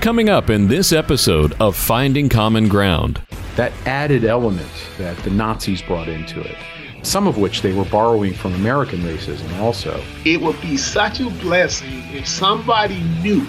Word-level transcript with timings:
Coming 0.00 0.30
up 0.30 0.48
in 0.48 0.66
this 0.66 0.94
episode 0.94 1.54
of 1.60 1.76
Finding 1.76 2.30
Common 2.30 2.68
Ground. 2.68 3.20
That 3.56 3.70
added 3.84 4.24
element 4.24 4.70
that 4.96 5.14
the 5.18 5.28
Nazis 5.28 5.82
brought 5.82 6.08
into 6.08 6.40
it, 6.40 6.56
some 7.02 7.26
of 7.26 7.36
which 7.36 7.60
they 7.60 7.74
were 7.74 7.84
borrowing 7.84 8.32
from 8.32 8.54
American 8.54 9.00
racism 9.00 9.54
also. 9.58 10.02
It 10.24 10.40
would 10.40 10.58
be 10.62 10.78
such 10.78 11.20
a 11.20 11.28
blessing 11.28 12.02
if 12.14 12.26
somebody 12.26 13.02
knew 13.22 13.40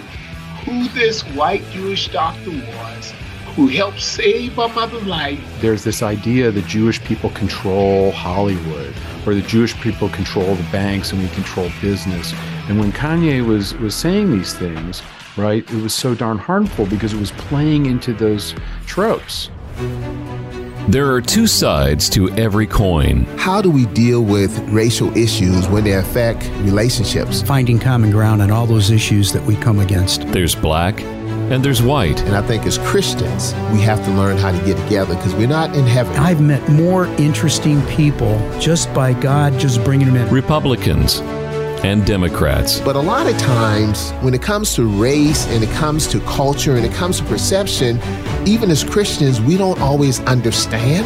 who 0.66 0.90
this 0.90 1.22
white 1.36 1.64
Jewish 1.72 2.10
doctor 2.10 2.52
was 2.52 3.14
who 3.56 3.68
helped 3.68 4.02
save 4.02 4.60
our 4.60 4.68
mother's 4.74 5.06
life. 5.06 5.40
There's 5.62 5.86
this 5.86 6.04
idea 6.04 6.52
that 6.52 6.66
Jewish 6.68 7.02
people 7.06 7.30
control 7.30 8.12
Hollywood 8.12 8.94
or 9.26 9.36
the 9.36 9.42
Jewish 9.44 9.74
people 9.80 10.10
control 10.10 10.56
the 10.56 10.70
banks 10.70 11.14
and 11.14 11.22
we 11.22 11.30
control 11.30 11.70
business. 11.82 12.34
And 12.68 12.78
when 12.78 12.92
Kanye 12.92 13.46
was 13.46 13.74
was 13.76 13.96
saying 13.96 14.32
these 14.32 14.54
things, 14.54 15.02
right, 15.38 15.70
it 15.70 15.82
was 15.82 15.94
so 15.94 16.16
darn 16.16 16.38
harmful 16.38 16.86
because 16.86 17.14
it 17.14 17.20
was 17.20 17.32
playing 17.32 17.86
into 17.86 18.14
those 18.14 18.56
tropes. 18.86 19.50
There 20.88 21.14
are 21.14 21.22
two 21.22 21.48
sides 21.48 22.10
to 22.10 22.30
every 22.32 22.68
coin. 22.68 23.26
How 23.38 23.62
do 23.62 23.70
we 23.70 23.86
deal 23.86 24.24
with 24.24 24.58
racial 24.70 25.16
issues 25.16 25.68
when 25.70 25.84
they 25.84 25.94
affect 25.94 26.50
relationships? 26.64 27.42
Finding 27.44 27.80
common 27.80 28.12
ground 28.12 28.42
on 28.42 28.52
all 28.52 28.66
those 28.66 28.90
issues 28.90 29.32
that 29.32 29.44
we 29.44 29.56
come 29.56 29.80
against. 29.80 30.28
There's 30.28 30.56
black 30.56 31.00
and 31.02 31.64
there's 31.64 31.84
white. 31.84 32.20
And 32.24 32.36
I 32.36 32.42
think 32.42 32.66
as 32.66 32.78
Christians, 32.80 33.54
we 33.72 33.82
have 33.82 34.04
to 34.06 34.12
learn 34.12 34.38
how 34.38 34.52
to 34.52 34.66
get 34.66 34.78
together 34.84 35.16
because 35.16 35.36
we're 35.36 35.48
not 35.48 35.76
in 35.76 35.86
heaven. 35.86 36.16
I've 36.18 36.42
met 36.42 36.68
more 36.70 37.06
interesting 37.18 37.82
people 37.88 38.38
just 38.60 38.94
by 38.94 39.14
God 39.14 39.60
just 39.60 39.84
bringing 39.84 40.08
them 40.08 40.16
in. 40.16 40.34
Republicans 40.34 41.22
and 41.84 42.06
Democrats. 42.06 42.80
But 42.80 42.96
a 42.96 43.00
lot 43.00 43.28
of 43.28 43.38
times, 43.38 44.12
when 44.22 44.34
it 44.34 44.42
comes 44.42 44.74
to 44.76 44.86
race 44.86 45.48
and 45.48 45.64
it 45.64 45.70
comes 45.72 46.08
to 46.08 46.20
culture 46.22 46.76
and 46.76 46.86
it 46.86 46.94
comes 46.94 47.20
to 47.20 47.26
perception, 47.26 48.00
even 48.46 48.72
as 48.72 48.84
Christians, 48.84 49.42
we 49.42 49.58
don't 49.58 49.80
always 49.80 50.20
understand 50.22 51.06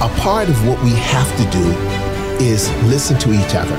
A 0.00 0.08
part 0.20 0.48
of 0.48 0.64
what 0.64 0.80
we 0.84 0.90
have 0.90 1.28
to 1.38 1.50
do 1.50 1.64
is 2.40 2.70
listen 2.84 3.18
to 3.18 3.32
each 3.32 3.56
other, 3.56 3.76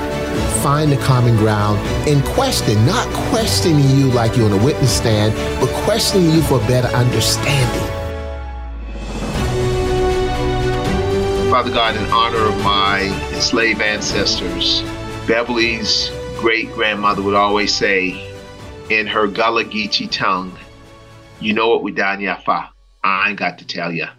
find 0.62 0.92
the 0.92 0.98
common 0.98 1.34
ground, 1.36 1.78
and 2.06 2.22
question, 2.34 2.84
not 2.84 3.08
questioning 3.30 3.88
you 3.96 4.10
like 4.10 4.36
you're 4.36 4.44
on 4.44 4.60
a 4.60 4.62
witness 4.62 4.94
stand, 4.94 5.34
but 5.58 5.70
questioning 5.84 6.30
you 6.30 6.42
for 6.42 6.58
better 6.68 6.88
understanding. 6.88 7.90
Father 11.50 11.70
God, 11.70 11.96
in 11.96 12.04
honor 12.12 12.48
of 12.48 12.62
my 12.62 13.00
enslaved 13.32 13.80
ancestors, 13.80 14.82
Beverly's 15.26 16.10
great 16.38 16.70
grandmother 16.72 17.22
would 17.22 17.34
always 17.34 17.74
say 17.74 18.30
in 18.90 19.06
her 19.06 19.26
Gullah 19.26 19.64
Geechee 19.64 20.10
tongue, 20.10 20.54
You 21.40 21.54
know 21.54 21.68
what 21.68 21.82
we 21.82 21.92
done, 21.92 22.18
Yafa? 22.18 22.68
I 23.02 23.30
ain't 23.30 23.38
got 23.38 23.58
to 23.60 23.66
tell 23.66 23.90
ya. 23.90 24.10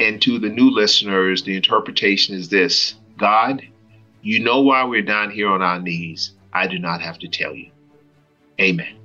And 0.00 0.22
to 0.22 0.38
the 0.38 0.48
new 0.48 0.70
listeners, 0.70 1.42
the 1.42 1.56
interpretation 1.56 2.34
is 2.34 2.48
this 2.48 2.94
God, 3.16 3.62
you 4.22 4.40
know 4.40 4.60
why 4.60 4.84
we're 4.84 5.02
down 5.02 5.30
here 5.30 5.48
on 5.48 5.62
our 5.62 5.80
knees. 5.80 6.32
I 6.52 6.66
do 6.66 6.78
not 6.78 7.00
have 7.00 7.18
to 7.20 7.28
tell 7.28 7.54
you. 7.54 7.70
Amen. 8.60 8.96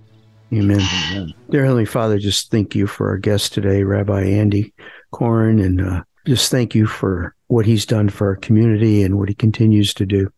Amen. 0.53 0.81
Amen. 1.12 1.34
Dear 1.50 1.63
Heavenly 1.63 1.85
Father, 1.85 2.19
just 2.19 2.51
thank 2.51 2.75
you 2.75 2.85
for 2.85 3.09
our 3.09 3.17
guest 3.17 3.53
today, 3.53 3.84
Rabbi 3.84 4.23
Andy 4.23 4.73
Koren, 5.12 5.59
and 5.59 5.81
uh, 5.81 6.03
just 6.28 6.51
thank 6.51 6.75
you 6.75 6.85
for 6.85 7.35
what 7.47 7.66
he's 7.66 7.85
done 7.85 8.09
for 8.09 8.28
our 8.28 8.35
community 8.35 9.03
and 9.03 9.17
what 9.17 9.29
he 9.29 9.35
continues 9.35 9.94
to 9.96 10.06
do. 10.06 10.31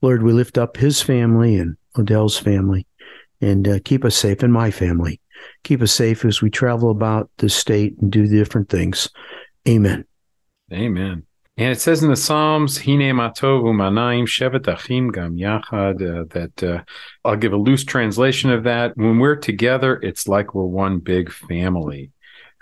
Lord, 0.00 0.22
we 0.22 0.32
lift 0.32 0.58
up 0.58 0.76
his 0.76 1.02
family 1.02 1.56
and 1.56 1.76
Odell's 1.98 2.38
family 2.38 2.86
and 3.40 3.68
uh, 3.68 3.78
keep 3.84 4.04
us 4.04 4.16
safe 4.16 4.42
and 4.42 4.52
my 4.52 4.70
family. 4.70 5.20
Keep 5.64 5.82
us 5.82 5.92
safe 5.92 6.24
as 6.24 6.40
we 6.40 6.50
travel 6.50 6.90
about 6.90 7.30
the 7.38 7.48
state 7.48 7.96
and 8.00 8.10
do 8.10 8.26
different 8.26 8.68
things. 8.68 9.08
Amen. 9.68 10.04
Amen. 10.72 11.26
And 11.58 11.70
it 11.70 11.80
says 11.80 12.02
in 12.02 12.08
the 12.08 12.16
Psalms, 12.16 12.78
Hine 12.78 13.14
matov 13.14 13.62
umanaim 13.62 14.26
shevet 14.26 14.66
achim 14.66 15.10
gam 15.12 15.36
yachad, 15.36 15.96
uh, 16.00 16.24
that 16.30 16.62
uh, 16.62 16.82
I'll 17.24 17.36
give 17.36 17.52
a 17.52 17.58
loose 17.58 17.84
translation 17.84 18.50
of 18.50 18.64
that. 18.64 18.96
When 18.96 19.18
we're 19.18 19.36
together, 19.36 19.96
it's 20.02 20.26
like 20.26 20.54
we're 20.54 20.64
one 20.64 20.98
big 20.98 21.30
family. 21.30 22.10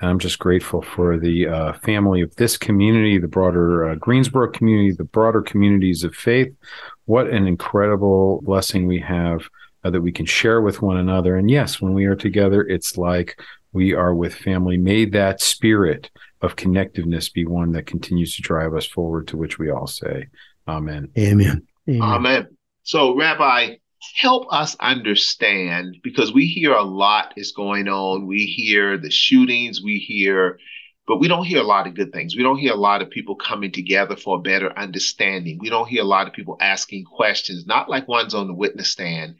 And 0.00 0.10
I'm 0.10 0.18
just 0.18 0.38
grateful 0.38 0.82
for 0.82 1.18
the 1.18 1.46
uh, 1.46 1.72
family 1.74 2.20
of 2.22 2.34
this 2.36 2.56
community, 2.56 3.18
the 3.18 3.28
broader 3.28 3.90
uh, 3.90 3.94
Greensboro 3.94 4.50
community, 4.50 4.92
the 4.92 5.04
broader 5.04 5.42
communities 5.42 6.02
of 6.02 6.14
faith. 6.14 6.52
What 7.04 7.28
an 7.28 7.46
incredible 7.46 8.40
blessing 8.42 8.86
we 8.86 8.98
have 9.00 9.48
uh, 9.84 9.90
that 9.90 10.00
we 10.00 10.10
can 10.10 10.26
share 10.26 10.60
with 10.60 10.82
one 10.82 10.96
another. 10.96 11.36
And 11.36 11.50
yes, 11.50 11.80
when 11.80 11.94
we 11.94 12.06
are 12.06 12.16
together, 12.16 12.62
it's 12.62 12.98
like 12.98 13.40
we 13.72 13.94
are 13.94 14.14
with 14.14 14.34
family. 14.34 14.76
May 14.76 15.04
that 15.06 15.40
spirit 15.40 16.10
of 16.40 16.56
connectiveness 16.56 17.32
be 17.32 17.44
one 17.44 17.72
that 17.72 17.86
continues 17.86 18.36
to 18.36 18.42
drive 18.42 18.74
us 18.74 18.86
forward, 18.86 19.28
to 19.28 19.36
which 19.36 19.58
we 19.58 19.70
all 19.70 19.86
say, 19.86 20.28
Amen. 20.66 21.10
Amen. 21.18 21.66
Amen. 21.88 22.02
Amen. 22.02 22.48
So, 22.82 23.16
Rabbi, 23.16 23.76
help 24.16 24.46
us 24.52 24.76
understand 24.80 25.96
because 26.02 26.32
we 26.32 26.46
hear 26.46 26.72
a 26.72 26.82
lot 26.82 27.34
is 27.36 27.52
going 27.52 27.88
on. 27.88 28.26
We 28.26 28.44
hear 28.44 28.96
the 28.96 29.10
shootings, 29.10 29.82
we 29.82 29.98
hear, 29.98 30.58
but 31.06 31.18
we 31.18 31.28
don't 31.28 31.44
hear 31.44 31.60
a 31.60 31.66
lot 31.66 31.86
of 31.86 31.94
good 31.94 32.12
things. 32.12 32.36
We 32.36 32.42
don't 32.42 32.58
hear 32.58 32.72
a 32.72 32.76
lot 32.76 33.02
of 33.02 33.10
people 33.10 33.34
coming 33.34 33.72
together 33.72 34.16
for 34.16 34.36
a 34.36 34.40
better 34.40 34.76
understanding. 34.78 35.58
We 35.60 35.70
don't 35.70 35.88
hear 35.88 36.02
a 36.02 36.06
lot 36.06 36.26
of 36.26 36.32
people 36.32 36.56
asking 36.60 37.04
questions, 37.04 37.66
not 37.66 37.90
like 37.90 38.08
ones 38.08 38.34
on 38.34 38.46
the 38.46 38.54
witness 38.54 38.90
stand, 38.90 39.36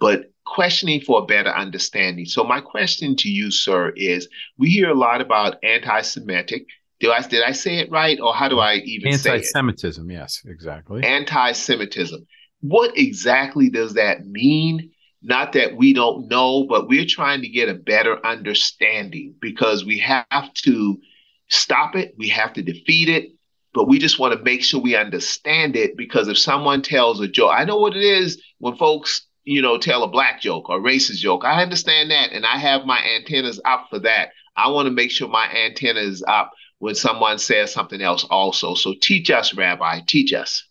but 0.00 0.31
questioning 0.44 1.00
for 1.00 1.22
a 1.22 1.26
better 1.26 1.50
understanding. 1.50 2.26
So 2.26 2.44
my 2.44 2.60
question 2.60 3.16
to 3.16 3.28
you, 3.28 3.50
sir, 3.50 3.90
is 3.96 4.28
we 4.58 4.70
hear 4.70 4.90
a 4.90 4.94
lot 4.94 5.20
about 5.20 5.56
anti-Semitic. 5.62 6.66
Did 7.00 7.10
I 7.10 7.20
did 7.26 7.42
I 7.42 7.52
say 7.52 7.78
it 7.78 7.90
right, 7.90 8.20
or 8.20 8.34
how 8.34 8.48
do 8.48 8.60
I 8.60 8.76
even 8.76 9.18
say 9.18 9.32
Anti-Semitism, 9.32 10.10
yes, 10.10 10.42
exactly. 10.46 11.02
Anti-Semitism. 11.02 12.26
What 12.60 12.96
exactly 12.96 13.70
does 13.70 13.94
that 13.94 14.24
mean? 14.24 14.90
Not 15.20 15.52
that 15.52 15.76
we 15.76 15.92
don't 15.92 16.28
know, 16.28 16.64
but 16.64 16.88
we're 16.88 17.06
trying 17.06 17.42
to 17.42 17.48
get 17.48 17.68
a 17.68 17.74
better 17.74 18.24
understanding 18.24 19.34
because 19.40 19.84
we 19.84 19.98
have 19.98 20.52
to 20.54 21.00
stop 21.48 21.96
it, 21.96 22.14
we 22.18 22.28
have 22.28 22.52
to 22.54 22.62
defeat 22.62 23.08
it, 23.08 23.32
but 23.74 23.88
we 23.88 23.98
just 23.98 24.18
want 24.18 24.36
to 24.36 24.42
make 24.42 24.62
sure 24.62 24.80
we 24.80 24.96
understand 24.96 25.76
it 25.76 25.96
because 25.96 26.28
if 26.28 26.38
someone 26.38 26.82
tells 26.82 27.20
a 27.20 27.28
joke, 27.28 27.52
I 27.52 27.64
know 27.64 27.78
what 27.78 27.96
it 27.96 28.02
is 28.02 28.42
when 28.58 28.76
folks 28.76 29.26
you 29.44 29.62
know, 29.62 29.78
tell 29.78 30.02
a 30.02 30.08
black 30.08 30.40
joke 30.40 30.68
or 30.68 30.80
racist 30.80 31.18
joke. 31.18 31.44
I 31.44 31.62
understand 31.62 32.10
that, 32.10 32.32
and 32.32 32.46
I 32.46 32.58
have 32.58 32.84
my 32.84 32.98
antennas 33.16 33.60
up 33.64 33.86
for 33.90 33.98
that. 34.00 34.30
I 34.56 34.68
want 34.68 34.86
to 34.86 34.92
make 34.92 35.10
sure 35.10 35.28
my 35.28 35.48
antenna 35.50 36.00
is 36.00 36.22
up 36.26 36.52
when 36.78 36.94
someone 36.94 37.38
says 37.38 37.72
something 37.72 38.02
else 38.02 38.24
also. 38.24 38.74
So 38.74 38.94
teach 39.00 39.30
us, 39.30 39.54
Rabbi, 39.54 40.00
teach 40.06 40.32
us. 40.32 40.64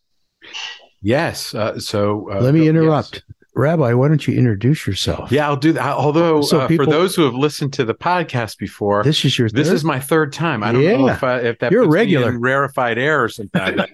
Yes. 1.02 1.56
Uh, 1.56 1.80
so 1.80 2.30
uh, 2.32 2.42
let 2.42 2.54
me 2.54 2.68
interrupt. 2.68 3.16
Yes. 3.16 3.24
Rabbi, 3.54 3.94
why 3.94 4.08
don't 4.08 4.26
you 4.26 4.38
introduce 4.38 4.88
yourself? 4.88 5.30
Yeah, 5.30 5.46
I'll 5.46 5.58
do 5.58 5.74
that. 5.74 5.98
Although, 5.98 6.42
so 6.42 6.62
uh, 6.62 6.68
people, 6.68 6.86
for 6.86 6.92
those 6.92 7.16
who 7.16 7.24
have 7.24 7.34
listened 7.34 7.74
to 7.74 7.84
the 7.84 7.94
podcast 7.94 8.58
before, 8.58 9.04
this 9.04 9.26
is 9.26 9.38
your 9.38 9.50
this 9.50 9.68
is 9.68 9.84
my 9.84 10.00
third 10.00 10.32
time. 10.32 10.64
I 10.64 10.72
don't 10.72 10.82
yeah. 10.82 10.96
know 10.96 11.10
if, 11.10 11.22
I, 11.22 11.40
if 11.40 11.60
that 11.60 11.72
you're 11.72 11.90
regular 11.90 12.38
rarefied 12.38 12.98
air 12.98 13.22
or 13.22 13.28
something. 13.28 13.62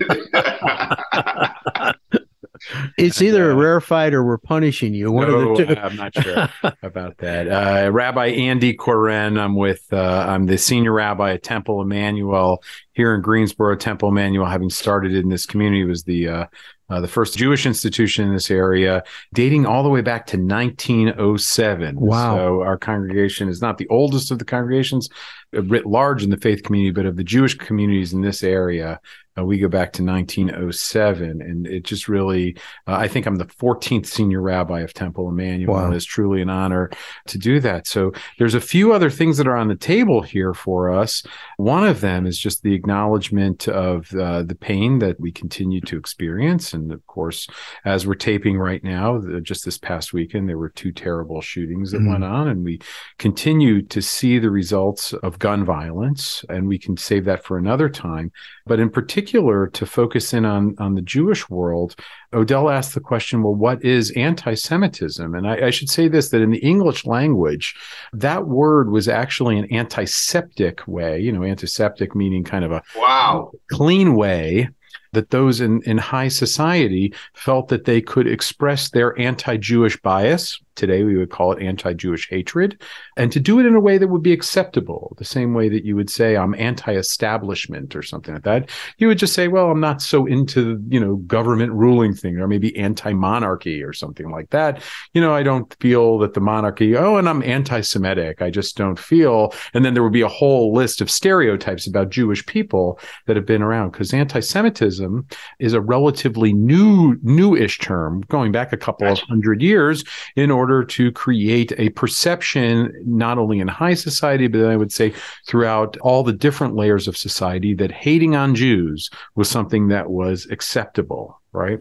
it's 2.97 3.21
either 3.21 3.51
uh, 3.51 3.55
rarefied 3.55 4.13
or 4.13 4.23
we're 4.23 4.37
punishing 4.37 4.93
you. 4.93 5.11
One 5.11 5.27
no, 5.27 5.51
of 5.51 5.57
the 5.57 5.65
two. 5.65 5.81
I'm 5.81 5.95
not 5.95 6.13
sure 6.13 6.49
about 6.83 7.17
that. 7.17 7.47
Uh, 7.47 7.91
rabbi 7.91 8.27
Andy 8.27 8.73
Koren. 8.73 9.37
I'm 9.37 9.55
with. 9.55 9.85
Uh, 9.91 10.25
I'm 10.27 10.45
the 10.45 10.57
senior 10.57 10.93
rabbi 10.93 11.33
at 11.33 11.43
Temple 11.43 11.81
Emanuel 11.81 12.63
here 12.97 13.13
in 13.13 13.21
Greensboro, 13.21 13.75
Temple 13.75 14.09
Emanuel, 14.09 14.47
having 14.47 14.71
started 14.71 15.13
in 15.13 15.29
this 15.29 15.45
community, 15.45 15.85
was 15.85 16.03
the 16.03 16.27
uh, 16.27 16.45
uh, 16.89 16.99
the 16.99 17.07
first 17.07 17.37
Jewish 17.37 17.65
institution 17.65 18.25
in 18.25 18.33
this 18.33 18.49
area, 18.49 19.03
dating 19.33 19.65
all 19.65 19.83
the 19.83 19.89
way 19.89 20.01
back 20.01 20.25
to 20.27 20.37
1907. 20.37 21.99
Wow. 21.99 22.35
So 22.35 22.61
our 22.61 22.77
congregation 22.77 23.49
is 23.49 23.61
not 23.61 23.77
the 23.77 23.87
oldest 23.89 24.31
of 24.31 24.39
the 24.39 24.45
congregations 24.45 25.09
writ 25.53 25.85
large 25.85 26.23
in 26.23 26.29
the 26.29 26.37
faith 26.37 26.63
community, 26.63 26.91
but 26.91 27.05
of 27.05 27.17
the 27.17 27.23
Jewish 27.23 27.55
communities 27.55 28.13
in 28.13 28.21
this 28.21 28.41
area, 28.41 28.99
uh, 29.37 29.43
we 29.43 29.57
go 29.57 29.67
back 29.67 29.93
to 29.93 30.03
1907, 30.03 31.41
and 31.41 31.67
it 31.67 31.83
just 31.83 32.07
really, 32.07 32.55
uh, 32.87 32.93
I 32.93 33.07
think 33.07 33.25
I'm 33.25 33.35
the 33.35 33.45
14th 33.45 34.05
senior 34.05 34.41
rabbi 34.41 34.81
of 34.81 34.93
Temple 34.93 35.29
Emanuel. 35.29 35.73
Wow. 35.73 35.85
And 35.85 35.93
it's 35.93 36.05
truly 36.05 36.41
an 36.41 36.49
honor 36.49 36.89
to 37.27 37.37
do 37.37 37.59
that. 37.59 37.87
So 37.87 38.11
there's 38.39 38.53
a 38.55 38.61
few 38.61 38.93
other 38.93 39.09
things 39.09 39.37
that 39.37 39.47
are 39.47 39.55
on 39.55 39.67
the 39.67 39.75
table 39.75 40.21
here 40.21 40.53
for 40.53 40.91
us. 40.91 41.23
One 41.57 41.85
of 41.85 42.01
them 42.01 42.25
is 42.25 42.37
just 42.37 42.63
the 42.63 42.73
acknowledgement 42.73 43.67
of 43.67 44.13
uh, 44.13 44.43
the 44.43 44.55
pain 44.55 44.99
that 44.99 45.19
we 45.19 45.31
continue 45.31 45.81
to 45.81 45.97
experience. 45.97 46.73
And 46.73 46.91
of 46.91 47.05
course, 47.07 47.47
as 47.85 48.05
we're 48.07 48.15
taping 48.15 48.57
right 48.57 48.83
now, 48.83 49.21
just 49.41 49.65
this 49.65 49.77
past 49.77 50.13
weekend, 50.13 50.47
there 50.49 50.57
were 50.57 50.69
two 50.69 50.91
terrible 50.91 51.41
shootings 51.41 51.91
that 51.91 52.01
Mhm. 52.01 52.09
went 52.11 52.23
on, 52.23 52.47
and 52.47 52.63
we 52.63 52.79
continue 53.17 53.81
to 53.81 54.01
see 54.01 54.39
the 54.39 54.49
results 54.51 55.13
of 55.13 55.39
gun 55.39 55.63
violence. 55.65 56.43
And 56.49 56.67
we 56.67 56.77
can 56.79 56.97
save 56.97 57.25
that 57.25 57.43
for 57.43 57.57
another 57.57 57.89
time. 57.89 58.31
But 58.67 58.79
in 58.79 58.89
particular, 58.89 59.67
to 59.67 59.85
focus 59.85 60.33
in 60.33 60.45
on, 60.45 60.75
on 60.79 60.95
the 60.95 61.01
Jewish 61.01 61.49
world, 61.49 61.95
Odell 62.33 62.69
asked 62.69 62.93
the 62.93 62.99
question, 62.99 63.41
well, 63.41 63.55
what 63.55 63.83
is 63.83 64.11
anti 64.11 64.53
Semitism? 64.53 65.33
And 65.33 65.47
I, 65.47 65.67
I 65.67 65.69
should 65.69 65.89
say 65.89 66.07
this 66.07 66.29
that 66.29 66.41
in 66.41 66.51
the 66.51 66.59
English 66.59 67.05
language, 67.05 67.75
that 68.13 68.47
word 68.47 68.91
was 68.91 69.07
actually 69.07 69.57
an 69.57 69.73
antiseptic 69.73 70.87
way, 70.87 71.19
you 71.19 71.31
know, 71.31 71.43
antiseptic 71.43 72.15
meaning 72.15 72.43
kind 72.43 72.65
of 72.65 72.71
a 72.71 72.83
Wow. 72.95 73.51
clean 73.71 74.15
way 74.15 74.69
that 75.13 75.29
those 75.29 75.61
in, 75.61 75.81
in 75.83 75.97
high 75.97 76.27
society 76.27 77.13
felt 77.33 77.69
that 77.69 77.85
they 77.85 78.01
could 78.01 78.27
express 78.27 78.89
their 78.89 79.17
anti-Jewish 79.19 79.97
bias. 80.01 80.59
Today 80.77 81.03
we 81.03 81.17
would 81.17 81.31
call 81.31 81.51
it 81.51 81.61
anti-Jewish 81.61 82.29
hatred, 82.29 82.81
and 83.17 83.31
to 83.31 83.39
do 83.39 83.59
it 83.59 83.65
in 83.65 83.75
a 83.75 83.79
way 83.79 83.97
that 83.97 84.07
would 84.07 84.23
be 84.23 84.31
acceptable. 84.31 85.15
The 85.17 85.25
same 85.25 85.53
way 85.53 85.67
that 85.69 85.83
you 85.83 85.95
would 85.95 86.09
say 86.09 86.37
I'm 86.37 86.55
anti-establishment 86.55 87.95
or 87.95 88.03
something 88.03 88.35
like 88.35 88.43
that. 88.43 88.69
You 88.99 89.07
would 89.07 89.17
just 89.17 89.33
say, 89.33 89.47
well, 89.47 89.71
I'm 89.71 89.79
not 89.79 90.01
so 90.01 90.25
into 90.25 90.81
you 90.87 90.99
know 90.99 91.17
government 91.17 91.73
ruling 91.73 92.13
thing, 92.13 92.37
or 92.37 92.47
maybe 92.47 92.77
anti-monarchy 92.77 93.83
or 93.83 93.91
something 93.91 94.29
like 94.29 94.51
that. 94.51 94.81
You 95.13 95.21
know, 95.21 95.33
I 95.33 95.43
don't 95.43 95.75
feel 95.79 96.19
that 96.19 96.33
the 96.33 96.39
monarchy. 96.39 96.95
Oh, 96.95 97.17
and 97.17 97.27
I'm 97.27 97.43
anti-Semitic. 97.43 98.41
I 98.41 98.49
just 98.51 98.77
don't 98.77 98.99
feel. 98.99 99.53
And 99.73 99.83
then 99.83 99.95
there 99.95 100.03
would 100.03 100.13
be 100.13 100.21
a 100.21 100.27
whole 100.27 100.73
list 100.73 101.01
of 101.01 101.09
stereotypes 101.09 101.87
about 101.87 102.11
Jewish 102.11 102.45
people 102.45 102.99
that 103.25 103.35
have 103.35 103.45
been 103.45 103.63
around 103.63 103.91
because 103.91 104.13
anti-Semitism 104.13 105.27
is 105.59 105.73
a 105.73 105.81
relatively 105.81 106.53
new, 106.53 107.17
newish 107.23 107.79
term 107.79 108.21
going 108.27 108.51
back 108.51 108.71
a 108.71 108.77
couple 108.77 109.07
of 109.07 109.19
hundred 109.19 109.61
years 109.61 110.03
in 110.35 110.51
order 110.51 110.66
to 110.83 111.11
create 111.11 111.73
a 111.77 111.89
perception 111.89 112.93
not 113.05 113.37
only 113.37 113.59
in 113.59 113.67
high 113.67 113.93
society, 113.93 114.47
but 114.47 114.65
I 114.65 114.75
would 114.75 114.91
say 114.91 115.13
throughout 115.45 115.97
all 115.97 116.23
the 116.23 116.33
different 116.33 116.75
layers 116.75 117.07
of 117.07 117.17
society 117.17 117.73
that 117.75 117.91
hating 117.91 118.35
on 118.35 118.55
Jews 118.55 119.09
was 119.35 119.49
something 119.49 119.87
that 119.89 120.09
was 120.09 120.47
acceptable. 120.49 121.41
Right. 121.53 121.79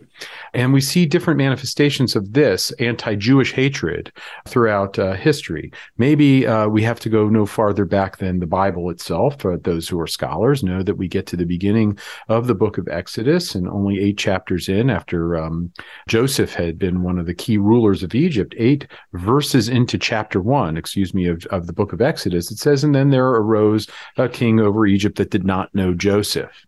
And 0.54 0.72
we 0.72 0.80
see 0.80 1.06
different 1.06 1.38
manifestations 1.38 2.14
of 2.14 2.32
this 2.32 2.70
anti 2.78 3.16
Jewish 3.16 3.52
hatred 3.52 4.12
throughout 4.46 4.98
uh, 4.98 5.14
history. 5.14 5.72
Maybe 5.98 6.46
uh, 6.46 6.68
we 6.68 6.82
have 6.82 7.00
to 7.00 7.08
go 7.08 7.28
no 7.28 7.46
farther 7.46 7.84
back 7.84 8.18
than 8.18 8.38
the 8.38 8.46
Bible 8.46 8.90
itself. 8.90 9.44
Uh, 9.44 9.58
those 9.60 9.88
who 9.88 10.00
are 10.00 10.06
scholars 10.06 10.62
know 10.62 10.82
that 10.82 10.94
we 10.94 11.08
get 11.08 11.26
to 11.26 11.36
the 11.36 11.44
beginning 11.44 11.98
of 12.28 12.46
the 12.46 12.54
book 12.54 12.78
of 12.78 12.88
Exodus 12.88 13.54
and 13.54 13.68
only 13.68 14.00
eight 14.00 14.16
chapters 14.16 14.68
in 14.68 14.88
after 14.88 15.36
um, 15.36 15.72
Joseph 16.08 16.54
had 16.54 16.78
been 16.78 17.02
one 17.02 17.18
of 17.18 17.26
the 17.26 17.34
key 17.34 17.58
rulers 17.58 18.02
of 18.02 18.14
Egypt, 18.14 18.54
eight 18.58 18.86
verses 19.14 19.68
into 19.68 19.98
chapter 19.98 20.40
one, 20.40 20.76
excuse 20.76 21.12
me, 21.12 21.26
of, 21.26 21.44
of 21.46 21.66
the 21.66 21.72
book 21.72 21.92
of 21.92 22.00
Exodus, 22.00 22.50
it 22.50 22.58
says, 22.58 22.84
And 22.84 22.94
then 22.94 23.10
there 23.10 23.26
arose 23.26 23.88
a 24.16 24.28
king 24.28 24.60
over 24.60 24.86
Egypt 24.86 25.18
that 25.18 25.30
did 25.30 25.44
not 25.44 25.74
know 25.74 25.92
Joseph 25.92 26.65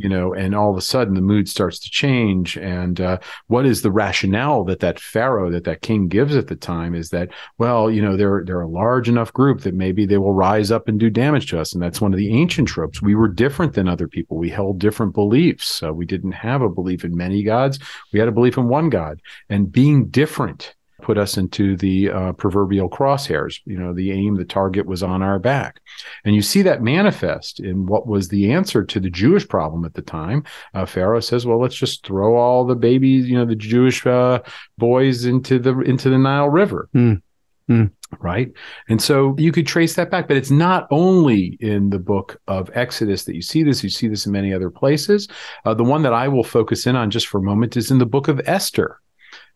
you 0.00 0.08
know, 0.08 0.32
and 0.32 0.54
all 0.54 0.70
of 0.70 0.76
a 0.76 0.80
sudden 0.80 1.14
the 1.14 1.20
mood 1.20 1.48
starts 1.48 1.78
to 1.80 1.90
change. 1.90 2.56
And 2.56 3.00
uh, 3.00 3.18
what 3.48 3.66
is 3.66 3.82
the 3.82 3.90
rationale 3.90 4.64
that 4.64 4.80
that 4.80 4.98
pharaoh, 4.98 5.50
that 5.50 5.64
that 5.64 5.82
king 5.82 6.08
gives 6.08 6.34
at 6.34 6.46
the 6.46 6.56
time, 6.56 6.94
is 6.94 7.10
that 7.10 7.28
well, 7.58 7.90
you 7.90 8.00
know, 8.00 8.16
they're 8.16 8.42
they're 8.44 8.60
a 8.60 8.68
large 8.68 9.08
enough 9.08 9.32
group 9.32 9.60
that 9.62 9.74
maybe 9.74 10.06
they 10.06 10.18
will 10.18 10.32
rise 10.32 10.70
up 10.70 10.88
and 10.88 10.98
do 10.98 11.10
damage 11.10 11.50
to 11.50 11.60
us, 11.60 11.72
and 11.72 11.82
that's 11.82 12.00
one 12.00 12.12
of 12.12 12.18
the 12.18 12.32
ancient 12.32 12.68
tropes. 12.68 13.02
We 13.02 13.14
were 13.14 13.28
different 13.28 13.74
than 13.74 13.88
other 13.88 14.08
people. 14.08 14.38
We 14.38 14.50
held 14.50 14.78
different 14.78 15.14
beliefs. 15.14 15.82
Uh, 15.82 15.92
we 15.92 16.06
didn't 16.06 16.32
have 16.32 16.62
a 16.62 16.68
belief 16.68 17.04
in 17.04 17.16
many 17.16 17.42
gods. 17.42 17.78
We 18.12 18.18
had 18.18 18.28
a 18.28 18.32
belief 18.32 18.56
in 18.56 18.68
one 18.68 18.88
God, 18.88 19.20
and 19.48 19.70
being 19.70 20.08
different 20.08 20.74
put 21.02 21.18
us 21.18 21.36
into 21.36 21.76
the 21.76 22.10
uh, 22.10 22.32
proverbial 22.32 22.88
crosshairs. 22.88 23.60
You 23.64 23.78
know, 23.78 23.92
the 23.92 24.12
aim, 24.12 24.36
the 24.36 24.44
target 24.44 24.86
was 24.86 25.02
on 25.02 25.22
our 25.22 25.38
back. 25.38 25.80
And 26.24 26.34
you 26.34 26.42
see 26.42 26.62
that 26.62 26.82
manifest 26.82 27.60
in 27.60 27.86
what 27.86 28.06
was 28.06 28.28
the 28.28 28.52
answer 28.52 28.84
to 28.84 29.00
the 29.00 29.10
Jewish 29.10 29.48
problem 29.48 29.84
at 29.84 29.94
the 29.94 30.02
time. 30.02 30.44
Uh, 30.74 30.86
Pharaoh 30.86 31.20
says, 31.20 31.46
well, 31.46 31.60
let's 31.60 31.74
just 31.74 32.06
throw 32.06 32.36
all 32.36 32.64
the 32.64 32.74
babies, 32.74 33.28
you 33.28 33.36
know, 33.36 33.44
the 33.44 33.56
Jewish 33.56 34.06
uh, 34.06 34.40
boys 34.78 35.24
into 35.24 35.58
the 35.58 35.78
into 35.80 36.10
the 36.10 36.18
Nile 36.18 36.48
River. 36.48 36.88
Hmm. 36.92 37.14
Hmm. 37.66 37.84
Right. 38.18 38.52
And 38.88 39.00
so 39.00 39.36
you 39.38 39.52
could 39.52 39.66
trace 39.68 39.94
that 39.94 40.10
back, 40.10 40.26
but 40.26 40.36
it's 40.36 40.50
not 40.50 40.88
only 40.90 41.56
in 41.60 41.90
the 41.90 42.00
book 42.00 42.40
of 42.48 42.68
Exodus 42.74 43.22
that 43.24 43.36
you 43.36 43.42
see 43.42 43.62
this, 43.62 43.84
you 43.84 43.90
see 43.90 44.08
this 44.08 44.26
in 44.26 44.32
many 44.32 44.52
other 44.52 44.70
places. 44.70 45.28
Uh, 45.64 45.74
the 45.74 45.84
one 45.84 46.02
that 46.02 46.12
I 46.12 46.26
will 46.26 46.42
focus 46.42 46.88
in 46.88 46.96
on 46.96 47.12
just 47.12 47.28
for 47.28 47.38
a 47.38 47.42
moment 47.42 47.76
is 47.76 47.92
in 47.92 47.98
the 47.98 48.06
book 48.06 48.26
of 48.26 48.40
Esther. 48.46 49.00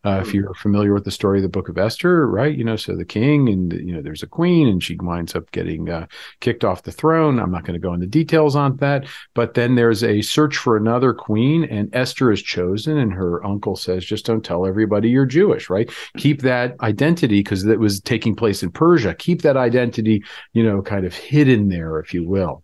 Uh, 0.04 0.20
if 0.20 0.34
you're 0.34 0.52
familiar 0.54 0.92
with 0.92 1.04
the 1.04 1.10
story 1.10 1.38
of 1.38 1.42
the 1.42 1.48
book 1.48 1.68
of 1.68 1.78
Esther, 1.78 2.26
right? 2.28 2.56
You 2.56 2.64
know, 2.64 2.76
so 2.76 2.94
the 2.94 3.04
king 3.04 3.48
and, 3.48 3.72
you 3.72 3.94
know, 3.94 4.02
there's 4.02 4.22
a 4.22 4.26
queen 4.26 4.68
and 4.68 4.82
she 4.82 4.96
winds 4.96 5.34
up 5.34 5.50
getting 5.52 5.88
uh, 5.88 6.06
kicked 6.40 6.64
off 6.64 6.82
the 6.82 6.92
throne. 6.92 7.38
I'm 7.38 7.50
not 7.50 7.64
going 7.64 7.72
to 7.74 7.86
go 7.86 7.94
into 7.94 8.06
details 8.06 8.54
on 8.54 8.76
that. 8.78 9.06
But 9.34 9.54
then 9.54 9.76
there's 9.76 10.04
a 10.04 10.20
search 10.20 10.56
for 10.56 10.76
another 10.76 11.14
queen 11.14 11.64
and 11.64 11.94
Esther 11.94 12.30
is 12.32 12.42
chosen 12.42 12.98
and 12.98 13.12
her 13.12 13.44
uncle 13.46 13.76
says, 13.76 14.04
just 14.04 14.26
don't 14.26 14.44
tell 14.44 14.66
everybody 14.66 15.08
you're 15.08 15.26
Jewish, 15.26 15.70
right? 15.70 15.90
Keep 16.16 16.42
that 16.42 16.78
identity 16.80 17.40
because 17.40 17.64
it 17.64 17.80
was 17.80 18.00
taking 18.00 18.34
place 18.34 18.62
in 18.62 18.70
Persia. 18.70 19.14
Keep 19.14 19.42
that 19.42 19.56
identity, 19.56 20.24
you 20.52 20.62
know, 20.62 20.82
kind 20.82 21.06
of 21.06 21.14
hidden 21.14 21.68
there, 21.68 21.98
if 22.00 22.12
you 22.12 22.28
will. 22.28 22.63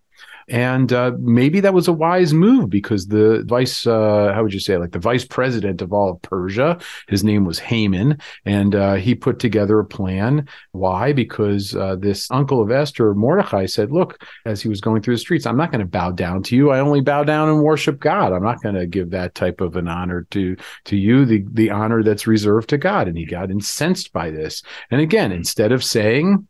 And 0.50 0.93
uh, 0.93 1.12
maybe 1.20 1.61
that 1.61 1.75
was 1.75 1.87
a 1.87 1.93
wise 1.93 2.35
move 2.35 2.70
because 2.70 3.06
the 3.06 3.44
vice, 3.47 3.87
uh, 3.87 4.32
how 4.35 4.43
would 4.43 4.52
you 4.52 4.58
say, 4.58 4.76
like 4.79 4.91
the 4.91 4.99
vice 4.99 5.25
president 5.25 5.81
of 5.81 5.93
all 5.93 6.11
of 6.11 6.23
Persia, 6.23 6.79
his 7.06 7.23
name 7.23 7.44
was 7.44 7.61
Haman, 7.61 8.19
and 8.44 8.75
uh, 8.75 8.94
he 8.94 9.14
put 9.14 9.38
together 9.38 9.79
a 9.79 9.85
plan. 9.85 10.49
Why? 10.73 11.12
Because 11.12 11.76
uh, 11.76 11.94
this 11.97 12.29
uncle 12.32 12.61
of 12.61 12.73
Esther, 12.73 13.14
Mordecai, 13.14 13.67
said, 13.67 13.93
Look, 13.93 14.25
as 14.44 14.61
he 14.61 14.69
was 14.69 14.81
going 14.81 15.02
through 15.02 15.14
the 15.14 15.20
streets, 15.20 15.47
I'm 15.47 15.56
not 15.56 15.70
going 15.70 15.85
to 15.85 15.87
bow 15.87 16.11
down 16.11 16.43
to 16.44 16.56
you. 16.56 16.70
I 16.70 16.81
only 16.81 17.00
bow 17.00 17.23
down 17.23 17.49
and 17.49 17.62
worship 17.62 18.00
God. 18.00 18.32
I'm 18.32 18.43
not 18.43 18.61
going 18.61 18.75
to 18.75 18.87
give 18.87 19.11
that 19.11 19.37
type 19.37 19.61
of 19.61 19.76
an 19.76 19.87
honor 19.87 20.26
to, 20.32 20.56
to 20.87 20.96
you, 20.96 21.25
the, 21.25 21.44
the 21.53 21.70
honor 21.70 22.03
that's 22.03 22.26
reserved 22.26 22.70
to 22.70 22.79
God. 22.79 23.06
And 23.06 23.17
he 23.17 23.25
got 23.25 23.53
incensed 23.53 24.12
by 24.12 24.31
this. 24.31 24.64
And 24.91 25.00
again, 25.00 25.31
instead 25.31 25.70
of 25.70 25.85
saying, 25.85 26.49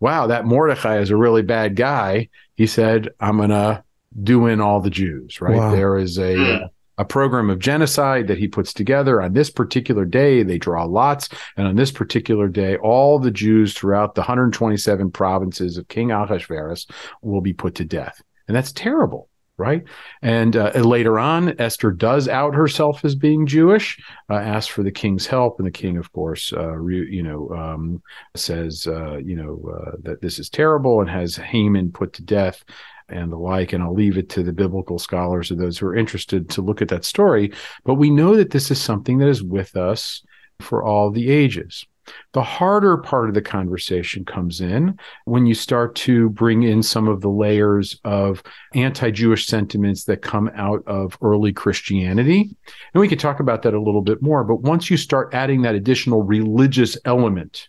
wow, 0.00 0.26
that 0.26 0.46
Mordecai 0.46 0.98
is 0.98 1.10
a 1.10 1.16
really 1.16 1.42
bad 1.42 1.76
guy. 1.76 2.28
He 2.60 2.66
said, 2.66 3.08
I'm 3.20 3.38
going 3.38 3.48
to 3.48 3.82
do 4.22 4.46
in 4.46 4.60
all 4.60 4.82
the 4.82 4.90
Jews, 4.90 5.40
right? 5.40 5.56
Wow. 5.56 5.74
There 5.74 5.96
is 5.96 6.18
a, 6.18 6.64
uh, 6.64 6.68
a 6.98 7.06
program 7.06 7.48
of 7.48 7.58
genocide 7.58 8.26
that 8.26 8.36
he 8.36 8.48
puts 8.48 8.74
together 8.74 9.22
on 9.22 9.32
this 9.32 9.48
particular 9.48 10.04
day. 10.04 10.42
They 10.42 10.58
draw 10.58 10.84
lots. 10.84 11.30
And 11.56 11.66
on 11.66 11.76
this 11.76 11.90
particular 11.90 12.48
day, 12.48 12.76
all 12.76 13.18
the 13.18 13.30
Jews 13.30 13.72
throughout 13.72 14.14
the 14.14 14.20
127 14.20 15.10
provinces 15.10 15.78
of 15.78 15.88
King 15.88 16.10
Ahasuerus 16.10 16.86
will 17.22 17.40
be 17.40 17.54
put 17.54 17.76
to 17.76 17.84
death. 17.86 18.20
And 18.46 18.54
that's 18.54 18.72
terrible. 18.72 19.29
Right. 19.60 19.84
And 20.22 20.56
uh, 20.56 20.70
later 20.70 21.18
on, 21.18 21.60
Esther 21.60 21.90
does 21.90 22.28
out 22.28 22.54
herself 22.54 23.04
as 23.04 23.14
being 23.14 23.46
Jewish, 23.46 24.02
uh, 24.30 24.36
asks 24.36 24.72
for 24.72 24.82
the 24.82 24.90
king's 24.90 25.26
help. 25.26 25.58
And 25.58 25.66
the 25.66 25.70
king, 25.70 25.98
of 25.98 26.10
course, 26.12 26.54
uh, 26.54 26.76
re- 26.76 27.10
you 27.10 27.22
know, 27.22 27.50
um, 27.50 28.02
says, 28.34 28.86
uh, 28.86 29.18
you 29.18 29.36
know, 29.36 29.60
uh, 29.70 29.96
that 30.02 30.22
this 30.22 30.38
is 30.38 30.48
terrible 30.48 31.02
and 31.02 31.10
has 31.10 31.36
Haman 31.36 31.92
put 31.92 32.14
to 32.14 32.22
death 32.22 32.64
and 33.10 33.30
the 33.30 33.36
like. 33.36 33.74
And 33.74 33.82
I'll 33.82 33.92
leave 33.92 34.16
it 34.16 34.30
to 34.30 34.42
the 34.42 34.54
biblical 34.54 34.98
scholars 34.98 35.50
or 35.50 35.56
those 35.56 35.76
who 35.76 35.88
are 35.88 35.96
interested 35.96 36.48
to 36.50 36.62
look 36.62 36.80
at 36.80 36.88
that 36.88 37.04
story. 37.04 37.52
But 37.84 37.96
we 37.96 38.08
know 38.08 38.36
that 38.36 38.52
this 38.52 38.70
is 38.70 38.80
something 38.80 39.18
that 39.18 39.28
is 39.28 39.42
with 39.42 39.76
us 39.76 40.22
for 40.58 40.82
all 40.82 41.10
the 41.10 41.30
ages. 41.30 41.84
The 42.32 42.42
harder 42.42 42.96
part 42.98 43.28
of 43.28 43.34
the 43.34 43.42
conversation 43.42 44.24
comes 44.24 44.60
in 44.60 44.98
when 45.24 45.46
you 45.46 45.54
start 45.54 45.94
to 45.96 46.28
bring 46.30 46.62
in 46.62 46.82
some 46.82 47.08
of 47.08 47.20
the 47.20 47.28
layers 47.28 47.98
of 48.04 48.42
anti 48.74 49.10
Jewish 49.10 49.46
sentiments 49.46 50.04
that 50.04 50.22
come 50.22 50.50
out 50.54 50.82
of 50.86 51.18
early 51.22 51.52
Christianity. 51.52 52.56
And 52.94 53.00
we 53.00 53.08
could 53.08 53.20
talk 53.20 53.40
about 53.40 53.62
that 53.62 53.74
a 53.74 53.80
little 53.80 54.02
bit 54.02 54.22
more. 54.22 54.44
But 54.44 54.62
once 54.62 54.90
you 54.90 54.96
start 54.96 55.34
adding 55.34 55.62
that 55.62 55.74
additional 55.74 56.22
religious 56.22 56.96
element, 57.04 57.68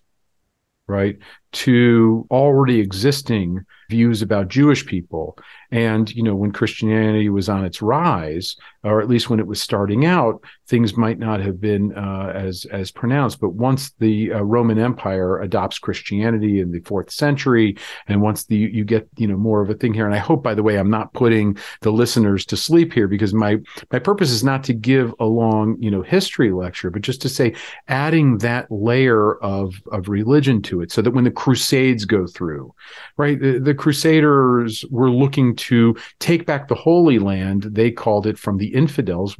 right, 0.88 1.17
to 1.51 2.27
already 2.31 2.79
existing 2.79 3.65
views 3.89 4.21
about 4.21 4.48
Jewish 4.48 4.86
people. 4.86 5.38
And, 5.71 6.13
you 6.13 6.21
know, 6.23 6.35
when 6.35 6.51
Christianity 6.51 7.29
was 7.29 7.47
on 7.47 7.63
its 7.63 7.81
rise, 7.81 8.57
or 8.83 9.01
at 9.01 9.07
least 9.07 9.29
when 9.29 9.39
it 9.39 9.47
was 9.47 9.61
starting 9.61 10.05
out, 10.05 10.43
things 10.67 10.97
might 10.97 11.19
not 11.19 11.39
have 11.39 11.61
been 11.61 11.95
uh, 11.95 12.31
as 12.33 12.65
as 12.71 12.91
pronounced. 12.91 13.39
But 13.39 13.53
once 13.53 13.91
the 13.99 14.33
uh, 14.33 14.41
Roman 14.41 14.79
Empire 14.79 15.39
adopts 15.41 15.77
Christianity 15.77 16.59
in 16.59 16.71
the 16.71 16.79
fourth 16.79 17.11
century, 17.11 17.77
and 18.07 18.21
once 18.21 18.45
the 18.45 18.55
you 18.55 18.83
get 18.83 19.07
you 19.17 19.27
know 19.27 19.37
more 19.37 19.61
of 19.61 19.69
a 19.69 19.75
thing 19.75 19.93
here, 19.93 20.05
and 20.05 20.15
I 20.15 20.19
hope, 20.19 20.41
by 20.41 20.55
the 20.55 20.63
way, 20.63 20.77
I'm 20.77 20.89
not 20.89 21.13
putting 21.13 21.57
the 21.81 21.91
listeners 21.91 22.45
to 22.47 22.57
sleep 22.57 22.91
here 22.91 23.07
because 23.07 23.33
my 23.33 23.57
my 23.91 23.99
purpose 23.99 24.31
is 24.31 24.43
not 24.43 24.63
to 24.63 24.73
give 24.73 25.13
a 25.19 25.25
long 25.25 25.77
you 25.79 25.91
know 25.91 26.01
history 26.01 26.51
lecture, 26.51 26.89
but 26.89 27.03
just 27.03 27.21
to 27.21 27.29
say 27.29 27.53
adding 27.87 28.39
that 28.39 28.71
layer 28.71 29.35
of 29.43 29.75
of 29.91 30.09
religion 30.09 30.61
to 30.63 30.81
it, 30.81 30.91
so 30.91 31.01
that 31.01 31.11
when 31.11 31.23
the 31.23 31.31
Crusades 31.31 32.05
go 32.05 32.25
through, 32.25 32.73
right, 33.17 33.39
the, 33.39 33.59
the 33.59 33.75
Crusaders 33.75 34.83
were 34.89 35.11
looking 35.11 35.55
to 35.62 35.96
take 36.20 36.46
back 36.46 36.68
the 36.68 36.75
Holy 36.75 37.20
Land. 37.20 37.63
They 37.63 37.91
called 37.91 38.25
it 38.25 38.38
from 38.38 38.58
the 38.58 38.74
infidels. 38.74 39.38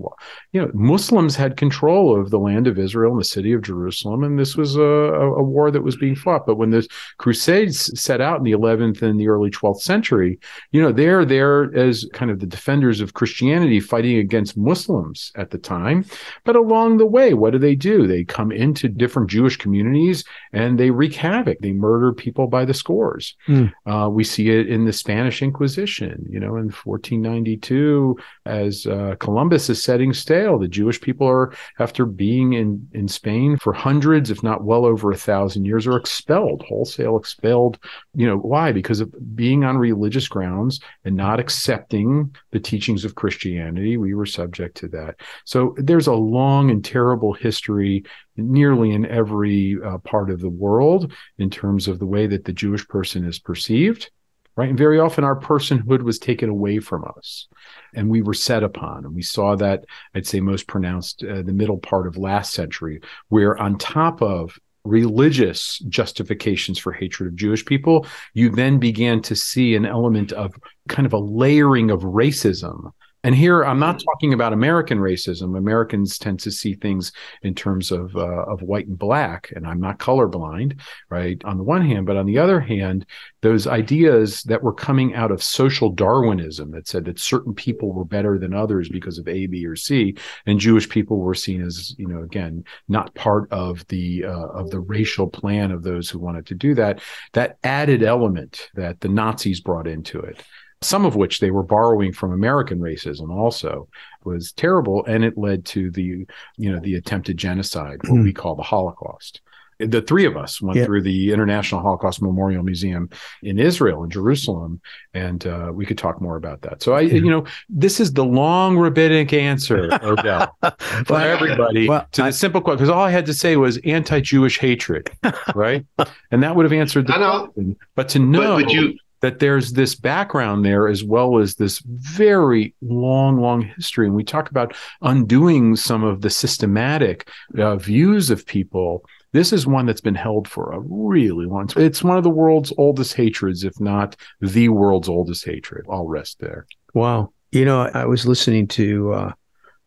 You 0.52 0.62
know, 0.62 0.72
Muslims 0.74 1.36
had 1.36 1.58
control 1.58 2.20
of 2.20 2.30
the 2.30 2.40
land 2.40 2.68
of 2.68 2.78
Israel 2.78 3.12
and 3.12 3.20
the 3.20 3.26
city 3.26 3.54
of 3.54 3.64
Jerusalem, 3.64 4.24
and 4.24 4.38
this 4.38 4.56
was 4.56 4.76
a, 4.76 4.82
a 4.82 5.44
war 5.44 5.72
that 5.72 5.82
was 5.82 5.98
being 5.98 6.16
fought. 6.16 6.46
But 6.46 6.58
when 6.58 6.70
the 6.70 6.88
Crusades 7.18 8.00
set 8.00 8.22
out 8.22 8.38
in 8.38 8.44
the 8.44 8.52
11th 8.52 9.02
and 9.02 9.20
the 9.20 9.30
early 9.30 9.50
12th 9.50 9.82
century, 9.82 10.40
you 10.72 10.82
know, 10.82 10.92
they're 10.92 11.26
there 11.26 11.76
as 11.76 12.06
kind 12.14 12.30
of 12.30 12.40
the 12.40 12.46
defenders 12.46 13.02
of 13.02 13.16
Christianity 13.16 13.80
fighting 13.80 14.18
against 14.18 14.58
Muslims 14.58 15.32
at 15.36 15.50
the 15.50 15.58
time. 15.58 16.06
But 16.44 16.56
along 16.56 16.98
the 16.98 17.06
way, 17.06 17.34
what 17.34 17.52
do 17.52 17.60
they 17.60 17.76
do? 17.76 18.06
They 18.06 18.24
come 18.24 18.52
into 18.52 18.88
different 18.88 19.30
Jewish 19.30 19.58
communities 19.58 20.24
and 20.54 20.80
they 20.80 20.92
wreak 20.92 21.16
havoc. 21.16 21.60
They 21.60 21.74
murder 21.74 22.14
people 22.14 22.48
by 22.48 22.66
the 22.66 22.74
scores. 22.74 23.36
Mm. 23.48 23.72
Uh, 23.86 24.10
we 24.10 24.24
see 24.24 24.50
it 24.50 24.68
in 24.68 24.86
the 24.86 24.94
Spanish 24.94 25.42
Inquisition 25.42 26.11
you 26.30 26.40
know, 26.40 26.56
in 26.58 26.70
1492, 26.70 28.18
as 28.46 28.86
uh, 28.86 29.16
Columbus 29.20 29.70
is 29.70 29.84
setting 29.84 30.14
sail, 30.14 30.58
the 30.58 30.68
Jewish 30.68 31.00
people 31.00 31.28
are, 31.28 31.54
after 31.80 32.06
being 32.06 32.54
in, 32.54 32.88
in 32.94 33.08
Spain 33.08 33.58
for 33.58 33.74
hundreds, 33.74 34.32
if 34.32 34.44
not 34.44 34.64
well 34.64 34.86
over 34.86 35.12
a 35.12 35.18
thousand 35.18 35.66
years, 35.66 35.88
are 35.88 35.98
expelled, 35.98 36.64
wholesale 36.68 37.18
expelled. 37.18 37.80
You 38.16 38.28
know, 38.28 38.38
why? 38.38 38.72
Because 38.72 39.00
of 39.00 39.14
being 39.36 39.64
on 39.64 39.78
religious 39.78 40.28
grounds 40.28 40.80
and 41.06 41.16
not 41.16 41.40
accepting 41.40 42.36
the 42.52 42.60
teachings 42.60 43.06
of 43.06 43.16
Christianity. 43.16 43.98
We 43.98 44.14
were 44.14 44.26
subject 44.26 44.78
to 44.78 44.88
that. 44.90 45.16
So 45.46 45.76
there's 45.78 46.08
a 46.08 46.14
long 46.14 46.72
and 46.72 46.84
terrible 46.84 47.34
history 47.34 48.04
nearly 48.38 48.92
in 48.92 49.06
every 49.06 49.78
uh, 49.84 49.98
part 50.00 50.30
of 50.30 50.40
the 50.40 50.50
world 50.50 51.12
in 51.38 51.50
terms 51.50 51.88
of 51.88 52.00
the 52.00 52.06
way 52.06 52.28
that 52.28 52.46
the 52.46 52.54
Jewish 52.54 52.88
person 52.88 53.26
is 53.26 53.40
perceived 53.40 54.10
right? 54.56 54.70
And 54.70 54.78
very 54.78 55.00
often 55.00 55.24
our 55.24 55.40
personhood 55.40 56.02
was 56.02 56.20
taken 56.20 56.50
away 56.50 56.80
from 56.80 57.06
us 57.18 57.48
and 57.94 58.10
we 58.10 58.22
were 58.22 58.34
set 58.34 58.64
upon. 58.64 59.06
And 59.06 59.16
we 59.16 59.22
saw 59.22 59.56
that, 59.56 59.86
I'd 60.14 60.28
say, 60.28 60.40
most 60.40 60.68
pronounced 60.68 61.24
uh, 61.24 61.42
the 61.42 61.54
middle 61.54 61.78
part 61.78 62.08
of 62.08 62.18
last 62.18 62.54
century, 62.54 63.02
where 63.30 63.58
on 63.58 63.78
top 63.78 64.22
of 64.22 64.60
religious 64.84 65.80
justifications 65.90 66.80
for 66.80 66.92
hatred 66.92 67.30
of 67.30 67.36
Jewish 67.36 67.66
people, 67.66 68.06
you 68.34 68.50
then 68.50 68.80
began 68.80 69.22
to 69.22 69.36
see 69.36 69.76
an 69.76 69.86
element 69.86 70.32
of 70.32 70.54
kind 70.90 71.06
of 71.06 71.14
a 71.14 71.20
layering 71.20 71.92
of 71.92 72.02
racism 72.02 72.92
and 73.24 73.36
here, 73.36 73.64
I'm 73.64 73.78
not 73.78 74.02
talking 74.04 74.34
about 74.34 74.52
American 74.52 74.98
racism. 74.98 75.56
Americans 75.56 76.18
tend 76.18 76.40
to 76.40 76.52
see 76.52 76.74
things 76.74 77.12
in 77.44 77.54
terms 77.54 77.92
of 77.92 78.16
uh, 78.16 78.46
of 78.46 78.64
white 78.64 78.88
and 78.88 78.98
black, 78.98 79.52
and 79.56 79.68
I'm 79.68 79.80
not 79.80 80.00
colorblind, 80.00 80.80
right? 81.10 81.40
On 81.46 81.58
the 81.58 81.64
one 81.64 81.86
hand, 81.86 82.08
but 82.08 82.18
on 82.18 82.26
the 82.26 82.40
other 82.40 82.60
hand, 82.60 83.06
those 83.42 83.68
ideas 83.68 84.42
that 84.44 84.64
were 84.64 84.74
coming 84.74 85.14
out 85.14 85.32
of 85.32 85.44
social 85.44 85.92
Darwinism 85.92 86.72
that 86.72 86.88
said 86.88 87.06
that 87.06 87.20
certain 87.20 87.54
people 87.54 87.94
were 87.94 88.06
better 88.06 88.40
than 88.40 88.56
others 88.56 88.90
because 88.90 89.20
of 89.20 89.28
A, 89.28 89.46
B, 89.46 89.68
or 89.68 89.76
C, 89.76 90.16
and 90.48 90.60
Jewish 90.60 90.90
people 90.90 91.20
were 91.20 91.36
seen 91.36 91.62
as, 91.62 91.94
you 92.00 92.08
know, 92.08 92.24
again, 92.24 92.64
not 92.88 93.14
part 93.14 93.52
of 93.52 93.86
the 93.88 94.26
uh, 94.26 94.48
of 94.48 94.72
the 94.72 94.80
racial 94.80 95.28
plan 95.28 95.70
of 95.70 95.84
those 95.84 96.10
who 96.10 96.18
wanted 96.18 96.48
to 96.48 96.56
do 96.56 96.74
that. 96.74 97.02
That 97.34 97.58
added 97.64 98.02
element 98.02 98.70
that 98.74 99.00
the 99.02 99.10
Nazis 99.10 99.62
brought 99.62 99.88
into 99.88 100.20
it 100.20 100.44
some 100.82 101.06
of 101.06 101.16
which 101.16 101.40
they 101.40 101.52
were 101.52 101.64
borrowing 101.64 102.12
from 102.12 102.34
American 102.34 102.80
racism 102.80 103.30
also 103.30 103.88
was 104.24 104.52
terrible. 104.52 105.06
And 105.06 105.24
it 105.24 105.38
led 105.38 105.66
to 105.66 105.92
the, 105.92 106.26
you 106.58 106.72
know, 106.72 106.80
the 106.80 106.96
attempted 106.96 107.38
genocide, 107.38 108.00
what 108.04 108.20
mm. 108.20 108.24
we 108.24 108.34
call 108.34 108.56
the 108.56 108.64
Holocaust. 108.64 109.42
The 109.80 110.02
three 110.02 110.26
of 110.26 110.38
us 110.38 110.62
went 110.62 110.78
yeah. 110.78 110.86
through 110.86 111.02
the 111.02 111.34
International 111.34 111.82
Holocaust 111.82 112.22
Memorial 112.22 112.62
Museum 112.62 113.10
in 113.42 113.58
Israel, 113.58 114.04
in 114.04 114.12
Jerusalem, 114.12 114.80
and 115.16 115.46
uh, 115.48 115.72
we 115.74 115.88
could 115.88 115.98
talk 115.98 116.22
more 116.22 116.36
about 116.36 116.62
that. 116.62 116.84
So 116.84 116.94
I, 116.94 117.02
you 117.02 117.30
know, 117.30 117.46
this 117.68 118.00
is 118.00 118.14
the 118.14 118.24
long 118.24 118.78
rabbinic 118.78 119.34
answer, 119.34 119.90
Odell, 120.04 120.56
for 121.08 121.20
everybody 121.20 121.90
well, 121.90 122.06
to 122.12 122.24
I, 122.24 122.28
the 122.28 122.34
simple 122.34 122.62
question. 122.62 122.78
Because 122.78 122.90
all 122.90 123.02
I 123.02 123.10
had 123.10 123.26
to 123.26 123.34
say 123.34 123.56
was 123.56 123.78
anti-Jewish 123.78 124.60
hatred, 124.60 125.10
right? 125.56 125.84
and 126.32 126.44
that 126.44 126.56
would 126.56 126.66
have 126.66 126.74
answered 126.74 127.08
the 127.08 127.14
question. 127.14 127.76
But 127.96 128.10
to 128.10 128.20
know, 128.20 128.58
but, 128.58 128.66
but 128.66 128.72
you 128.72 129.00
that 129.22 129.40
there's 129.40 129.74
this 129.74 129.96
background 129.96 130.66
there 130.66 130.88
as 130.88 131.04
well 131.04 131.38
as 131.38 131.56
this 131.56 131.80
very 131.86 132.74
long, 132.82 133.40
long 133.40 133.62
history. 133.62 134.08
And 134.08 134.16
we 134.16 134.24
talk 134.24 134.50
about 134.50 134.76
undoing 135.02 135.76
some 135.76 136.04
of 136.04 136.22
the 136.22 136.30
systematic 136.30 137.30
uh, 137.58 137.76
views 137.78 138.30
of 138.30 138.46
people. 138.46 139.06
This 139.32 139.54
is 139.54 139.66
one 139.66 139.86
that's 139.86 140.02
been 140.02 140.16
held 140.16 140.48
for 140.48 140.72
a 140.72 140.80
really 140.80 141.46
long 141.46 141.68
time. 141.68 141.84
It's 141.84 142.04
one 142.04 142.18
of 142.18 142.24
the 142.24 142.30
world's 142.30 142.74
oldest 142.78 143.14
hatreds, 143.14 143.64
if 143.64 143.80
not 143.80 144.16
the 144.42 144.70
world's 144.70 145.08
oldest 145.08 145.46
hatred. 145.46 145.86
I'll 145.90 146.08
rest 146.08 146.40
there. 146.40 146.66
Wow. 146.94 147.32
You 147.52 147.66
know, 147.66 147.90
I 147.94 148.06
was 148.06 148.26
listening 148.26 148.68
to 148.70 149.14
uh, 149.14 149.34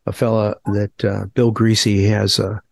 a 0.07 0.13
fella 0.13 0.57
that 0.67 1.05
uh, 1.05 1.27
Bill 1.35 1.53
Creasy 1.53 2.05
has 2.07 2.39
a, 2.39 2.63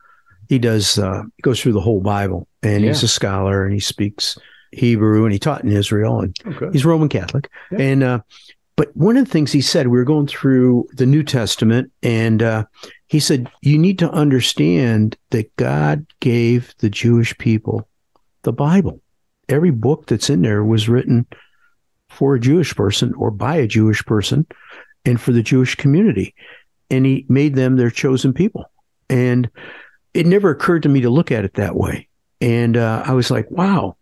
he 0.49 0.59
does, 0.59 0.99
uh, 0.99 1.23
goes 1.43 1.61
through 1.61 1.73
the 1.73 1.81
whole 1.81 2.01
Bible 2.01 2.47
and 2.63 2.83
yeah. 2.83 2.89
he's 2.89 3.03
a 3.03 3.09
scholar 3.09 3.65
and 3.65 3.73
he 3.73 3.81
speaks 3.81 4.39
Hebrew 4.73 5.25
and 5.25 5.33
he 5.33 5.39
taught 5.39 5.65
in 5.65 5.71
Israel 5.71 6.21
and 6.21 6.37
okay. 6.47 6.71
he's 6.73 6.85
Roman 6.85 7.09
Catholic. 7.09 7.51
Yeah. 7.71 7.81
And 7.81 8.03
uh, 8.03 8.21
but 8.77 8.97
one 8.97 9.17
of 9.17 9.25
the 9.27 9.31
things 9.31 9.53
he 9.53 9.61
said, 9.61 9.89
we 9.89 9.99
were 9.99 10.05
going 10.05 10.27
through 10.27 10.89
the 10.93 11.07
New 11.07 11.23
Testament, 11.23 11.93
and 12.03 12.43
uh, 12.43 12.65
he 13.07 13.21
said 13.21 13.51
you 13.61 13.79
need 13.79 13.99
to 13.99 14.11
understand 14.11 15.17
that 15.31 15.55
God 15.57 16.07
gave 16.21 16.75
the 16.79 16.91
Jewish 16.91 17.37
people 17.39 17.87
the 18.43 18.53
Bible. 18.53 19.01
Every 19.49 19.71
book 19.71 20.07
that's 20.07 20.31
in 20.31 20.43
there 20.43 20.65
was 20.65 20.89
written 20.89 21.27
for 22.09 22.35
a 22.35 22.41
Jewish 22.41 22.75
person 22.75 23.13
or 23.15 23.31
by 23.31 23.57
a 23.57 23.67
Jewish 23.67 24.05
person, 24.05 24.47
and 25.05 25.21
for 25.21 25.33
the 25.33 25.43
Jewish 25.43 25.75
community, 25.75 26.35
and 26.91 27.05
he 27.05 27.27
made 27.29 27.55
them 27.55 27.77
their 27.77 27.91
chosen 27.91 28.33
people. 28.33 28.71
And 29.11 29.51
it 30.15 30.27
never 30.27 30.51
occurred 30.51 30.83
to 30.85 30.89
me 30.89 31.03
to 31.03 31.11
look 31.11 31.31
at 31.31 31.45
it 31.45 31.55
that 31.55 31.77
way. 31.77 32.09
And 32.41 32.77
uh, 32.77 33.03
I 33.07 33.13
was 33.13 33.31
like, 33.31 33.51
wow, 33.51 33.97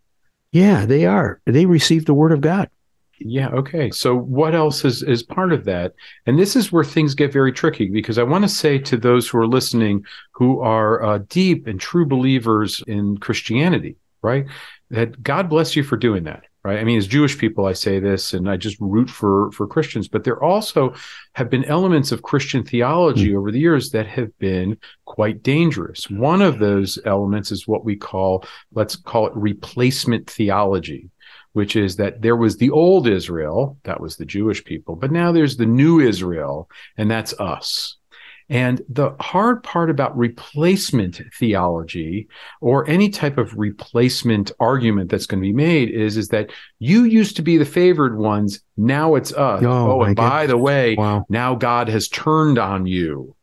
yeah, 0.51 0.85
they 0.85 1.05
are. 1.05 1.41
They 1.45 1.65
received 1.65 2.07
the 2.07 2.13
word 2.13 2.31
of 2.31 2.41
God. 2.41 2.69
Yeah. 3.19 3.49
Okay. 3.49 3.91
So 3.91 4.15
what 4.15 4.55
else 4.55 4.83
is 4.83 5.03
is 5.03 5.21
part 5.21 5.53
of 5.53 5.65
that? 5.65 5.93
And 6.25 6.39
this 6.39 6.55
is 6.55 6.71
where 6.71 6.83
things 6.83 7.13
get 7.13 7.31
very 7.31 7.51
tricky 7.51 7.87
because 7.87 8.17
I 8.17 8.23
want 8.23 8.43
to 8.43 8.49
say 8.49 8.79
to 8.79 8.97
those 8.97 9.27
who 9.27 9.37
are 9.37 9.47
listening 9.47 10.03
who 10.31 10.59
are 10.61 11.03
uh, 11.03 11.19
deep 11.29 11.67
and 11.67 11.79
true 11.79 12.05
believers 12.05 12.83
in 12.87 13.17
Christianity, 13.17 13.95
right? 14.23 14.47
That 14.89 15.21
God 15.21 15.49
bless 15.49 15.75
you 15.75 15.83
for 15.83 15.97
doing 15.97 16.23
that 16.23 16.45
right? 16.63 16.79
I 16.79 16.83
mean 16.83 16.97
as 16.97 17.07
jewish 17.07 17.37
people 17.37 17.65
i 17.65 17.73
say 17.73 17.99
this 17.99 18.33
and 18.33 18.49
i 18.49 18.57
just 18.57 18.77
root 18.79 19.09
for 19.09 19.51
for 19.51 19.67
christians 19.67 20.07
but 20.07 20.23
there 20.23 20.41
also 20.43 20.93
have 21.33 21.49
been 21.49 21.65
elements 21.65 22.11
of 22.11 22.21
christian 22.21 22.63
theology 22.63 23.29
mm. 23.29 23.37
over 23.37 23.51
the 23.51 23.59
years 23.59 23.91
that 23.91 24.07
have 24.07 24.37
been 24.39 24.77
quite 25.11 25.43
dangerous. 25.43 26.09
One 26.09 26.41
of 26.41 26.59
those 26.59 26.97
elements 27.05 27.51
is 27.51 27.67
what 27.67 27.83
we 27.83 27.97
call 27.97 28.45
let's 28.73 28.95
call 28.95 29.27
it 29.27 29.33
replacement 29.35 30.29
theology 30.29 31.09
which 31.53 31.75
is 31.75 31.97
that 31.97 32.21
there 32.21 32.37
was 32.37 32.55
the 32.55 32.69
old 32.69 33.07
israel 33.07 33.77
that 33.83 33.99
was 33.99 34.15
the 34.15 34.25
jewish 34.25 34.63
people 34.63 34.95
but 34.95 35.11
now 35.11 35.31
there's 35.31 35.57
the 35.57 35.65
new 35.65 35.99
israel 35.99 36.69
and 36.97 37.11
that's 37.11 37.33
us 37.39 37.97
and 38.51 38.81
the 38.89 39.15
hard 39.21 39.63
part 39.63 39.89
about 39.89 40.15
replacement 40.17 41.21
theology 41.39 42.27
or 42.59 42.87
any 42.89 43.09
type 43.09 43.37
of 43.37 43.57
replacement 43.57 44.51
argument 44.59 45.09
that's 45.09 45.25
going 45.25 45.41
to 45.41 45.47
be 45.47 45.53
made 45.53 45.89
is, 45.89 46.17
is 46.17 46.27
that 46.27 46.51
you 46.77 47.05
used 47.05 47.37
to 47.37 47.41
be 47.41 47.57
the 47.57 47.63
favored 47.63 48.17
ones. 48.17 48.59
Now 48.75 49.15
it's 49.15 49.31
us. 49.31 49.63
Oh, 49.63 50.01
oh 50.01 50.03
and 50.03 50.17
by 50.17 50.47
the 50.47 50.57
way, 50.57 50.95
wow. 50.95 51.25
now 51.29 51.55
God 51.55 51.87
has 51.87 52.09
turned 52.09 52.59
on 52.59 52.85
you. 52.85 53.37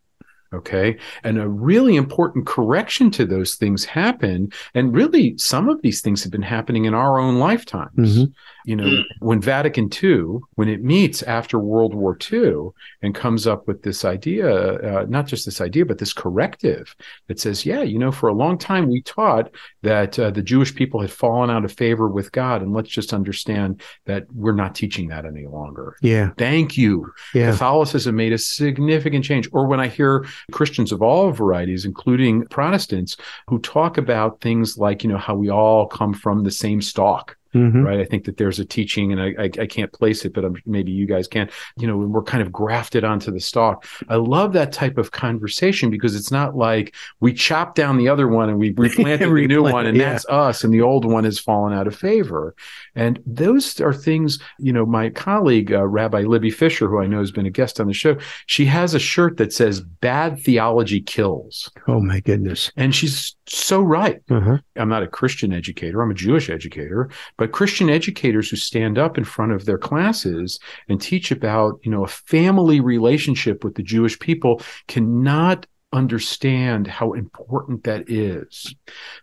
Okay. 0.52 0.98
And 1.24 1.38
a 1.38 1.48
really 1.48 1.96
important 1.96 2.46
correction 2.46 3.10
to 3.12 3.24
those 3.24 3.54
things 3.54 3.86
happen. 3.86 4.50
And 4.74 4.94
really, 4.94 5.36
some 5.38 5.68
of 5.68 5.80
these 5.82 6.00
things 6.00 6.22
have 6.22 6.32
been 6.32 6.42
happening 6.42 6.84
in 6.86 6.94
our 6.94 7.18
own 7.18 7.38
lifetimes. 7.38 8.18
Mm-hmm. 8.18 8.24
You 8.68 8.76
know, 8.76 9.02
when 9.20 9.40
Vatican 9.40 9.88
II, 9.90 10.40
when 10.56 10.68
it 10.68 10.84
meets 10.84 11.22
after 11.22 11.58
World 11.58 11.94
War 11.94 12.18
II 12.30 12.68
and 13.00 13.14
comes 13.14 13.46
up 13.46 13.66
with 13.66 13.82
this 13.82 14.04
idea, 14.04 14.74
uh, 14.74 15.06
not 15.08 15.26
just 15.26 15.46
this 15.46 15.62
idea, 15.62 15.86
but 15.86 15.96
this 15.96 16.12
corrective 16.12 16.94
that 17.28 17.40
says, 17.40 17.64
yeah, 17.64 17.80
you 17.80 17.98
know, 17.98 18.12
for 18.12 18.28
a 18.28 18.34
long 18.34 18.58
time 18.58 18.90
we 18.90 19.00
taught 19.00 19.50
that 19.82 20.18
uh, 20.18 20.30
the 20.30 20.42
Jewish 20.42 20.74
people 20.74 21.00
had 21.00 21.10
fallen 21.10 21.48
out 21.48 21.64
of 21.64 21.72
favor 21.72 22.08
with 22.08 22.30
God. 22.30 22.60
And 22.60 22.74
let's 22.74 22.90
just 22.90 23.14
understand 23.14 23.80
that 24.04 24.26
we're 24.34 24.52
not 24.52 24.74
teaching 24.74 25.08
that 25.08 25.24
any 25.24 25.46
longer. 25.46 25.96
Yeah. 26.02 26.32
Thank 26.36 26.76
you. 26.76 27.10
Yeah. 27.32 27.52
Catholicism 27.52 28.16
made 28.16 28.34
a 28.34 28.38
significant 28.38 29.24
change. 29.24 29.48
Or 29.50 29.66
when 29.66 29.80
I 29.80 29.88
hear 29.88 30.26
Christians 30.52 30.92
of 30.92 31.00
all 31.00 31.30
varieties, 31.30 31.86
including 31.86 32.44
Protestants, 32.48 33.16
who 33.46 33.60
talk 33.60 33.96
about 33.96 34.42
things 34.42 34.76
like, 34.76 35.02
you 35.04 35.08
know, 35.08 35.16
how 35.16 35.36
we 35.36 35.48
all 35.48 35.86
come 35.86 36.12
from 36.12 36.44
the 36.44 36.50
same 36.50 36.82
stock. 36.82 37.37
Mhm. 37.54 37.84
Right. 37.84 38.00
I 38.00 38.04
think 38.04 38.24
that 38.24 38.36
there's 38.36 38.58
a 38.58 38.64
teaching, 38.64 39.12
and 39.12 39.20
I, 39.20 39.34
I, 39.38 39.50
I 39.62 39.66
can't 39.66 39.92
place 39.92 40.24
it, 40.24 40.34
but 40.34 40.44
I'm, 40.44 40.56
maybe 40.66 40.92
you 40.92 41.06
guys 41.06 41.26
can. 41.26 41.48
You 41.76 41.86
know, 41.86 41.96
we're 41.96 42.22
kind 42.22 42.42
of 42.42 42.52
grafted 42.52 43.04
onto 43.04 43.30
the 43.30 43.40
stalk. 43.40 43.86
I 44.08 44.16
love 44.16 44.52
that 44.52 44.72
type 44.72 44.98
of 44.98 45.12
conversation 45.12 45.90
because 45.90 46.14
it's 46.14 46.30
not 46.30 46.56
like 46.56 46.94
we 47.20 47.32
chop 47.32 47.74
down 47.74 47.96
the 47.96 48.08
other 48.08 48.28
one 48.28 48.50
and 48.50 48.58
we 48.58 48.70
replanted 48.76 49.30
the 49.30 49.46
new 49.46 49.62
one, 49.62 49.86
and 49.86 49.96
yeah. 49.96 50.10
that's 50.10 50.26
us, 50.28 50.62
and 50.62 50.74
the 50.74 50.82
old 50.82 51.04
one 51.04 51.24
has 51.24 51.38
fallen 51.38 51.72
out 51.72 51.86
of 51.86 51.96
favor. 51.96 52.54
And 52.94 53.20
those 53.24 53.80
are 53.80 53.94
things, 53.94 54.38
you 54.58 54.72
know, 54.72 54.84
my 54.84 55.08
colleague, 55.08 55.72
uh, 55.72 55.86
Rabbi 55.86 56.22
Libby 56.22 56.50
Fisher, 56.50 56.88
who 56.88 57.00
I 57.00 57.06
know 57.06 57.20
has 57.20 57.30
been 57.30 57.46
a 57.46 57.50
guest 57.50 57.80
on 57.80 57.86
the 57.86 57.94
show, 57.94 58.16
she 58.46 58.66
has 58.66 58.94
a 58.94 58.98
shirt 58.98 59.36
that 59.38 59.52
says, 59.52 59.80
Bad 59.80 60.40
theology 60.40 61.00
kills. 61.00 61.70
Oh 61.86 62.00
my 62.00 62.20
goodness. 62.20 62.70
And 62.76 62.94
she's 62.94 63.36
so 63.48 63.80
right. 63.80 64.20
Uh-huh. 64.30 64.58
I'm 64.76 64.88
not 64.88 65.02
a 65.02 65.08
Christian 65.08 65.52
educator, 65.52 66.02
I'm 66.02 66.10
a 66.10 66.14
Jewish 66.14 66.50
educator, 66.50 67.10
but 67.36 67.52
Christian 67.52 67.90
educators 67.90 68.48
who 68.50 68.56
stand 68.56 68.98
up 68.98 69.18
in 69.18 69.24
front 69.24 69.52
of 69.52 69.64
their 69.64 69.78
classes 69.78 70.58
and 70.88 71.00
teach 71.00 71.30
about, 71.30 71.80
you 71.82 71.90
know, 71.90 72.04
a 72.04 72.08
family 72.08 72.80
relationship 72.80 73.64
with 73.64 73.74
the 73.74 73.82
Jewish 73.82 74.18
people 74.18 74.60
cannot 74.86 75.66
understand 75.92 76.86
how 76.86 77.12
important 77.12 77.84
that 77.84 78.10
is. 78.10 78.74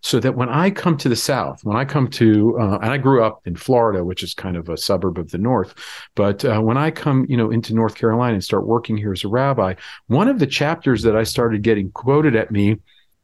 So 0.02 0.20
that 0.20 0.36
when 0.36 0.50
I 0.50 0.72
come 0.72 0.98
to 0.98 1.10
the 1.10 1.16
South, 1.16 1.64
when 1.64 1.78
I 1.78 1.86
come 1.86 2.08
to, 2.10 2.58
uh, 2.60 2.80
and 2.80 2.92
I 2.92 2.98
grew 2.98 3.24
up 3.24 3.42
in 3.46 3.56
Florida, 3.56 4.04
which 4.04 4.24
is 4.24 4.34
kind 4.34 4.58
of 4.58 4.70
a 4.70 4.78
suburb 4.78 5.20
of 5.20 5.30
the 5.30 5.38
North, 5.38 5.76
but 6.16 6.44
uh, 6.44 6.60
when 6.60 6.78
I 6.78 6.90
come, 6.90 7.26
you 7.30 7.38
know, 7.38 7.52
into 7.52 7.76
North 7.76 7.96
Carolina 7.96 8.34
and 8.34 8.44
start 8.44 8.66
working 8.66 8.98
here 8.98 9.14
as 9.14 9.24
a 9.24 9.28
rabbi, 9.28 9.76
one 10.08 10.28
of 10.28 10.40
the 10.40 10.48
chapters 10.48 11.04
that 11.04 11.16
I 11.16 11.24
started 11.24 11.62
getting 11.62 11.92
quoted 11.92 12.36
at 12.36 12.52
me 12.52 12.78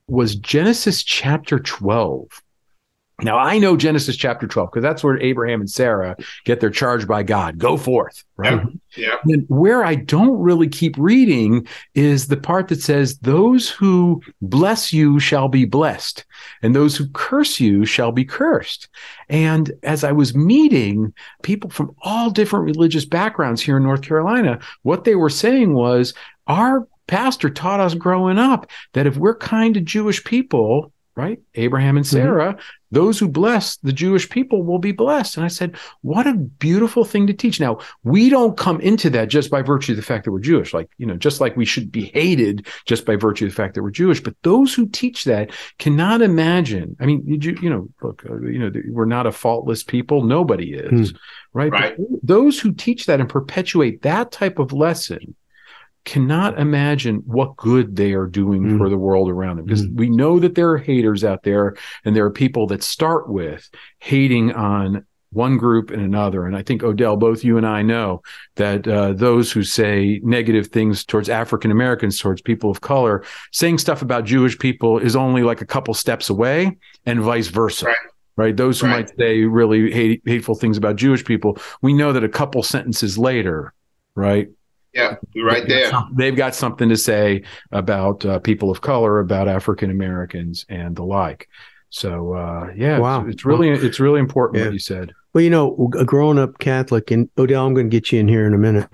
was 0.07 0.35
Genesis 0.35 1.03
chapter 1.03 1.59
12. 1.59 2.27
Now 3.23 3.37
I 3.37 3.59
know 3.59 3.77
Genesis 3.77 4.15
chapter 4.15 4.47
12 4.47 4.71
because 4.71 4.81
that's 4.81 5.03
where 5.03 5.19
Abraham 5.19 5.61
and 5.61 5.69
Sarah 5.69 6.15
get 6.43 6.59
their 6.59 6.69
charge 6.69 7.07
by 7.07 7.23
God. 7.23 7.57
Go 7.57 7.77
forth, 7.77 8.23
right? 8.35 8.61
Yeah. 8.97 9.15
And 9.25 9.45
where 9.47 9.85
I 9.85 9.95
don't 9.95 10.37
really 10.39 10.67
keep 10.67 10.95
reading 10.97 11.67
is 11.93 12.27
the 12.27 12.37
part 12.37 12.67
that 12.69 12.81
says, 12.81 13.19
Those 13.19 13.69
who 13.69 14.21
bless 14.41 14.91
you 14.91 15.19
shall 15.19 15.47
be 15.47 15.65
blessed, 15.65 16.25
and 16.61 16.75
those 16.75 16.97
who 16.97 17.07
curse 17.09 17.59
you 17.59 17.85
shall 17.85 18.11
be 18.11 18.25
cursed. 18.25 18.89
And 19.29 19.71
as 19.83 20.03
I 20.03 20.11
was 20.11 20.35
meeting 20.35 21.13
people 21.43 21.69
from 21.69 21.95
all 22.01 22.31
different 22.31 22.65
religious 22.65 23.05
backgrounds 23.05 23.61
here 23.61 23.77
in 23.77 23.83
North 23.83 24.01
Carolina, 24.01 24.59
what 24.81 25.03
they 25.03 25.15
were 25.15 25.29
saying 25.29 25.73
was, 25.73 26.13
Our 26.47 26.87
pastor 27.11 27.49
taught 27.49 27.81
us 27.81 27.93
growing 27.93 28.39
up 28.39 28.69
that 28.93 29.05
if 29.05 29.17
we're 29.17 29.35
kind 29.35 29.73
to 29.73 29.81
Jewish 29.81 30.23
people, 30.23 30.93
right? 31.13 31.39
Abraham 31.55 31.97
and 31.97 32.07
Sarah, 32.07 32.57
those 32.89 33.19
who 33.19 33.27
bless 33.27 33.75
the 33.77 33.91
Jewish 33.91 34.29
people 34.29 34.63
will 34.63 34.79
be 34.79 34.93
blessed. 34.93 35.35
And 35.35 35.45
I 35.45 35.49
said, 35.49 35.75
what 36.01 36.25
a 36.25 36.33
beautiful 36.33 37.03
thing 37.03 37.27
to 37.27 37.33
teach. 37.33 37.59
Now, 37.59 37.79
we 38.03 38.29
don't 38.29 38.57
come 38.57 38.79
into 38.79 39.09
that 39.09 39.27
just 39.27 39.51
by 39.51 39.61
virtue 39.61 39.91
of 39.91 39.97
the 39.97 40.03
fact 40.03 40.23
that 40.23 40.31
we're 40.31 40.39
Jewish, 40.39 40.73
like, 40.73 40.89
you 40.97 41.05
know, 41.05 41.17
just 41.17 41.41
like 41.41 41.57
we 41.57 41.65
should 41.65 41.91
be 41.91 42.05
hated 42.13 42.65
just 42.85 43.05
by 43.05 43.17
virtue 43.17 43.45
of 43.45 43.51
the 43.51 43.55
fact 43.55 43.75
that 43.75 43.83
we're 43.83 43.91
Jewish. 43.91 44.23
But 44.23 44.35
those 44.43 44.73
who 44.73 44.87
teach 44.87 45.25
that 45.25 45.51
cannot 45.79 46.21
imagine. 46.21 46.95
I 47.01 47.05
mean, 47.05 47.23
you, 47.25 47.57
you 47.61 47.69
know, 47.69 47.89
look, 48.01 48.23
uh, 48.27 48.39
you 48.39 48.57
know, 48.57 48.71
we're 48.87 49.03
not 49.03 49.27
a 49.27 49.33
faultless 49.33 49.83
people. 49.83 50.23
Nobody 50.23 50.73
is, 50.73 51.13
right? 51.51 51.71
Right. 51.73 51.97
But 51.97 52.07
those 52.23 52.57
who 52.57 52.71
teach 52.71 53.05
that 53.07 53.19
and 53.19 53.27
perpetuate 53.27 54.01
that 54.03 54.31
type 54.31 54.59
of 54.59 54.71
lesson 54.71 55.35
cannot 56.05 56.59
imagine 56.59 57.17
what 57.25 57.55
good 57.57 57.95
they 57.95 58.13
are 58.13 58.25
doing 58.27 58.63
Mm. 58.63 58.77
for 58.77 58.89
the 58.89 58.97
world 58.97 59.29
around 59.29 59.57
them 59.57 59.65
because 59.65 59.87
we 59.93 60.09
know 60.09 60.39
that 60.39 60.55
there 60.55 60.69
are 60.71 60.77
haters 60.77 61.23
out 61.23 61.43
there 61.43 61.75
and 62.05 62.15
there 62.15 62.25
are 62.25 62.31
people 62.31 62.65
that 62.67 62.81
start 62.83 63.29
with 63.29 63.69
hating 63.99 64.51
on 64.53 65.05
one 65.33 65.57
group 65.57 65.91
and 65.91 66.01
another 66.01 66.45
and 66.45 66.57
i 66.57 66.61
think 66.63 66.83
odell 66.83 67.15
both 67.15 67.41
you 67.43 67.55
and 67.55 67.65
i 67.65 67.81
know 67.81 68.21
that 68.57 68.85
uh, 68.87 69.13
those 69.13 69.49
who 69.51 69.63
say 69.63 70.19
negative 70.23 70.67
things 70.67 71.05
towards 71.05 71.29
african 71.29 71.71
americans 71.71 72.19
towards 72.19 72.41
people 72.41 72.69
of 72.69 72.81
color 72.81 73.23
saying 73.53 73.77
stuff 73.77 74.01
about 74.01 74.25
jewish 74.25 74.57
people 74.59 74.97
is 74.97 75.15
only 75.15 75.43
like 75.43 75.61
a 75.61 75.65
couple 75.65 75.93
steps 75.93 76.29
away 76.29 76.75
and 77.05 77.21
vice 77.21 77.47
versa 77.47 77.85
Right. 77.85 77.95
right 78.35 78.57
those 78.57 78.81
who 78.81 78.87
Right. 78.87 79.07
might 79.07 79.17
say 79.17 79.43
really 79.45 79.89
hate, 79.91 80.21
hateful 80.25 80.55
things 80.55 80.77
about 80.77 80.97
jewish 80.97 81.23
people 81.23 81.57
we 81.81 81.93
know 81.93 82.11
that 82.11 82.23
a 82.25 82.29
couple 82.29 82.61
sentences 82.63 83.17
later 83.17 83.73
right 84.15 84.49
Yeah. 84.93 85.15
You're 85.33 85.45
right 85.45 85.67
there. 85.67 85.91
They've 86.13 86.35
got 86.35 86.53
something 86.55 86.89
to 86.89 86.97
say 86.97 87.43
about 87.71 88.25
uh, 88.25 88.39
people 88.39 88.69
of 88.71 88.81
color, 88.81 89.19
about 89.19 89.47
African 89.47 89.89
Americans, 89.89 90.65
and 90.69 90.95
the 90.95 91.03
like. 91.03 91.47
So, 91.89 92.33
uh, 92.33 92.71
yeah, 92.75 92.99
Wow. 92.99 93.21
it's, 93.25 93.35
it's 93.35 93.45
really 93.45 93.69
it's 93.69 93.99
really 93.99 94.19
important 94.19 94.59
Yeah. 94.59 94.65
what 94.67 94.73
you 94.73 94.79
said. 94.79 95.11
Well, 95.33 95.43
you 95.43 95.49
know, 95.49 95.89
a 95.97 96.03
grown 96.05 96.37
up 96.37 96.59
Catholic, 96.59 97.09
and 97.11 97.29
Odell, 97.37 97.65
I'm 97.65 97.73
going 97.73 97.89
to 97.89 97.95
get 97.95 98.11
you 98.11 98.19
in 98.19 98.27
here 98.27 98.45
in 98.45 98.53
a 98.53 98.57
minute. 98.57 98.87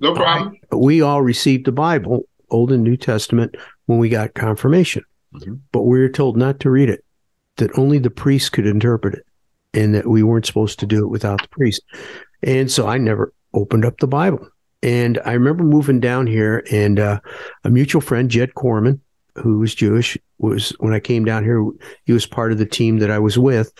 No 0.00 0.14
problem. 0.14 0.56
We 0.70 1.02
all 1.02 1.20
received 1.22 1.66
the 1.66 1.72
Bible, 1.72 2.26
Old 2.50 2.72
and 2.72 2.82
New 2.82 2.96
Testament, 2.96 3.54
when 3.86 3.98
we 3.98 4.08
got 4.08 4.32
confirmation, 4.34 5.02
Mhm. 5.34 5.60
but 5.70 5.82
we 5.82 5.98
were 5.98 6.08
told 6.08 6.36
not 6.38 6.60
to 6.60 6.70
read 6.70 6.88
it, 6.88 7.04
that 7.58 7.76
only 7.78 7.98
the 7.98 8.10
priest 8.10 8.52
could 8.52 8.66
interpret 8.66 9.14
it, 9.14 9.26
and 9.74 9.94
that 9.94 10.06
we 10.06 10.22
weren't 10.22 10.46
supposed 10.46 10.78
to 10.80 10.86
do 10.86 11.04
it 11.04 11.08
without 11.08 11.42
the 11.42 11.48
priest. 11.48 11.82
And 12.42 12.70
so 12.70 12.86
I 12.86 12.96
never 12.96 13.34
opened 13.52 13.84
up 13.84 13.98
the 13.98 14.06
Bible. 14.06 14.48
And 14.82 15.20
I 15.24 15.32
remember 15.32 15.62
moving 15.62 16.00
down 16.00 16.26
here, 16.26 16.64
and 16.70 16.98
uh, 16.98 17.20
a 17.64 17.70
mutual 17.70 18.00
friend, 18.00 18.30
Jed 18.30 18.54
Corman, 18.54 19.00
who 19.36 19.58
was 19.58 19.74
Jewish, 19.74 20.18
was 20.38 20.70
when 20.80 20.92
I 20.92 21.00
came 21.00 21.24
down 21.24 21.44
here, 21.44 21.64
he 22.04 22.12
was 22.12 22.26
part 22.26 22.52
of 22.52 22.58
the 22.58 22.66
team 22.66 22.98
that 22.98 23.10
I 23.10 23.18
was 23.18 23.38
with. 23.38 23.72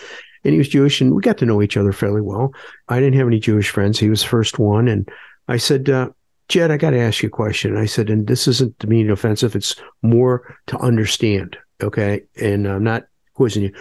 And 0.45 0.53
he 0.53 0.59
was 0.59 0.69
Jewish, 0.69 1.01
and 1.01 1.15
we 1.15 1.23
got 1.23 1.39
to 1.39 1.47
know 1.47 1.63
each 1.63 1.77
other 1.77 1.93
fairly 1.93 2.21
well. 2.21 2.53
I 2.89 2.99
didn't 2.99 3.19
have 3.19 3.27
any 3.27 3.39
Jewish 3.39 3.71
friends. 3.71 3.99
He 3.99 4.11
was 4.11 4.23
the 4.23 4.29
first 4.29 4.59
one. 4.59 4.89
And 4.89 5.09
I 5.49 5.57
said, 5.57 5.89
uh, 5.89 6.11
Jed, 6.49 6.71
I 6.71 6.77
got 6.77 6.91
to 6.91 6.99
ask 6.99 7.23
you 7.23 7.29
a 7.29 7.31
question. 7.31 7.77
I 7.77 7.87
said, 7.87 8.11
and 8.11 8.27
this 8.27 8.47
isn't 8.49 8.79
to 8.81 8.87
mean 8.87 9.11
offensive, 9.11 9.57
it's 9.57 9.77
more 10.03 10.57
to 10.67 10.79
understand. 10.79 11.57
Okay. 11.83 12.23
And 12.41 12.67
I'm 12.67 12.85
not 12.85 13.05
quizzing 13.35 13.63
you, 13.65 13.73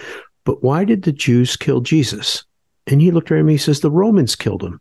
but 0.43 0.63
why 0.63 0.85
did 0.85 1.03
the 1.03 1.11
Jews 1.11 1.55
kill 1.55 1.81
Jesus? 1.81 2.43
And 2.87 3.01
he 3.01 3.11
looked 3.11 3.31
at 3.31 3.43
me, 3.43 3.53
he 3.53 3.57
says, 3.57 3.79
the 3.79 3.91
Romans 3.91 4.35
killed 4.35 4.63
him. 4.63 4.79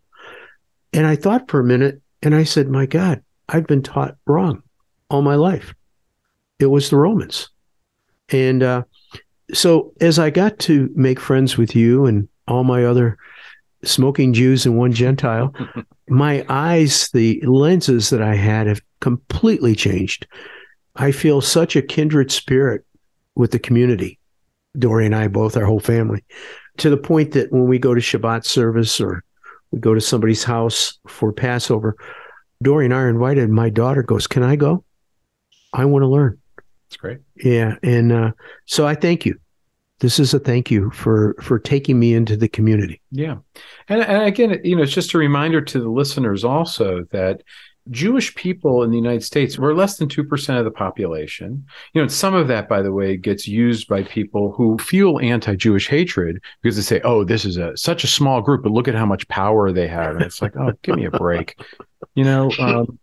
And 0.93 1.07
I 1.07 1.17
thought 1.17 1.51
for 1.51 1.61
a 1.61 1.65
minute, 1.65 2.00
and 2.23 2.35
I 2.35 2.45
said, 2.45 2.69
my 2.69 2.87
God, 2.87 3.23
I've 3.49 3.67
been 3.67 3.83
taught 3.83 4.17
wrong 4.27 4.63
all 5.09 5.23
my 5.23 5.35
life. 5.35 5.75
It 6.59 6.67
was 6.67 6.91
the 6.91 6.97
Romans. 6.97 7.49
And 8.29 8.63
uh, 8.63 8.83
so 9.53 9.93
as 10.01 10.19
I 10.19 10.31
got 10.31 10.59
to 10.61 10.91
make 10.95 11.19
friends 11.19 11.57
with 11.57 11.75
you 11.75 12.07
and 12.07 12.29
all 12.47 12.65
my 12.65 12.85
other 12.85 13.17
smoking 13.83 14.33
Jews 14.33 14.67
and 14.67 14.77
one 14.77 14.93
Gentile, 14.93 15.55
my 16.09 16.45
eyes, 16.49 17.09
the 17.13 17.41
lenses 17.47 18.11
that 18.11 18.23
I 18.23 18.35
had 18.35 18.67
have 18.67 18.83
completely 19.01 19.75
changed. 19.75 20.27
I 20.97 21.13
feel 21.13 21.41
such 21.41 21.77
a 21.77 21.83
kindred 21.83 22.31
spirit 22.31 22.85
with 23.35 23.53
the 23.53 23.59
community. 23.59 24.19
Dory 24.79 25.07
and 25.07 25.17
I 25.17 25.29
both, 25.29 25.57
our 25.57 25.65
whole 25.65 25.81
family, 25.81 26.25
to 26.77 26.91
the 26.91 26.97
point 26.97 27.33
that 27.33 27.51
when 27.51 27.67
we 27.67 27.79
go 27.79 27.95
to 27.95 28.01
Shabbat 28.01 28.45
service 28.45 29.01
or 29.01 29.25
we 29.71 29.79
go 29.79 29.95
to 29.95 30.01
somebody's 30.01 30.45
house 30.45 30.99
for 31.07 31.33
Passover, 31.33 31.97
Dory 32.63 32.85
and 32.85 32.95
I 32.95 32.99
are 32.99 33.09
invited. 33.09 33.49
My 33.51 33.71
daughter 33.71 34.03
goes, 34.03 34.27
Can 34.27 34.43
I 34.43 34.57
go? 34.57 34.85
I 35.73 35.85
want 35.85 36.03
to 36.03 36.09
learn. 36.09 36.39
It's 36.89 36.97
great. 36.97 37.19
Yeah. 37.37 37.77
And 37.83 38.13
uh, 38.13 38.33
so 38.67 38.87
I 38.87 38.95
thank 38.95 39.25
you. 39.25 39.39
This 40.01 40.19
is 40.19 40.33
a 40.33 40.39
thank 40.39 40.71
you 40.71 40.91
for 40.91 41.37
for 41.43 41.59
taking 41.59 41.99
me 41.99 42.15
into 42.15 42.35
the 42.35 42.49
community. 42.49 43.03
Yeah, 43.11 43.37
and 43.87 44.01
and 44.01 44.23
again, 44.25 44.59
you 44.65 44.75
know, 44.75 44.83
it's 44.83 44.95
just 44.95 45.13
a 45.13 45.19
reminder 45.19 45.61
to 45.61 45.79
the 45.79 45.91
listeners 45.91 46.43
also 46.43 47.05
that 47.11 47.43
Jewish 47.91 48.35
people 48.35 48.83
in 48.83 48.91
the 48.91 48.97
United 48.97 49.23
States 49.23 49.59
we're 49.59 49.75
less 49.75 49.97
than 49.97 50.09
two 50.09 50.25
percent 50.25 50.59
of 50.59 50.65
the 50.65 50.71
population. 50.71 51.65
You 51.93 52.01
know, 52.01 52.03
and 52.03 52.13
some 52.13 52.35
of 52.35 52.49
that, 52.49 52.69
by 52.69 52.83
the 52.83 52.93
way, 52.93 53.17
gets 53.17 53.49
used 53.49 53.89
by 53.89 54.03
people 54.03 54.53
who 54.53 54.79
feel 54.79 55.19
anti-Jewish 55.21 55.89
hatred 55.89 56.41
because 56.63 56.77
they 56.77 56.83
say, 56.83 57.01
"Oh, 57.05 57.25
this 57.25 57.45
is 57.45 57.57
a 57.57 57.77
such 57.77 58.05
a 58.05 58.09
small 58.09 58.43
group, 58.43 58.63
but 58.63 58.73
look 58.73 58.89
at 58.89 58.95
how 58.95 59.07
much 59.07 59.27
power 59.29 59.73
they 59.73 59.89
have," 59.89 60.17
and 60.17 60.25
it's 60.25 60.43
like, 60.43 60.57
"Oh, 60.57 60.73
give 60.83 60.97
me 60.97 61.07
a 61.07 61.11
break." 61.11 61.57
You 62.15 62.25
know, 62.25 62.51
um, 62.59 62.99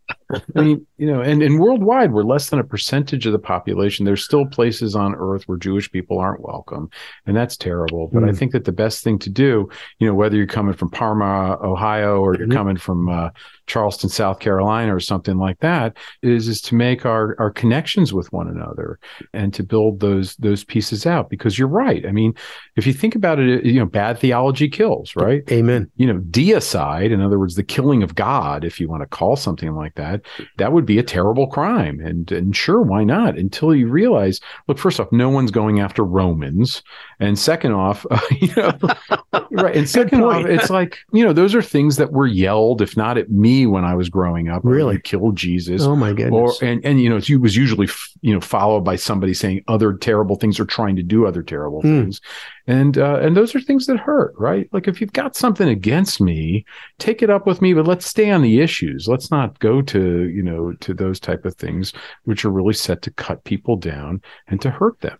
I 0.55 0.61
mean, 0.61 0.85
you 0.97 1.05
know, 1.05 1.21
and, 1.21 1.41
and 1.41 1.59
worldwide, 1.59 2.11
we're 2.11 2.23
less 2.23 2.49
than 2.49 2.59
a 2.59 2.63
percentage 2.63 3.25
of 3.25 3.31
the 3.31 3.39
population. 3.39 4.05
There's 4.05 4.23
still 4.23 4.45
places 4.45 4.95
on 4.95 5.15
earth 5.15 5.43
where 5.47 5.57
Jewish 5.57 5.91
people 5.91 6.19
aren't 6.19 6.41
welcome, 6.41 6.89
and 7.25 7.37
that's 7.37 7.57
terrible. 7.57 8.09
But 8.11 8.23
mm. 8.23 8.29
I 8.29 8.33
think 8.33 8.51
that 8.53 8.65
the 8.65 8.71
best 8.71 9.03
thing 9.03 9.19
to 9.19 9.29
do, 9.29 9.69
you 9.99 10.07
know, 10.07 10.15
whether 10.15 10.35
you're 10.35 10.47
coming 10.47 10.73
from 10.73 10.89
Parma, 10.89 11.57
Ohio, 11.61 12.19
or 12.21 12.35
you're 12.35 12.47
mm-hmm. 12.47 12.57
coming 12.57 12.77
from 12.77 13.07
uh, 13.07 13.29
Charleston, 13.67 14.09
South 14.09 14.39
Carolina, 14.39 14.95
or 14.95 14.99
something 14.99 15.37
like 15.37 15.59
that, 15.59 15.95
is 16.21 16.47
is 16.47 16.61
to 16.61 16.75
make 16.75 17.05
our 17.05 17.35
our 17.39 17.51
connections 17.51 18.13
with 18.13 18.31
one 18.33 18.47
another 18.47 18.99
and 19.33 19.53
to 19.53 19.63
build 19.63 19.99
those 19.99 20.35
those 20.37 20.63
pieces 20.63 21.05
out. 21.05 21.29
Because 21.29 21.59
you're 21.59 21.67
right. 21.67 22.05
I 22.05 22.11
mean, 22.11 22.33
if 22.75 22.87
you 22.87 22.93
think 22.93 23.15
about 23.15 23.39
it, 23.39 23.65
you 23.65 23.79
know, 23.79 23.85
bad 23.85 24.17
theology 24.19 24.69
kills, 24.69 25.15
right? 25.15 25.43
Amen. 25.51 25.91
You 25.97 26.07
know, 26.07 26.19
deicide, 26.19 27.11
in 27.11 27.21
other 27.21 27.39
words, 27.39 27.55
the 27.55 27.63
killing 27.63 28.03
of 28.03 28.15
God, 28.15 28.63
if 28.63 28.79
you 28.79 28.87
want 28.87 29.01
to 29.03 29.07
call 29.07 29.35
something 29.35 29.75
like 29.75 29.95
that, 29.95 30.21
that 30.57 30.71
would 30.71 30.85
be 30.85 30.97
a 30.97 31.03
terrible 31.03 31.47
crime. 31.47 31.99
And 31.99 32.31
and 32.31 32.55
sure, 32.55 32.81
why 32.81 33.03
not? 33.03 33.37
Until 33.37 33.75
you 33.75 33.87
realize, 33.87 34.39
look, 34.67 34.77
first 34.77 34.99
off, 34.99 35.11
no 35.11 35.29
one's 35.29 35.51
going 35.51 35.79
after 35.79 36.03
Romans, 36.03 36.81
and 37.19 37.37
second 37.37 37.73
off, 37.73 38.05
uh, 38.09 38.19
you 38.39 38.53
know, 38.55 38.77
right, 39.51 39.75
and 39.75 39.89
second 39.89 40.23
off, 40.23 40.45
it's 40.45 40.69
like 40.69 40.97
you 41.11 41.23
know, 41.23 41.33
those 41.33 41.53
are 41.53 41.61
things 41.61 41.97
that 41.97 42.11
were 42.13 42.27
yelled, 42.27 42.81
if 42.81 42.95
not 42.95 43.17
at 43.17 43.29
me 43.29 43.56
when 43.65 43.83
I 43.83 43.95
was 43.95 44.09
growing 44.09 44.49
up. 44.49 44.61
Really, 44.63 44.99
killed 44.99 45.35
Jesus. 45.35 45.81
Oh 45.81 45.95
my 45.95 46.13
goodness. 46.13 46.59
Or 46.61 46.65
and 46.65 46.83
and 46.85 47.01
you 47.01 47.09
know, 47.09 47.17
it 47.17 47.41
was 47.41 47.55
usually 47.55 47.87
you 48.21 48.33
know 48.33 48.41
followed 48.41 48.81
by 48.81 48.95
somebody 48.95 49.33
saying 49.33 49.63
other 49.67 49.93
terrible 49.93 50.35
things 50.35 50.59
or 50.59 50.65
trying 50.65 50.95
to 50.95 51.03
do 51.03 51.25
other 51.25 51.43
terrible 51.43 51.81
mm. 51.81 52.01
things 52.01 52.21
and 52.67 52.97
uh, 52.97 53.19
and 53.21 53.35
those 53.35 53.55
are 53.55 53.61
things 53.61 53.87
that 53.87 53.97
hurt 53.97 54.33
right 54.37 54.69
like 54.73 54.87
if 54.87 54.99
you've 54.99 55.13
got 55.13 55.35
something 55.35 55.69
against 55.69 56.19
me 56.21 56.65
take 56.99 57.21
it 57.21 57.29
up 57.29 57.47
with 57.47 57.61
me 57.61 57.73
but 57.73 57.87
let's 57.87 58.05
stay 58.05 58.29
on 58.29 58.41
the 58.41 58.59
issues 58.59 59.07
let's 59.07 59.31
not 59.31 59.57
go 59.59 59.81
to 59.81 60.27
you 60.29 60.43
know 60.43 60.73
to 60.73 60.93
those 60.93 61.19
type 61.19 61.45
of 61.45 61.55
things 61.55 61.93
which 62.25 62.45
are 62.45 62.51
really 62.51 62.73
set 62.73 63.01
to 63.01 63.11
cut 63.11 63.43
people 63.45 63.75
down 63.75 64.21
and 64.47 64.61
to 64.61 64.69
hurt 64.69 64.99
them 64.99 65.17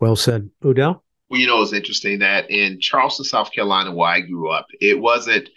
well 0.00 0.16
said 0.16 0.48
odell 0.64 1.02
well 1.28 1.40
you 1.40 1.46
know 1.46 1.60
it's 1.60 1.72
interesting 1.72 2.18
that 2.20 2.48
in 2.50 2.80
charleston 2.80 3.24
south 3.24 3.52
carolina 3.52 3.92
where 3.92 4.10
i 4.10 4.20
grew 4.20 4.50
up 4.50 4.66
it 4.80 4.98
wasn't 5.00 5.48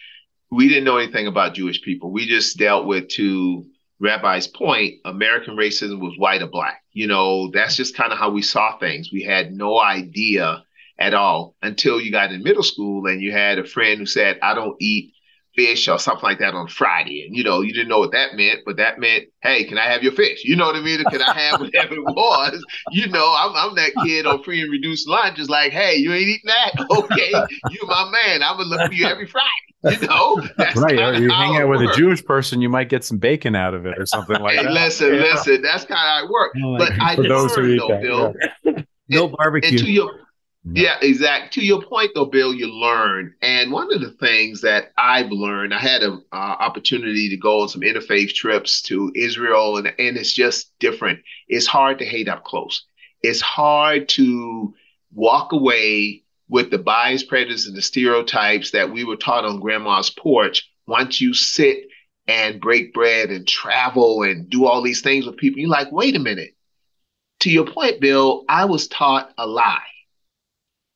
we 0.51 0.67
didn't 0.67 0.83
know 0.83 0.97
anything 0.97 1.27
about 1.27 1.53
jewish 1.53 1.81
people. 1.81 2.11
We 2.11 2.27
just 2.27 2.57
dealt 2.57 2.85
with 2.85 3.07
to 3.09 3.65
rabbi's 3.99 4.47
point 4.47 4.95
american 5.05 5.55
racism 5.55 5.99
was 5.99 6.17
white 6.17 6.41
or 6.41 6.47
black. 6.47 6.83
You 6.91 7.07
know 7.07 7.49
that's 7.51 7.75
just 7.75 7.95
kind 7.95 8.11
of 8.11 8.19
how 8.19 8.29
we 8.31 8.41
saw 8.41 8.77
things. 8.77 9.11
We 9.11 9.23
had 9.23 9.53
no 9.53 9.79
idea 9.79 10.63
at 10.99 11.13
all 11.15 11.55
until 11.63 11.99
you 11.99 12.11
got 12.11 12.31
in 12.31 12.43
middle 12.43 12.63
school 12.63 13.07
and 13.07 13.21
you 13.21 13.31
had 13.31 13.57
a 13.57 13.65
friend 13.65 13.99
who 13.99 14.05
said, 14.05 14.37
I 14.43 14.53
don't 14.53 14.75
eat 14.79 15.13
fish 15.61 15.87
or 15.87 15.99
something 15.99 16.23
like 16.23 16.39
that 16.39 16.53
on 16.53 16.67
Friday. 16.67 17.25
And, 17.25 17.35
you 17.35 17.43
know, 17.43 17.61
you 17.61 17.73
didn't 17.73 17.89
know 17.89 17.99
what 17.99 18.11
that 18.11 18.35
meant, 18.35 18.61
but 18.65 18.77
that 18.77 18.99
meant, 18.99 19.25
hey, 19.41 19.63
can 19.65 19.77
I 19.77 19.85
have 19.85 20.03
your 20.03 20.11
fish? 20.13 20.43
You 20.43 20.55
know 20.55 20.65
what 20.65 20.75
I 20.75 20.81
mean? 20.81 21.03
Can 21.05 21.21
I 21.21 21.33
have 21.33 21.59
whatever 21.59 21.93
it 21.93 22.01
was? 22.01 22.65
You 22.91 23.07
know, 23.07 23.35
I'm, 23.37 23.55
I'm 23.55 23.75
that 23.75 23.91
kid 24.03 24.25
on 24.25 24.43
free 24.43 24.61
and 24.61 24.71
reduced 24.71 25.07
lunch, 25.07 25.37
just 25.37 25.49
like, 25.49 25.71
hey, 25.71 25.95
you 25.95 26.13
ain't 26.13 26.23
eating 26.23 26.47
that? 26.47 26.71
Okay, 27.01 27.31
you 27.69 27.79
my 27.87 28.09
man. 28.11 28.43
I'm 28.43 28.57
going 28.57 28.69
to 28.69 28.75
look 28.75 28.87
for 28.87 28.93
you 28.93 29.05
every 29.05 29.25
Friday. 29.25 29.47
You 29.83 30.07
know, 30.07 30.35
right. 30.75 31.19
You 31.19 31.29
hang 31.29 31.57
out 31.57 31.69
with 31.69 31.81
a 31.81 31.93
Jewish 31.95 32.23
person, 32.23 32.61
you 32.61 32.69
might 32.69 32.89
get 32.89 33.03
some 33.03 33.17
bacon 33.17 33.55
out 33.55 33.73
of 33.73 33.85
it 33.85 33.97
or 33.97 34.05
something 34.05 34.39
like 34.39 34.57
hey, 34.57 34.63
that. 34.63 34.71
Listen, 34.71 35.15
yeah. 35.15 35.21
listen, 35.21 35.61
that's 35.61 35.85
kind 35.85 35.93
of 35.93 35.97
how 35.97 36.25
it 36.25 36.29
works. 36.29 36.59
but 36.77 36.91
I 36.99 37.15
learned, 37.15 37.79
though, 37.79 37.87
that, 37.87 38.01
Bill. 38.01 38.33
Yeah. 38.63 38.83
no 39.09 39.27
barbecue. 39.29 39.69
And 39.69 39.79
to 39.79 39.91
your, 39.91 40.11
yeah, 40.63 40.97
exactly. 41.01 41.61
To 41.61 41.65
your 41.65 41.81
point, 41.81 42.11
though, 42.13 42.25
Bill, 42.25 42.53
you 42.53 42.71
learn, 42.71 43.33
and 43.41 43.71
one 43.71 43.91
of 43.91 43.99
the 43.99 44.11
things 44.11 44.61
that 44.61 44.91
I've 44.95 45.31
learned, 45.31 45.73
I 45.73 45.79
had 45.79 46.03
an 46.03 46.23
uh, 46.31 46.35
opportunity 46.35 47.29
to 47.29 47.37
go 47.37 47.61
on 47.61 47.69
some 47.69 47.81
interfaith 47.81 48.35
trips 48.35 48.83
to 48.83 49.11
Israel, 49.15 49.77
and 49.77 49.87
and 49.87 50.17
it's 50.17 50.33
just 50.33 50.77
different. 50.77 51.19
It's 51.47 51.65
hard 51.65 51.97
to 51.99 52.05
hate 52.05 52.27
up 52.27 52.43
close. 52.43 52.85
It's 53.23 53.41
hard 53.41 54.07
to 54.09 54.75
walk 55.13 55.51
away 55.51 56.23
with 56.47 56.69
the 56.69 56.77
bias, 56.77 57.23
prejudice, 57.23 57.65
and 57.65 57.75
the 57.75 57.81
stereotypes 57.81 58.71
that 58.71 58.91
we 58.91 59.03
were 59.03 59.17
taught 59.17 59.45
on 59.45 59.61
Grandma's 59.61 60.11
porch. 60.11 60.69
Once 60.85 61.19
you 61.19 61.33
sit 61.33 61.87
and 62.27 62.61
break 62.61 62.93
bread 62.93 63.31
and 63.31 63.47
travel 63.47 64.21
and 64.21 64.47
do 64.47 64.65
all 64.65 64.83
these 64.83 65.01
things 65.01 65.25
with 65.25 65.37
people, 65.37 65.59
you're 65.59 65.69
like, 65.69 65.91
wait 65.91 66.15
a 66.15 66.19
minute. 66.19 66.53
To 67.39 67.49
your 67.49 67.65
point, 67.65 67.99
Bill, 67.99 68.45
I 68.47 68.65
was 68.65 68.87
taught 68.87 69.33
a 69.39 69.47
lie 69.47 69.81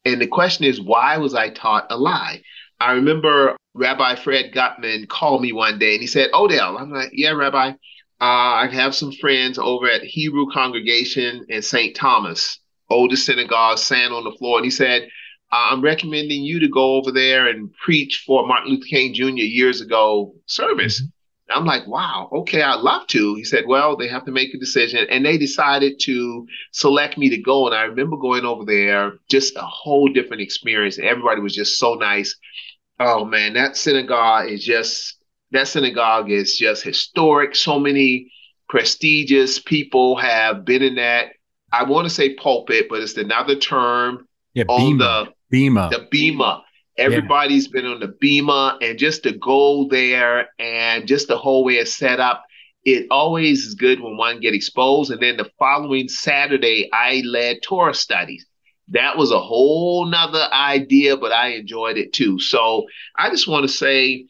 and 0.05 0.21
the 0.21 0.27
question 0.27 0.65
is, 0.65 0.79
why 0.79 1.17
was 1.17 1.33
I 1.33 1.49
taught 1.49 1.87
a 1.89 1.97
lie? 1.97 2.41
I 2.79 2.93
remember 2.93 3.55
Rabbi 3.73 4.15
Fred 4.15 4.53
Guttman 4.53 5.07
called 5.07 5.41
me 5.41 5.51
one 5.51 5.79
day 5.79 5.93
and 5.93 6.01
he 6.01 6.07
said, 6.07 6.29
Odell, 6.33 6.77
I'm 6.77 6.91
like, 6.91 7.09
yeah, 7.13 7.31
Rabbi, 7.31 7.69
uh, 7.69 7.73
I 8.21 8.69
have 8.71 8.95
some 8.95 9.11
friends 9.11 9.57
over 9.57 9.87
at 9.89 10.03
Hebrew 10.03 10.45
Congregation 10.51 11.45
in 11.49 11.61
St. 11.61 11.95
Thomas, 11.95 12.59
oldest 12.89 13.25
synagogue, 13.25 13.77
sand 13.77 14.13
on 14.13 14.23
the 14.23 14.31
floor. 14.31 14.57
And 14.57 14.65
he 14.65 14.71
said, 14.71 15.03
uh, 15.51 15.67
I'm 15.71 15.81
recommending 15.81 16.43
you 16.43 16.59
to 16.59 16.69
go 16.69 16.95
over 16.95 17.11
there 17.11 17.47
and 17.47 17.73
preach 17.73 18.23
for 18.25 18.47
Martin 18.47 18.71
Luther 18.71 18.87
King 18.89 19.13
Jr. 19.13 19.25
years 19.25 19.81
ago 19.81 20.35
service. 20.45 21.01
Mm-hmm. 21.01 21.09
I'm 21.49 21.65
like, 21.65 21.85
wow, 21.85 22.29
okay, 22.31 22.61
I'd 22.63 22.79
love 22.79 23.05
to. 23.07 23.35
He 23.35 23.43
said, 23.43 23.65
well, 23.67 23.95
they 23.95 24.07
have 24.07 24.25
to 24.25 24.31
make 24.31 24.53
a 24.53 24.57
decision. 24.57 25.05
And 25.09 25.23
they 25.25 25.37
decided 25.37 25.99
to 26.01 26.47
select 26.71 27.17
me 27.17 27.29
to 27.29 27.37
go. 27.37 27.67
And 27.67 27.75
I 27.75 27.83
remember 27.83 28.17
going 28.17 28.45
over 28.45 28.65
there, 28.65 29.13
just 29.29 29.55
a 29.55 29.61
whole 29.61 30.07
different 30.07 30.41
experience. 30.41 30.97
Everybody 30.97 31.41
was 31.41 31.53
just 31.53 31.77
so 31.77 31.93
nice. 31.93 32.35
Oh 32.99 33.25
man, 33.25 33.53
that 33.53 33.77
synagogue 33.77 34.49
is 34.49 34.63
just, 34.63 35.17
that 35.51 35.67
synagogue 35.67 36.31
is 36.31 36.57
just 36.57 36.83
historic. 36.83 37.55
So 37.55 37.79
many 37.79 38.31
prestigious 38.67 39.59
people 39.59 40.17
have 40.17 40.65
been 40.65 40.81
in 40.81 40.95
that. 40.95 41.33
I 41.71 41.83
want 41.83 42.07
to 42.07 42.13
say 42.13 42.33
pulpit, 42.33 42.87
but 42.89 43.01
it's 43.01 43.17
another 43.17 43.55
term 43.55 44.27
yeah, 44.53 44.63
on 44.67 44.97
the 44.97 45.27
Bema. 45.51 45.89
The 45.91 46.07
Bema. 46.09 46.64
Everybody's 46.97 47.65
yeah. 47.65 47.81
been 47.81 47.85
on 47.91 47.99
the 47.99 48.15
Bema, 48.19 48.77
and 48.81 48.97
just 48.97 49.23
to 49.23 49.33
go 49.33 49.87
there 49.89 50.49
and 50.59 51.07
just 51.07 51.27
the 51.27 51.37
whole 51.37 51.65
way 51.65 51.75
it's 51.75 51.95
set 51.95 52.19
up, 52.19 52.43
it 52.83 53.07
always 53.11 53.65
is 53.65 53.75
good 53.75 53.99
when 53.99 54.15
one 54.15 54.39
get 54.39 54.53
exposed. 54.53 55.11
And 55.11 55.21
then 55.21 55.37
the 55.37 55.49
following 55.57 56.07
Saturday, 56.07 56.89
I 56.93 57.21
led 57.25 57.57
Torah 57.63 57.93
studies. 57.93 58.45
That 58.89 59.17
was 59.17 59.31
a 59.31 59.39
whole 59.39 60.05
nother 60.05 60.47
idea, 60.53 61.17
but 61.17 61.31
I 61.31 61.49
enjoyed 61.53 61.97
it 61.97 62.13
too. 62.13 62.39
So 62.39 62.85
I 63.17 63.29
just 63.29 63.47
want 63.47 63.63
to 63.63 63.73
say 63.73 64.27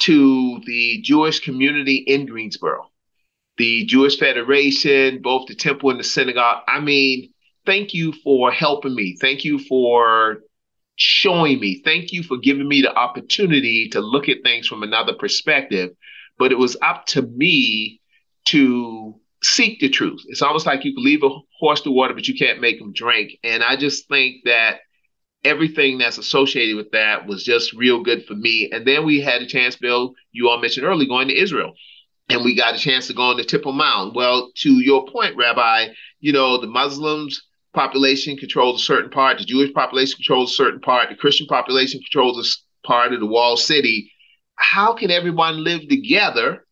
to 0.00 0.60
the 0.64 1.00
Jewish 1.02 1.40
community 1.40 1.96
in 1.96 2.26
Greensboro, 2.26 2.90
the 3.56 3.84
Jewish 3.86 4.18
Federation, 4.18 5.20
both 5.22 5.48
the 5.48 5.54
temple 5.54 5.90
and 5.90 5.98
the 5.98 6.04
synagogue. 6.04 6.62
I 6.68 6.78
mean, 6.80 7.32
thank 7.64 7.94
you 7.94 8.12
for 8.12 8.52
helping 8.52 8.94
me. 8.94 9.16
Thank 9.20 9.44
you 9.44 9.58
for 9.58 10.38
showing 10.96 11.60
me. 11.60 11.82
Thank 11.84 12.12
you 12.12 12.22
for 12.22 12.36
giving 12.38 12.68
me 12.68 12.82
the 12.82 12.94
opportunity 12.94 13.88
to 13.90 14.00
look 14.00 14.28
at 14.28 14.42
things 14.42 14.66
from 14.66 14.82
another 14.82 15.14
perspective. 15.14 15.90
But 16.38 16.52
it 16.52 16.58
was 16.58 16.76
up 16.82 17.06
to 17.06 17.22
me 17.22 18.00
to 18.46 19.14
seek 19.42 19.80
the 19.80 19.88
truth. 19.88 20.22
It's 20.26 20.42
almost 20.42 20.66
like 20.66 20.84
you 20.84 20.94
can 20.94 21.04
leave 21.04 21.22
a 21.22 21.30
horse 21.58 21.82
to 21.82 21.90
water, 21.90 22.14
but 22.14 22.28
you 22.28 22.34
can't 22.34 22.60
make 22.60 22.80
him 22.80 22.92
drink. 22.92 23.38
And 23.44 23.62
I 23.62 23.76
just 23.76 24.08
think 24.08 24.36
that 24.44 24.80
everything 25.44 25.98
that's 25.98 26.18
associated 26.18 26.76
with 26.76 26.90
that 26.90 27.26
was 27.26 27.44
just 27.44 27.72
real 27.72 28.02
good 28.02 28.24
for 28.24 28.34
me. 28.34 28.70
And 28.72 28.86
then 28.86 29.04
we 29.04 29.20
had 29.20 29.42
a 29.42 29.46
chance, 29.46 29.76
Bill, 29.76 30.14
you 30.32 30.48
all 30.48 30.60
mentioned 30.60 30.86
earlier, 30.86 31.08
going 31.08 31.28
to 31.28 31.38
Israel. 31.38 31.74
And 32.28 32.44
we 32.44 32.56
got 32.56 32.74
a 32.74 32.78
chance 32.78 33.06
to 33.06 33.14
go 33.14 33.22
on 33.22 33.36
the 33.36 33.44
Temple 33.44 33.72
Mount. 33.72 34.14
Well, 34.14 34.50
to 34.56 34.70
your 34.82 35.06
point, 35.06 35.36
Rabbi, 35.36 35.88
you 36.18 36.32
know, 36.32 36.60
the 36.60 36.66
Muslims 36.66 37.45
population 37.76 38.36
controls 38.36 38.82
a 38.82 38.84
certain 38.84 39.10
part, 39.10 39.38
the 39.38 39.44
Jewish 39.44 39.72
population 39.72 40.16
controls 40.16 40.50
a 40.50 40.54
certain 40.56 40.80
part, 40.80 41.10
the 41.10 41.14
Christian 41.14 41.46
population 41.46 42.00
controls 42.00 42.64
a 42.84 42.86
part 42.86 43.12
of 43.12 43.20
the 43.20 43.26
walled 43.26 43.60
city. 43.60 44.10
How 44.56 44.94
can 44.94 45.12
everyone 45.12 45.62
live 45.62 45.86
together 45.88 46.66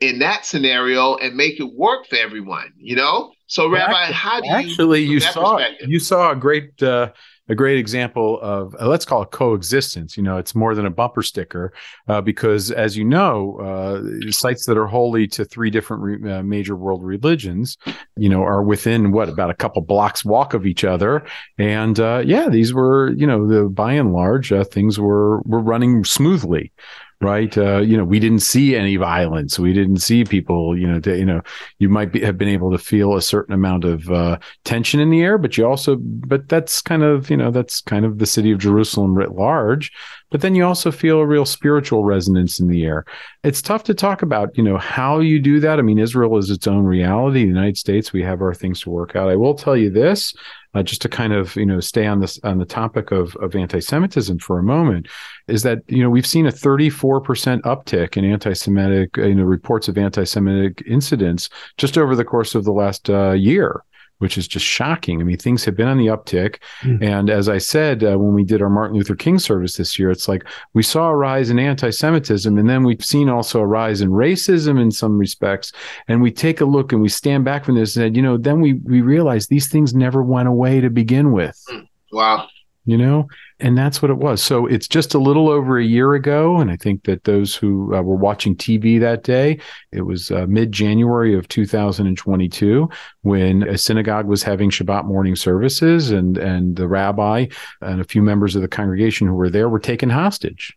in 0.00 0.20
that 0.20 0.46
scenario 0.46 1.16
and 1.16 1.36
make 1.36 1.60
it 1.60 1.74
work 1.74 2.06
for 2.06 2.16
everyone? 2.16 2.72
You 2.78 2.96
know. 2.96 3.32
So, 3.48 3.68
Rabbi, 3.68 3.92
actually, 3.92 4.14
how 4.14 4.40
do 4.40 4.46
you 4.46 4.54
actually 4.54 5.02
you 5.02 5.20
saw 5.20 5.58
you 5.86 5.98
saw 5.98 6.30
a 6.30 6.36
great 6.36 6.82
uh, 6.82 7.10
a 7.48 7.54
great 7.54 7.78
example 7.78 8.38
of 8.42 8.76
uh, 8.80 8.86
let's 8.88 9.04
call 9.04 9.22
it 9.22 9.30
coexistence. 9.30 10.16
You 10.16 10.22
know, 10.22 10.36
it's 10.36 10.54
more 10.54 10.74
than 10.74 10.86
a 10.86 10.90
bumper 10.90 11.22
sticker 11.22 11.72
uh, 12.08 12.20
because, 12.20 12.70
as 12.70 12.96
you 12.96 13.04
know, 13.04 13.58
uh, 13.58 14.30
sites 14.30 14.66
that 14.66 14.76
are 14.76 14.86
holy 14.86 15.26
to 15.28 15.44
three 15.44 15.70
different 15.70 16.02
re- 16.02 16.32
uh, 16.32 16.42
major 16.42 16.76
world 16.76 17.02
religions, 17.02 17.76
you 18.16 18.28
know, 18.28 18.42
are 18.42 18.62
within 18.62 19.12
what 19.12 19.28
about 19.28 19.50
a 19.50 19.54
couple 19.54 19.82
blocks 19.82 20.24
walk 20.24 20.54
of 20.54 20.66
each 20.66 20.84
other. 20.84 21.24
And 21.58 21.98
uh, 21.98 22.22
yeah, 22.24 22.48
these 22.48 22.72
were, 22.74 23.12
you 23.12 23.26
know, 23.26 23.46
the 23.46 23.68
by 23.68 23.92
and 23.94 24.12
large 24.12 24.52
uh, 24.52 24.64
things 24.64 24.98
were 24.98 25.40
were 25.42 25.60
running 25.60 26.04
smoothly 26.04 26.72
right? 27.20 27.56
Uh, 27.58 27.78
you 27.78 27.96
know, 27.96 28.04
we 28.04 28.20
didn't 28.20 28.40
see 28.40 28.76
any 28.76 28.96
violence. 28.96 29.58
We 29.58 29.72
didn't 29.72 29.98
see 29.98 30.24
people, 30.24 30.78
you 30.78 30.86
know, 30.86 31.00
to, 31.00 31.18
you 31.18 31.24
know, 31.24 31.42
you 31.78 31.88
might 31.88 32.12
be, 32.12 32.20
have 32.20 32.38
been 32.38 32.48
able 32.48 32.70
to 32.70 32.78
feel 32.78 33.16
a 33.16 33.22
certain 33.22 33.54
amount 33.54 33.84
of 33.84 34.08
uh, 34.10 34.38
tension 34.64 35.00
in 35.00 35.10
the 35.10 35.22
air, 35.22 35.36
but 35.36 35.58
you 35.58 35.66
also, 35.66 35.96
but 35.96 36.48
that's 36.48 36.80
kind 36.80 37.02
of, 37.02 37.28
you 37.28 37.36
know, 37.36 37.50
that's 37.50 37.80
kind 37.80 38.04
of 38.04 38.18
the 38.18 38.26
city 38.26 38.52
of 38.52 38.58
Jerusalem 38.58 39.14
writ 39.14 39.32
large. 39.32 39.90
But 40.30 40.42
then 40.42 40.54
you 40.54 40.64
also 40.64 40.90
feel 40.90 41.20
a 41.20 41.26
real 41.26 41.44
spiritual 41.44 42.04
resonance 42.04 42.60
in 42.60 42.68
the 42.68 42.84
air. 42.84 43.04
It's 43.44 43.62
tough 43.62 43.84
to 43.84 43.94
talk 43.94 44.22
about, 44.22 44.56
you 44.56 44.62
know, 44.62 44.76
how 44.76 45.20
you 45.20 45.40
do 45.40 45.58
that. 45.60 45.78
I 45.78 45.82
mean, 45.82 45.98
Israel 45.98 46.36
is 46.36 46.50
its 46.50 46.66
own 46.66 46.84
reality. 46.84 47.40
The 47.40 47.48
United 47.48 47.78
States, 47.78 48.12
we 48.12 48.22
have 48.22 48.42
our 48.42 48.54
things 48.54 48.80
to 48.82 48.90
work 48.90 49.16
out. 49.16 49.30
I 49.30 49.36
will 49.36 49.54
tell 49.54 49.76
you 49.76 49.90
this 49.90 50.34
uh, 50.74 50.82
just 50.82 51.02
to 51.02 51.08
kind 51.08 51.32
of 51.32 51.56
you 51.56 51.66
know 51.66 51.80
stay 51.80 52.06
on 52.06 52.20
this 52.20 52.38
on 52.44 52.58
the 52.58 52.64
topic 52.64 53.10
of 53.10 53.34
of 53.36 53.54
anti-Semitism 53.56 54.38
for 54.38 54.58
a 54.58 54.62
moment, 54.62 55.08
is 55.46 55.62
that 55.62 55.78
you 55.88 56.02
know 56.02 56.10
we've 56.10 56.26
seen 56.26 56.46
a 56.46 56.52
34 56.52 57.20
percent 57.20 57.62
uptick 57.64 58.16
in 58.16 58.24
anti-Semitic 58.24 59.16
you 59.16 59.34
know 59.34 59.44
reports 59.44 59.88
of 59.88 59.96
anti-Semitic 59.96 60.82
incidents 60.86 61.48
just 61.76 61.96
over 61.96 62.14
the 62.14 62.24
course 62.24 62.54
of 62.54 62.64
the 62.64 62.72
last 62.72 63.08
uh, 63.08 63.32
year 63.32 63.82
which 64.18 64.38
is 64.38 64.46
just 64.46 64.64
shocking. 64.64 65.20
I 65.20 65.24
mean, 65.24 65.38
things 65.38 65.64
have 65.64 65.76
been 65.76 65.88
on 65.88 65.98
the 65.98 66.06
uptick. 66.06 66.56
Mm. 66.82 67.02
And 67.02 67.30
as 67.30 67.48
I 67.48 67.58
said, 67.58 68.04
uh, 68.04 68.18
when 68.18 68.34
we 68.34 68.44
did 68.44 68.62
our 68.62 68.68
Martin 68.68 68.96
Luther 68.96 69.16
King 69.16 69.38
service 69.38 69.76
this 69.76 69.98
year, 69.98 70.10
it's 70.10 70.28
like 70.28 70.44
we 70.74 70.82
saw 70.82 71.08
a 71.08 71.16
rise 71.16 71.50
in 71.50 71.58
anti 71.58 71.90
Semitism, 71.90 72.58
and 72.58 72.68
then 72.68 72.84
we've 72.84 73.04
seen 73.04 73.28
also 73.28 73.60
a 73.60 73.66
rise 73.66 74.00
in 74.00 74.10
racism 74.10 74.80
in 74.80 74.90
some 74.90 75.18
respects. 75.18 75.72
And 76.08 76.22
we 76.22 76.30
take 76.30 76.60
a 76.60 76.64
look 76.64 76.92
and 76.92 77.02
we 77.02 77.08
stand 77.08 77.44
back 77.44 77.64
from 77.64 77.74
this 77.74 77.96
and 77.96 78.04
said, 78.04 78.16
you 78.16 78.22
know, 78.22 78.36
then 78.36 78.60
we, 78.60 78.74
we 78.74 79.00
realize 79.00 79.46
these 79.46 79.68
things 79.68 79.94
never 79.94 80.22
went 80.22 80.48
away 80.48 80.80
to 80.80 80.90
begin 80.90 81.32
with. 81.32 81.62
Hmm. 81.68 81.80
Wow 82.12 82.48
you 82.88 82.96
know 82.96 83.28
and 83.60 83.76
that's 83.76 84.00
what 84.00 84.10
it 84.10 84.16
was 84.16 84.42
so 84.42 84.64
it's 84.64 84.88
just 84.88 85.12
a 85.12 85.18
little 85.18 85.50
over 85.50 85.78
a 85.78 85.84
year 85.84 86.14
ago 86.14 86.56
and 86.56 86.70
i 86.70 86.76
think 86.76 87.04
that 87.04 87.22
those 87.24 87.54
who 87.54 87.94
uh, 87.94 88.00
were 88.00 88.16
watching 88.16 88.56
tv 88.56 88.98
that 88.98 89.22
day 89.22 89.58
it 89.92 90.00
was 90.00 90.30
uh, 90.30 90.46
mid-january 90.48 91.36
of 91.36 91.46
2022 91.48 92.88
when 93.22 93.62
a 93.68 93.76
synagogue 93.76 94.26
was 94.26 94.42
having 94.42 94.70
shabbat 94.70 95.04
morning 95.04 95.36
services 95.36 96.10
and 96.10 96.38
and 96.38 96.76
the 96.76 96.88
rabbi 96.88 97.44
and 97.82 98.00
a 98.00 98.04
few 98.04 98.22
members 98.22 98.56
of 98.56 98.62
the 98.62 98.68
congregation 98.68 99.26
who 99.26 99.34
were 99.34 99.50
there 99.50 99.68
were 99.68 99.78
taken 99.78 100.08
hostage 100.08 100.74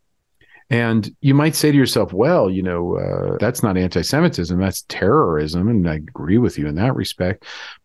and 0.70 1.14
you 1.20 1.34
might 1.34 1.54
say 1.54 1.70
to 1.70 1.78
yourself, 1.78 2.14
well, 2.14 2.50
you 2.50 2.64
know, 2.64 2.96
uh, 2.96 3.38
that's 3.42 3.62
not 3.62 3.76
anti 3.76 4.02
Semitism, 4.02 4.58
that's 4.58 4.86
terrorism. 4.88 5.68
And 5.68 5.90
I 5.90 5.96
agree 5.96 6.38
with 6.38 6.58
you 6.58 6.66
in 6.66 6.76
that 6.76 6.96
respect. 6.96 7.44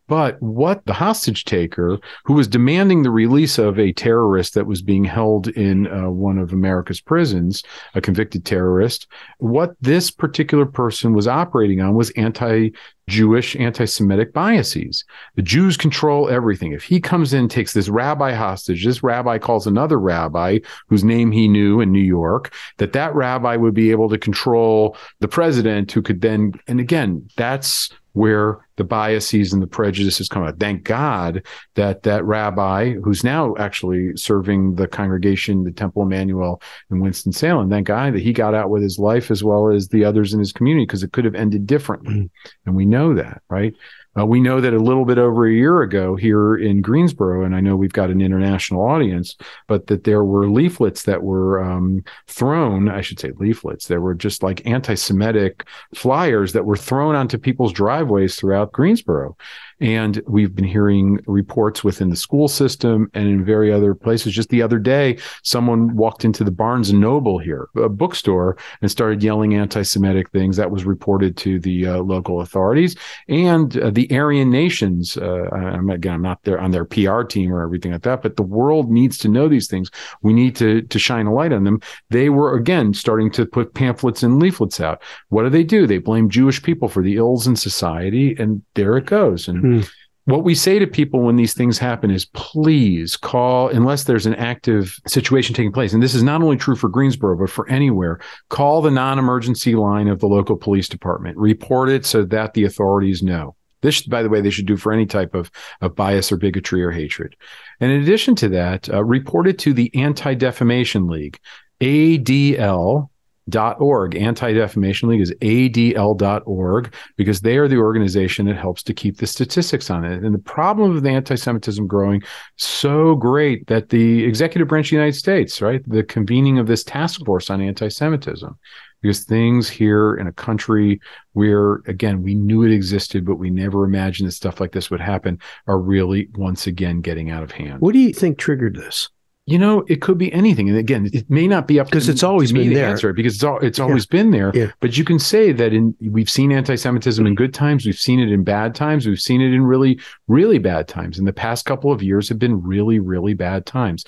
But 0.09 0.41
what 0.41 0.85
the 0.85 0.93
hostage 0.93 1.45
taker, 1.45 1.99
who 2.25 2.35
was 2.35 2.49
demanding 2.49 3.03
the 3.03 3.11
release 3.11 3.59
of 3.59 3.79
a 3.79 3.93
terrorist 3.93 4.55
that 4.55 4.67
was 4.67 4.83
being 4.83 5.05
held 5.05 5.49
in 5.49 5.87
uh, 5.89 6.11
one 6.11 6.39
of 6.39 6.53
America's 6.53 7.01
prisons, 7.01 7.63
a 7.95 8.01
convicted 8.01 8.45
terrorist, 8.45 9.07
what 9.39 9.75
this 9.81 10.11
particular 10.11 10.67
person 10.67 11.13
was 11.13 11.27
operating 11.27 11.81
on 11.81 11.95
was 11.95 12.11
anti 12.11 12.71
Jewish 13.09 13.55
anti 13.57 13.85
Semitic 13.85 14.33
biases. 14.33 15.05
The 15.37 15.43
Jews 15.43 15.77
control 15.77 16.29
everything. 16.29 16.73
If 16.73 16.83
he 16.83 17.01
comes 17.01 17.33
in, 17.33 17.49
takes 17.49 17.73
this 17.73 17.89
rabbi 17.89 18.33
hostage, 18.33 18.85
this 18.85 19.03
rabbi 19.03 19.39
calls 19.39 19.67
another 19.67 19.99
rabbi 19.99 20.59
whose 20.89 21.05
name 21.05 21.31
he 21.31 21.47
knew 21.47 21.81
in 21.81 21.93
New 21.93 22.01
York, 22.01 22.53
that 22.79 22.93
that 22.95 23.15
rabbi 23.15 23.57
would 23.57 23.75
be 23.75 23.93
able 23.93 24.09
to 24.09 24.19
control 24.19 24.97
the 25.21 25.29
president 25.29 25.93
who 25.93 26.03
could 26.03 26.21
then, 26.21 26.53
and 26.67 26.81
again, 26.81 27.29
that's 27.37 27.91
where 28.13 28.66
the 28.77 28.85
biases 28.85 29.53
and 29.53 29.63
the 29.63 29.67
prejudices 29.67 30.29
come 30.29 30.45
out. 30.45 30.59
Thank 30.59 30.85
God 30.85 31.45
that 31.75 32.03
that 32.05 32.25
rabbi, 32.25 32.93
who's 32.93 33.25
now 33.25 33.55
actually 33.59 34.17
serving 34.17 34.75
the 34.75 34.87
congregation, 34.87 35.65
the 35.65 35.73
Temple 35.73 36.03
Emanuel 36.03 36.61
in 36.91 37.01
Winston 37.01 37.33
Salem, 37.33 37.71
thank 37.71 37.87
God 37.87 38.15
that 38.15 38.23
he 38.23 38.33
got 38.33 38.55
out 38.55 38.71
with 38.71 38.83
his 38.83 38.99
life 38.99 39.31
as 39.31 39.43
well 39.43 39.71
as 39.71 39.89
the 39.89 40.05
others 40.05 40.33
in 40.33 40.39
his 40.39 40.53
community 40.53 40.85
because 40.85 41.03
it 41.03 41.13
could 41.13 41.25
have 41.25 41.35
ended 41.35 41.67
differently, 41.67 42.15
mm. 42.15 42.31
and 42.67 42.77
we 42.77 42.85
know 42.85 43.15
that, 43.15 43.43
right? 43.49 43.75
Uh, 44.19 44.25
we 44.25 44.41
know 44.41 44.61
that 44.61 44.73
a 44.73 44.79
little 44.79 45.05
bit 45.05 45.19
over 45.19 45.47
a 45.47 45.53
year 45.53 45.83
ago 45.83 46.17
here 46.17 46.57
in 46.57 46.81
Greensboro, 46.81 47.45
and 47.45 47.55
I 47.55 47.61
know 47.61 47.77
we've 47.77 47.93
got 47.93 48.11
an 48.11 48.21
international 48.21 48.83
audience, 48.83 49.37
but 49.67 49.87
that 49.89 50.05
there 50.05 50.25
were 50.25 50.49
leaflets 50.49 51.03
that 51.03 51.23
were 51.23 51.63
um, 51.63 52.03
thrown, 52.27 52.89
I 52.89 53.01
should 53.01 53.21
say 53.21 53.33
leaflets, 53.37 53.89
there 53.89 54.01
were 54.01 54.15
just 54.15 54.43
like 54.43 54.67
anti 54.67 54.95
Semitic 54.95 55.67
flyers 55.95 56.53
that 56.53 56.65
were 56.65 56.77
thrown 56.77 57.15
onto 57.15 57.39
people's 57.39 57.73
driveways 57.73 58.37
throughout 58.37 58.73
Greensboro. 58.73 59.37
And 59.81 60.23
we've 60.27 60.55
been 60.55 60.65
hearing 60.65 61.21
reports 61.27 61.85
within 61.85 62.09
the 62.09 62.17
school 62.17 62.49
system 62.49 63.11
and 63.13 63.29
in 63.29 63.45
very 63.45 63.71
other 63.71 63.95
places. 63.95 64.33
Just 64.33 64.49
the 64.49 64.63
other 64.63 64.79
day, 64.79 65.19
someone 65.43 65.95
walked 65.97 66.25
into 66.25 66.45
the 66.45 66.51
Barnes 66.51 66.89
and 66.89 67.01
Noble 67.01 67.39
here, 67.39 67.69
a 67.77 67.89
bookstore, 67.89 68.57
and 68.81 68.91
started 68.91 69.23
yelling 69.23 69.55
anti-Semitic 69.55 70.31
things. 70.31 70.57
That 70.57 70.71
was 70.71 70.85
reported 70.85 71.37
to 71.39 71.59
the 71.61 71.87
uh, 71.87 71.99
local 71.99 72.41
authorities 72.41 72.97
and 73.29 73.77
uh, 73.79 73.91
the 73.91 74.06
Aryan 74.13 74.51
nations. 74.51 75.17
Uh, 75.17 75.49
I'm, 75.53 75.91
again, 75.91 76.15
I'm 76.15 76.23
not 76.23 76.43
there 76.45 76.59
on 76.59 76.71
their 76.71 76.85
PR 76.85 77.23
team 77.23 77.53
or 77.53 77.63
everything 77.63 77.93
like 77.93 78.03
that, 78.03 78.23
but 78.23 78.37
the 78.37 78.43
world 78.43 78.91
needs 78.91 79.19
to 79.19 79.29
know 79.29 79.49
these 79.49 79.69
things. 79.69 79.91
We 80.23 80.33
need 80.33 80.57
to 80.57 80.83
to 80.83 80.99
shine 80.99 81.27
a 81.27 81.33
light 81.33 81.53
on 81.53 81.65
them. 81.65 81.81
They 82.11 82.29
were 82.29 82.55
again 82.57 82.95
starting 82.95 83.31
to 83.33 83.47
put 83.47 83.75
pamphlets 83.75 84.23
and 84.23 84.41
leaflets 84.41 84.81
out. 84.81 85.03
What 85.29 85.45
do 85.45 85.51
they 85.51 85.65
do? 85.65 85.87
They 85.87 85.99
blame 85.99 86.31
Jewish 86.31 86.63
people 86.63 86.89
for 86.89 87.03
the 87.03 87.17
ills 87.17 87.47
in 87.47 87.57
society, 87.57 88.37
and 88.39 88.63
there 88.75 88.97
it 88.97 89.07
goes. 89.07 89.49
And 89.49 89.57
Mm. 89.67 89.89
What 90.27 90.43
we 90.43 90.57
say 90.57 90.81
to 90.81 90.89
people 90.89 91.21
when 91.21 91.37
these 91.37 91.55
things 91.55 91.79
happen 91.79 92.11
is 92.11 92.25
please 92.25 93.17
call, 93.17 93.69
unless 93.69 94.05
there's 94.05 94.27
an 94.27 94.35
active 94.35 94.99
situation 95.07 95.55
taking 95.55 95.71
place. 95.71 95.93
And 95.93 96.03
this 96.03 96.17
is 96.17 96.23
not 96.25 96.43
only 96.43 96.57
true 96.57 96.75
for 96.75 96.89
Greensboro, 96.89 97.39
but 97.39 97.49
for 97.49 97.69
anywhere. 97.69 98.19
Call 98.49 98.83
the 98.83 98.91
non 98.91 99.21
emergency 99.21 99.77
line 99.77 100.09
of 100.09 100.19
the 100.19 100.27
local 100.27 100.57
police 100.57 100.89
department. 100.89 101.37
Report 101.37 101.89
it 101.89 102.05
so 102.05 102.25
that 102.25 102.55
the 102.55 102.65
authorities 102.65 103.23
know. 103.23 103.55
This, 103.87 104.03
by 104.03 104.23
the 104.23 104.29
way, 104.29 104.41
they 104.41 104.51
should 104.51 104.67
do 104.67 104.77
for 104.77 104.93
any 104.93 105.07
type 105.07 105.35
of, 105.35 105.51
of 105.81 105.95
bias 105.95 106.33
or 106.33 106.37
bigotry 106.37 106.83
or 106.83 106.91
hatred. 106.91 107.37
And 107.81 107.93
in 107.93 108.03
addition 108.03 108.35
to 108.37 108.49
that, 108.51 108.89
uh, 108.91 109.03
to 109.05 109.73
the 109.73 109.91
Anti 109.95 110.35
Defamation 110.35 111.07
League, 111.07 111.39
ADL, 111.81 113.09
dot 113.49 113.81
org. 113.81 114.17
Anti-Defamation 114.17 115.09
League 115.09 115.21
is 115.21 115.33
adl.org 115.41 116.95
because 117.17 117.41
they 117.41 117.57
are 117.57 117.69
the 117.69 117.77
organization 117.77 118.47
that 118.47 118.57
helps 118.57 118.83
to 118.83 118.95
keep 118.95 119.19
the 119.19 119.27
statistics 119.27 119.91
on 119.91 120.05
it. 120.05 120.23
And 120.25 120.35
the 120.35 120.39
problem 120.39 120.97
of 120.97 121.03
the 121.03 121.11
anti-Semitism 121.11 121.87
growing 121.87 122.23
so 122.57 123.15
great 123.15 123.67
that 123.69 123.91
the 123.91 124.25
executive 124.25 124.69
branch 124.69 124.89
of 124.89 124.91
the 124.91 124.97
United 124.97 125.17
States, 125.17 125.63
right, 125.63 125.83
the 125.89 126.03
convening 126.03 126.59
of 126.59 126.67
this 126.67 126.83
task 126.83 127.25
force 127.25 127.51
on 127.51 127.61
anti-Semitism, 127.61 128.59
because 129.03 129.25
things 129.25 129.69
here 129.69 130.17
in 130.17 130.27
a 130.27 130.33
country 130.33 131.01
where 131.33 131.75
again 131.87 132.23
we 132.23 132.35
knew 132.35 132.63
it 132.63 132.73
existed 132.73 133.25
but 133.25 133.37
we 133.37 133.51
never 133.51 133.85
imagined 133.85 134.27
that 134.27 134.33
stuff 134.33 134.61
like 134.61 134.73
this 134.73 134.91
would 134.91 135.01
happen 135.01 135.39
are 135.67 135.79
really 135.79 136.29
once 136.35 136.67
again 136.67 137.01
getting 137.01 137.31
out 137.31 137.43
of 137.43 137.51
hand 137.51 137.81
what 137.81 137.93
do 137.93 137.99
you 137.99 138.13
think 138.13 138.39
triggered 138.39 138.75
this 138.75 139.09
you 139.49 139.61
know, 139.61 139.85
it 139.87 140.03
could 140.03 140.19
be 140.19 140.33
anything. 140.33 140.69
And 140.69 140.77
again, 140.77 141.09
it 141.13 141.31
may 141.31 141.47
not 141.47 141.69
be 141.69 141.79
up 141.79 141.87
because 141.87 142.09
it's 142.09 142.25
always 142.25 142.53
been 142.53 142.75
there. 142.75 142.91
Answer 142.91 143.13
because 143.13 143.37
it's 143.37 143.45
all, 143.45 143.61
it's 143.61 143.79
yeah. 143.79 143.85
always 143.85 144.05
been 144.05 144.33
there. 144.33 144.51
Yeah. 144.53 144.73
But 144.81 144.99
you 144.99 145.05
can 145.05 145.21
say 145.21 145.53
that 145.53 145.73
in 145.73 145.95
we've 146.01 146.29
seen 146.29 146.51
anti-Semitism 146.51 147.25
in 147.25 147.37
good 147.37 147.55
times, 147.55 147.87
we've 147.87 147.99
seen 147.99 148.19
it 148.19 148.33
in 148.33 148.43
bad 148.43 148.75
times, 148.75 149.07
we've 149.07 149.21
seen 149.21 149.41
it 149.41 149.53
in 149.53 149.63
really, 149.63 150.01
really 150.27 150.59
bad 150.59 150.89
times. 150.89 151.17
And 151.17 151.29
the 151.29 151.33
past 151.33 151.65
couple 151.65 151.93
of 151.93 152.03
years 152.03 152.29
have 152.29 152.41
been 152.41 152.61
really, 152.61 152.99
really 152.99 153.35
bad 153.35 153.67
times. 153.67 154.05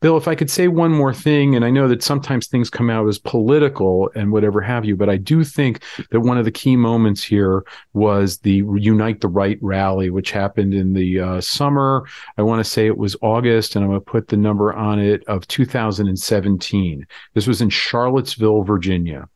Bill, 0.00 0.16
if 0.16 0.28
I 0.28 0.36
could 0.36 0.50
say 0.50 0.68
one 0.68 0.92
more 0.92 1.12
thing, 1.12 1.56
and 1.56 1.64
I 1.64 1.70
know 1.70 1.88
that 1.88 2.04
sometimes 2.04 2.46
things 2.46 2.70
come 2.70 2.88
out 2.88 3.08
as 3.08 3.18
political 3.18 4.10
and 4.14 4.30
whatever 4.30 4.60
have 4.60 4.84
you, 4.84 4.94
but 4.94 5.08
I 5.08 5.16
do 5.16 5.42
think 5.42 5.82
that 6.10 6.20
one 6.20 6.38
of 6.38 6.44
the 6.44 6.52
key 6.52 6.76
moments 6.76 7.24
here 7.24 7.64
was 7.94 8.38
the 8.38 8.62
Unite 8.76 9.20
the 9.20 9.28
Right 9.28 9.58
rally, 9.60 10.10
which 10.10 10.30
happened 10.30 10.72
in 10.72 10.92
the 10.92 11.18
uh, 11.18 11.40
summer. 11.40 12.04
I 12.36 12.42
want 12.42 12.64
to 12.64 12.70
say 12.70 12.86
it 12.86 12.96
was 12.96 13.16
August, 13.22 13.74
and 13.74 13.84
I'm 13.84 13.90
going 13.90 14.00
to 14.00 14.04
put 14.04 14.28
the 14.28 14.36
number 14.36 14.72
on 14.72 15.00
it 15.00 15.24
of 15.26 15.48
2017. 15.48 17.06
This 17.34 17.46
was 17.48 17.60
in 17.60 17.70
Charlottesville, 17.70 18.62
Virginia. 18.62 19.28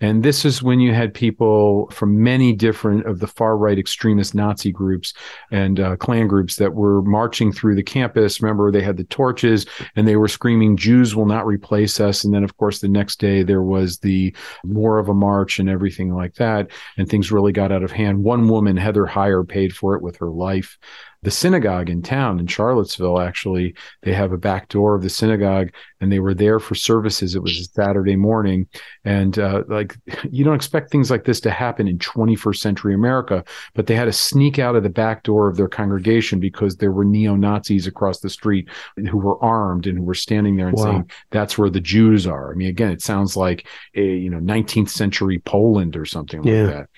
And 0.00 0.22
this 0.22 0.44
is 0.44 0.62
when 0.62 0.80
you 0.80 0.92
had 0.92 1.14
people 1.14 1.88
from 1.90 2.22
many 2.22 2.52
different 2.52 3.06
of 3.06 3.20
the 3.20 3.26
far 3.26 3.56
right 3.56 3.78
extremist 3.78 4.34
Nazi 4.34 4.72
groups 4.72 5.14
and 5.50 5.80
uh, 5.80 5.96
Klan 5.96 6.26
groups 6.26 6.56
that 6.56 6.74
were 6.74 7.02
marching 7.02 7.52
through 7.52 7.76
the 7.76 7.82
campus. 7.82 8.40
Remember, 8.40 8.70
they 8.70 8.82
had 8.82 8.96
the 8.96 9.04
torches 9.04 9.66
and 9.96 10.06
they 10.06 10.16
were 10.16 10.28
screaming, 10.28 10.76
Jews 10.76 11.14
will 11.14 11.26
not 11.26 11.46
replace 11.46 12.00
us. 12.00 12.24
And 12.24 12.34
then, 12.34 12.44
of 12.44 12.56
course, 12.56 12.80
the 12.80 12.88
next 12.88 13.18
day 13.20 13.42
there 13.42 13.62
was 13.62 13.98
the 13.98 14.34
more 14.64 14.98
of 14.98 15.08
a 15.08 15.14
march 15.14 15.58
and 15.58 15.68
everything 15.68 16.14
like 16.14 16.34
that. 16.34 16.70
And 16.96 17.08
things 17.08 17.32
really 17.32 17.52
got 17.52 17.72
out 17.72 17.82
of 17.82 17.92
hand. 17.92 18.24
One 18.24 18.48
woman, 18.48 18.76
Heather 18.76 19.06
Heyer, 19.06 19.46
paid 19.46 19.74
for 19.74 19.94
it 19.94 20.02
with 20.02 20.16
her 20.16 20.30
life. 20.30 20.78
The 21.24 21.30
synagogue 21.30 21.88
in 21.88 22.02
town 22.02 22.38
in 22.38 22.46
Charlottesville. 22.46 23.18
Actually, 23.18 23.74
they 24.02 24.12
have 24.12 24.32
a 24.32 24.38
back 24.38 24.68
door 24.68 24.94
of 24.94 25.02
the 25.02 25.08
synagogue, 25.08 25.70
and 26.00 26.12
they 26.12 26.20
were 26.20 26.34
there 26.34 26.60
for 26.60 26.74
services. 26.74 27.34
It 27.34 27.42
was 27.42 27.58
a 27.58 27.64
Saturday 27.64 28.14
morning, 28.14 28.68
and 29.04 29.38
uh, 29.38 29.64
like 29.66 29.96
you 30.30 30.44
don't 30.44 30.54
expect 30.54 30.90
things 30.90 31.10
like 31.10 31.24
this 31.24 31.40
to 31.40 31.50
happen 31.50 31.88
in 31.88 31.98
21st 31.98 32.56
century 32.56 32.94
America, 32.94 33.42
but 33.74 33.86
they 33.86 33.96
had 33.96 34.04
to 34.04 34.12
sneak 34.12 34.58
out 34.58 34.76
of 34.76 34.82
the 34.82 34.90
back 34.90 35.22
door 35.22 35.48
of 35.48 35.56
their 35.56 35.68
congregation 35.68 36.40
because 36.40 36.76
there 36.76 36.92
were 36.92 37.04
neo 37.04 37.34
Nazis 37.34 37.86
across 37.86 38.20
the 38.20 38.30
street 38.30 38.68
who 38.96 39.18
were 39.18 39.42
armed 39.42 39.86
and 39.86 39.98
who 39.98 40.04
were 40.04 40.14
standing 40.14 40.56
there 40.56 40.68
and 40.68 40.76
wow. 40.76 40.84
saying 40.84 41.10
that's 41.30 41.56
where 41.56 41.70
the 41.70 41.80
Jews 41.80 42.26
are. 42.26 42.52
I 42.52 42.54
mean, 42.54 42.68
again, 42.68 42.92
it 42.92 43.02
sounds 43.02 43.34
like 43.34 43.66
a 43.94 44.04
you 44.04 44.28
know 44.28 44.40
19th 44.40 44.90
century 44.90 45.38
Poland 45.38 45.96
or 45.96 46.04
something 46.04 46.44
yeah. 46.44 46.62
like 46.62 46.72
that. 46.74 46.88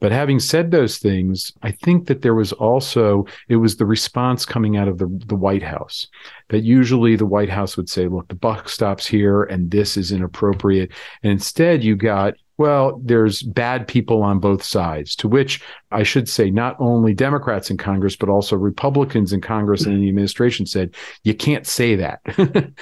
But 0.00 0.12
having 0.12 0.40
said 0.40 0.70
those 0.70 0.98
things, 0.98 1.52
I 1.62 1.70
think 1.70 2.06
that 2.06 2.22
there 2.22 2.34
was 2.34 2.52
also 2.52 3.26
it 3.48 3.56
was 3.56 3.76
the 3.76 3.86
response 3.86 4.44
coming 4.44 4.76
out 4.76 4.88
of 4.88 4.98
the, 4.98 5.06
the 5.26 5.36
White 5.36 5.62
House 5.62 6.06
that 6.48 6.64
usually 6.64 7.16
the 7.16 7.26
White 7.26 7.50
House 7.50 7.76
would 7.76 7.88
say, 7.88 8.08
look, 8.08 8.28
the 8.28 8.34
buck 8.34 8.68
stops 8.68 9.06
here 9.06 9.44
and 9.44 9.70
this 9.70 9.96
is 9.96 10.10
inappropriate. 10.10 10.90
And 11.22 11.32
instead 11.32 11.84
you 11.84 11.96
got 11.96 12.34
well, 12.60 13.00
there's 13.02 13.42
bad 13.42 13.88
people 13.88 14.22
on 14.22 14.38
both 14.38 14.62
sides, 14.62 15.16
to 15.16 15.28
which 15.28 15.62
I 15.90 16.02
should 16.02 16.28
say 16.28 16.50
not 16.50 16.76
only 16.78 17.14
Democrats 17.14 17.70
in 17.70 17.76
Congress, 17.76 18.16
but 18.16 18.28
also 18.28 18.56
Republicans 18.56 19.32
in 19.32 19.40
Congress 19.40 19.84
and 19.84 19.94
in 19.94 20.00
the 20.00 20.08
administration 20.08 20.66
said, 20.66 20.94
you 21.24 21.34
can't 21.34 21.66
say 21.66 21.96
that. 21.96 22.20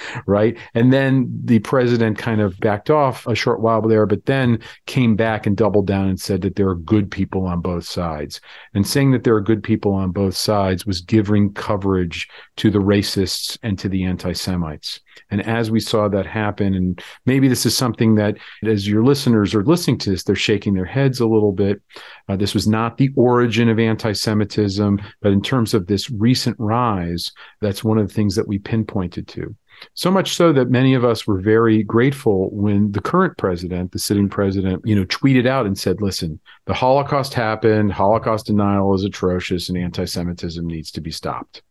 right. 0.27 0.57
And 0.73 0.93
then 0.93 1.29
the 1.43 1.59
president 1.59 2.17
kind 2.17 2.41
of 2.41 2.59
backed 2.59 2.89
off 2.89 3.25
a 3.25 3.35
short 3.35 3.61
while 3.61 3.81
there, 3.81 4.05
but 4.05 4.25
then 4.25 4.59
came 4.85 5.15
back 5.15 5.45
and 5.47 5.57
doubled 5.57 5.87
down 5.87 6.07
and 6.07 6.19
said 6.19 6.41
that 6.41 6.55
there 6.55 6.69
are 6.69 6.75
good 6.75 7.09
people 7.09 7.45
on 7.45 7.61
both 7.61 7.85
sides. 7.85 8.41
And 8.73 8.85
saying 8.85 9.11
that 9.11 9.23
there 9.23 9.35
are 9.35 9.41
good 9.41 9.63
people 9.63 9.93
on 9.93 10.11
both 10.11 10.35
sides 10.35 10.85
was 10.85 11.01
giving 11.01 11.53
coverage 11.53 12.27
to 12.57 12.69
the 12.69 12.79
racists 12.79 13.57
and 13.63 13.79
to 13.79 13.89
the 13.89 14.03
anti 14.03 14.33
Semites. 14.33 14.99
And 15.31 15.45
as 15.45 15.69
we 15.69 15.79
saw 15.79 16.07
that 16.07 16.25
happen, 16.25 16.73
and 16.73 17.01
maybe 17.25 17.47
this 17.47 17.65
is 17.65 17.75
something 17.75 18.15
that 18.15 18.37
as 18.63 18.87
your 18.87 19.03
listeners 19.03 19.53
are 19.53 19.63
listening 19.63 19.97
to 19.99 20.11
this, 20.11 20.23
they're 20.23 20.35
shaking 20.35 20.73
their 20.73 20.85
heads 20.85 21.19
a 21.19 21.27
little 21.27 21.51
bit. 21.51 21.81
Uh, 22.27 22.35
this 22.35 22.53
was 22.53 22.67
not 22.67 22.97
the 22.99 23.09
origin 23.15 23.69
of 23.69 23.79
anti 23.79 24.11
Semitism, 24.11 25.01
but 25.21 25.31
in 25.31 25.41
terms 25.41 25.73
of 25.73 25.87
this 25.87 26.11
recent 26.11 26.55
rise, 26.59 27.31
that's 27.61 27.83
one 27.83 27.97
of 27.97 28.07
the 28.07 28.13
things 28.13 28.35
that 28.35 28.47
we 28.47 28.59
pinpointed 28.59 29.27
to. 29.29 29.55
So 29.93 30.11
much 30.11 30.35
so 30.35 30.51
that 30.51 30.69
many 30.69 30.93
of 30.93 31.05
us 31.05 31.25
were 31.25 31.39
very 31.39 31.83
grateful 31.83 32.49
when 32.51 32.91
the 32.91 32.99
current 32.99 33.37
president, 33.37 33.93
the 33.93 33.99
sitting 33.99 34.27
president, 34.27 34.81
you 34.85 34.93
know, 34.93 35.05
tweeted 35.05 35.47
out 35.47 35.65
and 35.65 35.79
said, 35.79 36.01
listen, 36.01 36.37
the 36.65 36.73
Holocaust 36.73 37.33
happened, 37.33 37.93
Holocaust 37.93 38.47
denial 38.47 38.93
is 38.93 39.05
atrocious, 39.05 39.69
and 39.69 39.77
anti 39.77 40.05
Semitism 40.05 40.67
needs 40.67 40.91
to 40.91 41.01
be 41.01 41.11
stopped 41.11 41.63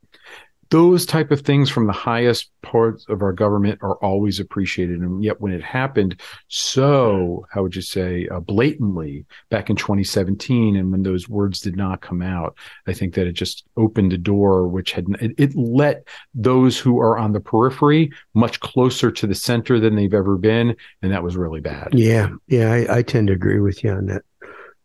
those 0.70 1.06
type 1.06 1.30
of 1.30 1.40
things 1.40 1.70
from 1.70 1.86
the 1.86 1.92
highest 1.92 2.50
parts 2.62 3.06
of 3.08 3.22
our 3.22 3.32
government 3.32 3.78
are 3.82 3.96
always 3.96 4.40
appreciated. 4.40 5.00
And 5.00 5.24
yet 5.24 5.40
when 5.40 5.52
it 5.52 5.62
happened 5.62 6.20
so 6.48 7.46
how 7.50 7.62
would 7.62 7.76
you 7.76 7.82
say 7.82 8.28
uh, 8.28 8.40
blatantly 8.40 9.24
back 9.50 9.70
in 9.70 9.76
2017 9.76 10.76
and 10.76 10.90
when 10.90 11.02
those 11.02 11.28
words 11.28 11.60
did 11.60 11.76
not 11.76 12.00
come 12.00 12.22
out 12.22 12.56
i 12.86 12.92
think 12.92 13.14
that 13.14 13.26
it 13.26 13.32
just 13.32 13.64
opened 13.76 14.12
a 14.12 14.18
door 14.18 14.68
which 14.68 14.92
had 14.92 15.06
it, 15.20 15.32
it 15.38 15.54
let 15.54 16.06
those 16.34 16.78
who 16.78 16.98
are 16.98 17.18
on 17.18 17.32
the 17.32 17.40
periphery 17.40 18.10
much 18.34 18.60
closer 18.60 19.10
to 19.10 19.26
the 19.26 19.34
center 19.34 19.78
than 19.78 19.94
they've 19.94 20.14
ever 20.14 20.36
been 20.36 20.74
and 21.02 21.12
that 21.12 21.22
was 21.22 21.36
really 21.36 21.60
bad. 21.60 21.88
Yeah 21.92 22.30
yeah 22.46 22.72
i, 22.72 22.98
I 22.98 23.02
tend 23.02 23.28
to 23.28 23.34
agree 23.34 23.60
with 23.60 23.84
you 23.84 23.90
on 23.90 24.06
that. 24.06 24.22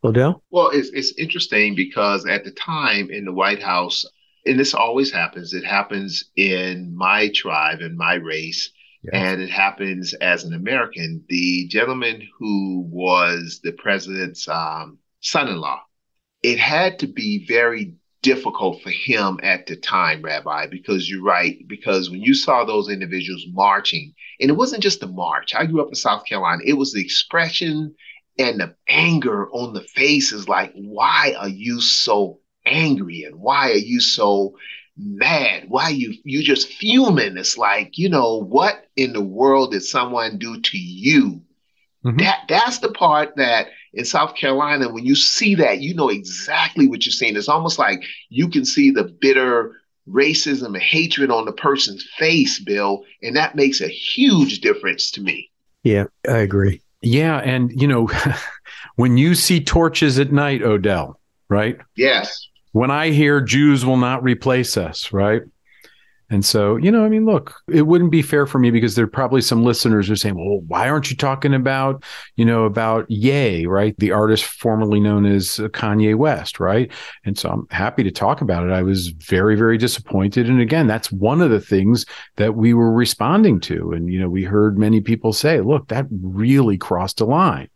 Odell? 0.06 0.44
Well, 0.52 0.70
it's, 0.74 0.90
it's 0.90 1.14
interesting 1.18 1.76
because 1.76 2.26
at 2.26 2.44
the 2.44 2.52
time 2.52 3.10
in 3.10 3.24
the 3.24 3.32
White 3.32 3.64
House, 3.64 4.06
and 4.46 4.60
this 4.60 4.74
always 4.74 5.12
happens. 5.12 5.54
It 5.54 5.66
happens 5.66 6.26
in 6.36 6.96
my 6.96 7.30
tribe 7.34 7.80
and 7.80 7.98
my 7.98 8.16
race, 8.16 8.72
yes. 9.04 9.12
and 9.14 9.42
it 9.42 9.50
happens 9.50 10.14
as 10.14 10.44
an 10.44 10.54
American. 10.54 11.24
The 11.30 11.68
gentleman 11.68 12.28
who 12.38 12.86
was 12.90 13.62
the 13.64 13.72
president's 13.72 14.48
um, 14.48 14.98
son-in-law, 15.22 15.82
it 16.42 16.60
had 16.60 17.00
to 17.00 17.08
be 17.08 17.46
very 17.48 17.96
difficult 18.22 18.82
for 18.82 18.90
him 18.90 19.40
at 19.44 19.68
the 19.68 19.76
time, 19.76 20.22
Rabbi, 20.22 20.68
because 20.68 21.10
you're 21.10 21.24
right. 21.24 21.58
Because 21.68 22.10
when 22.10 22.22
you 22.22 22.34
saw 22.34 22.64
those 22.64 22.90
individuals 22.90 23.46
marching, 23.52 24.14
and 24.40 24.50
it 24.50 24.56
wasn't 24.56 24.84
just 24.84 25.00
the 25.00 25.08
march. 25.08 25.54
I 25.56 25.66
grew 25.66 25.82
up 25.82 25.90
in 25.90 25.96
South 25.96 26.26
Carolina. 26.26 26.64
It 26.66 26.74
was 26.74 26.94
the 26.94 27.02
expression 27.02 27.94
and 28.40 28.60
the 28.60 28.76
anger 28.88 29.50
on 29.52 29.74
the 29.74 29.82
faces, 29.82 30.50
like, 30.50 30.74
why 30.74 31.36
are 31.38 31.50
you 31.50 31.80
so 31.82 32.40
angry 32.66 33.24
and 33.24 33.36
why 33.36 33.72
are 33.72 33.76
you 33.76 34.00
so 34.00 34.56
mad? 34.98 35.66
Why 35.68 35.90
you 35.90 36.16
you 36.24 36.44
just 36.44 36.68
fuming? 36.68 37.38
It's 37.38 37.58
like, 37.58 37.98
you 37.98 38.10
know, 38.10 38.38
what 38.38 38.88
in 38.96 39.14
the 39.14 39.22
world 39.22 39.72
did 39.72 39.84
someone 39.84 40.38
do 40.38 40.60
to 40.60 40.78
you? 40.78 41.42
Mm-hmm. 42.06 42.18
That 42.18 42.42
that's 42.48 42.80
the 42.80 42.92
part 42.92 43.36
that 43.38 43.68
in 43.94 44.06
South 44.06 44.36
Carolina, 44.36 44.92
when 44.92 45.06
you 45.06 45.16
see 45.16 45.56
that, 45.56 45.80
you 45.80 45.94
know 45.94 46.10
exactly 46.10 46.88
what 46.88 47.06
you're 47.06 47.14
seeing. 47.14 47.36
It's 47.36 47.50
almost 47.50 47.80
like 47.80 48.04
you 48.30 48.50
can 48.50 48.66
see 48.66 48.92
the 48.92 49.04
bitter 49.04 49.80
racism 50.10 50.68
and 50.68 50.78
hatred 50.78 51.32
on 51.32 51.46
the 51.46 51.54
person's 51.54 52.06
face, 52.18 52.60
Bill, 52.60 53.04
and 53.22 53.36
that 53.38 53.56
makes 53.56 53.80
a 53.80 53.88
huge 53.88 54.60
difference 54.60 55.12
to 55.12 55.22
me. 55.22 55.50
Yeah, 55.84 56.06
I 56.28 56.40
agree. 56.40 56.82
Yeah, 57.02 57.38
and 57.38 57.72
you 57.80 57.88
know, 57.88 58.10
when 58.96 59.18
you 59.18 59.36
see 59.36 59.64
torches 59.64 60.20
at 60.20 60.32
night, 60.32 60.62
Odell, 60.62 61.20
right? 61.50 61.78
Yes 61.96 62.48
when 62.74 62.92
I 62.92 63.12
hear 63.12 63.40
Jews 63.40 63.86
will 63.86 63.98
not 63.98 64.22
replace 64.22 64.76
us, 64.78 65.14
right? 65.14 65.44
And 66.30 66.44
so, 66.44 66.78
you 66.78 66.92
know, 66.92 67.06
I 67.06 67.10
mean, 67.10 67.26
look, 67.26 67.54
it 67.72 67.84
wouldn't 67.84 68.10
be 68.10 68.24
fair 68.24 68.48
for 68.48 68.58
me 68.58 68.72
because 68.72 68.96
there 68.96 69.06
are 69.06 69.10
probably 69.10 69.42
some 69.42 69.64
listeners 69.64 70.08
who 70.08 70.14
are 70.14 70.16
saying, 70.16 70.36
well, 70.36 70.62
why 70.68 70.90
aren't 70.90 71.12
you 71.12 71.16
talking 71.16 71.54
about, 71.54 72.04
you 72.38 72.46
know, 72.46 72.64
about 72.64 73.06
Ye, 73.12 73.68
right? 73.68 73.94
The 74.00 74.12
artist 74.12 74.46
formerly 74.46 75.00
known 75.00 75.28
as 75.28 75.58
Kanye 75.58 76.16
West, 76.16 76.60
right? 76.60 76.92
And 77.24 77.38
so 77.38 77.50
I'm 77.50 77.68
happy 77.70 78.02
to 78.04 78.10
talk 78.10 78.42
about 78.42 78.68
it. 78.68 78.72
I 78.72 78.82
was 78.82 79.10
very, 79.10 79.56
very 79.56 79.78
disappointed. 79.78 80.50
And 80.50 80.60
again, 80.60 80.88
that's 80.88 81.12
one 81.12 81.40
of 81.40 81.52
the 81.52 81.62
things 81.62 82.04
that 82.38 82.56
we 82.56 82.74
were 82.74 82.92
responding 82.92 83.60
to. 83.60 83.92
And, 83.92 84.12
you 84.12 84.20
know, 84.20 84.30
we 84.30 84.44
heard 84.44 84.80
many 84.80 85.02
people 85.02 85.34
say, 85.34 85.62
look, 85.62 85.90
that 85.90 86.08
really 86.10 86.80
crossed 86.80 87.22
a 87.22 87.26
line. 87.26 87.70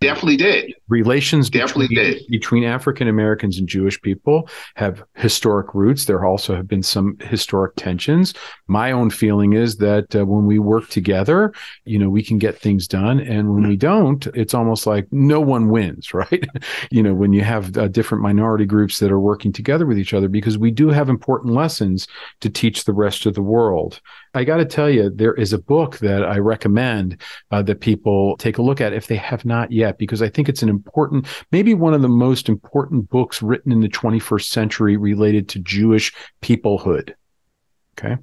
Definitely 0.00 0.38
did. 0.38 0.74
Relations 0.88 1.50
Definitely 1.50 1.88
between, 1.88 2.12
did. 2.14 2.26
between 2.30 2.64
African 2.64 3.06
Americans 3.06 3.58
and 3.58 3.68
Jewish 3.68 4.00
people 4.00 4.48
have 4.76 5.04
historic 5.14 5.74
roots. 5.74 6.06
There 6.06 6.24
also 6.24 6.56
have 6.56 6.66
been 6.66 6.82
some 6.82 7.18
historic 7.20 7.76
tensions. 7.76 8.32
My 8.66 8.92
own 8.92 9.10
feeling 9.10 9.52
is 9.52 9.76
that 9.76 10.16
uh, 10.16 10.24
when 10.24 10.46
we 10.46 10.58
work 10.58 10.88
together, 10.88 11.52
you 11.84 11.98
know, 11.98 12.08
we 12.08 12.22
can 12.22 12.38
get 12.38 12.58
things 12.58 12.88
done. 12.88 13.20
And 13.20 13.52
when 13.52 13.68
we 13.68 13.76
don't, 13.76 14.26
it's 14.28 14.54
almost 14.54 14.86
like 14.86 15.06
no 15.12 15.38
one 15.38 15.68
wins, 15.68 16.14
right? 16.14 16.46
you 16.90 17.02
know, 17.02 17.12
when 17.12 17.34
you 17.34 17.44
have 17.44 17.76
uh, 17.76 17.88
different 17.88 18.22
minority 18.22 18.64
groups 18.64 19.00
that 19.00 19.12
are 19.12 19.20
working 19.20 19.52
together 19.52 19.84
with 19.84 19.98
each 19.98 20.14
other, 20.14 20.28
because 20.28 20.56
we 20.56 20.70
do 20.70 20.88
have 20.88 21.10
important 21.10 21.52
lessons 21.52 22.08
to 22.40 22.48
teach 22.48 22.84
the 22.84 22.94
rest 22.94 23.26
of 23.26 23.34
the 23.34 23.42
world. 23.42 24.00
I 24.32 24.44
got 24.44 24.58
to 24.58 24.64
tell 24.64 24.88
you, 24.88 25.10
there 25.10 25.34
is 25.34 25.52
a 25.52 25.58
book 25.58 25.98
that 25.98 26.24
I 26.24 26.38
recommend 26.38 27.20
uh, 27.50 27.62
that 27.62 27.80
people 27.80 28.36
take 28.36 28.58
a 28.58 28.62
look 28.62 28.80
at 28.80 28.92
if 28.92 29.08
they 29.08 29.16
have 29.16 29.44
not 29.44 29.72
yet, 29.72 29.89
because 29.98 30.22
I 30.22 30.28
think 30.28 30.48
it's 30.48 30.62
an 30.62 30.68
important, 30.68 31.26
maybe 31.52 31.74
one 31.74 31.94
of 31.94 32.02
the 32.02 32.08
most 32.08 32.48
important 32.48 33.08
books 33.08 33.42
written 33.42 33.72
in 33.72 33.80
the 33.80 33.88
21st 33.88 34.46
century 34.46 34.96
related 34.96 35.48
to 35.50 35.58
Jewish 35.58 36.12
peoplehood. 36.42 37.14
Okay. 37.98 38.16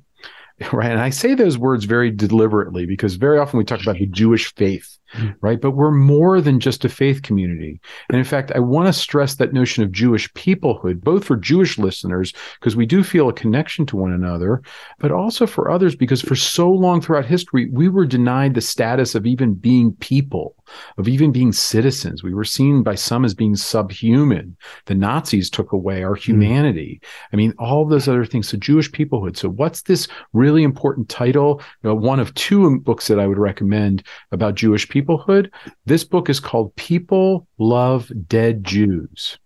Right. 0.73 0.89
And 0.89 0.99
I 0.99 1.11
say 1.11 1.35
those 1.35 1.55
words 1.55 1.85
very 1.85 2.09
deliberately 2.09 2.87
because 2.87 3.13
very 3.13 3.37
often 3.37 3.59
we 3.59 3.63
talk 3.63 3.79
about 3.79 3.99
the 3.99 4.07
Jewish 4.07 4.51
faith. 4.55 4.97
Right? 5.41 5.59
But 5.59 5.71
we're 5.71 5.91
more 5.91 6.41
than 6.41 6.59
just 6.59 6.85
a 6.85 6.89
faith 6.89 7.21
community. 7.21 7.79
And 8.09 8.17
in 8.17 8.23
fact, 8.23 8.51
I 8.55 8.59
want 8.59 8.87
to 8.87 8.93
stress 8.93 9.35
that 9.35 9.53
notion 9.53 9.83
of 9.83 9.91
Jewish 9.91 10.31
peoplehood, 10.33 11.01
both 11.01 11.25
for 11.25 11.35
Jewish 11.35 11.77
listeners, 11.77 12.33
because 12.59 12.75
we 12.75 12.85
do 12.85 13.03
feel 13.03 13.29
a 13.29 13.33
connection 13.33 13.85
to 13.87 13.97
one 13.97 14.13
another, 14.13 14.61
but 14.99 15.11
also 15.11 15.47
for 15.47 15.69
others, 15.69 15.95
because 15.95 16.21
for 16.21 16.35
so 16.35 16.69
long 16.69 17.01
throughout 17.01 17.25
history, 17.25 17.69
we 17.71 17.89
were 17.89 18.05
denied 18.05 18.53
the 18.53 18.61
status 18.61 19.15
of 19.15 19.25
even 19.25 19.53
being 19.53 19.93
people, 19.95 20.55
of 20.97 21.07
even 21.07 21.31
being 21.31 21.51
citizens. 21.51 22.23
We 22.23 22.33
were 22.33 22.43
seen 22.43 22.83
by 22.83 22.95
some 22.95 23.25
as 23.25 23.33
being 23.33 23.55
subhuman. 23.55 24.55
The 24.85 24.95
Nazis 24.95 25.49
took 25.49 25.71
away 25.71 26.03
our 26.03 26.15
mm. 26.15 26.23
humanity. 26.23 26.99
Mm. 27.01 27.07
I 27.33 27.35
mean, 27.35 27.53
all 27.59 27.85
those 27.85 28.07
other 28.07 28.25
things. 28.25 28.49
So, 28.49 28.57
Jewish 28.57 28.91
peoplehood. 28.91 29.37
So, 29.37 29.49
what's 29.49 29.83
this 29.83 30.07
really 30.33 30.63
important 30.63 31.09
title? 31.09 31.61
Uh, 31.85 31.95
one 31.95 32.19
of 32.19 32.33
two 32.33 32.79
books 32.81 33.07
that 33.07 33.19
I 33.19 33.27
would 33.27 33.37
recommend 33.37 34.03
about 34.31 34.55
Jewish 34.55 34.87
people 34.87 34.96
peoplehood. 35.01 35.51
This 35.85 36.03
book 36.03 36.29
is 36.29 36.39
called 36.39 36.75
People 36.75 37.47
Love 37.57 38.11
Dead 38.27 38.63
Jews. 38.63 39.37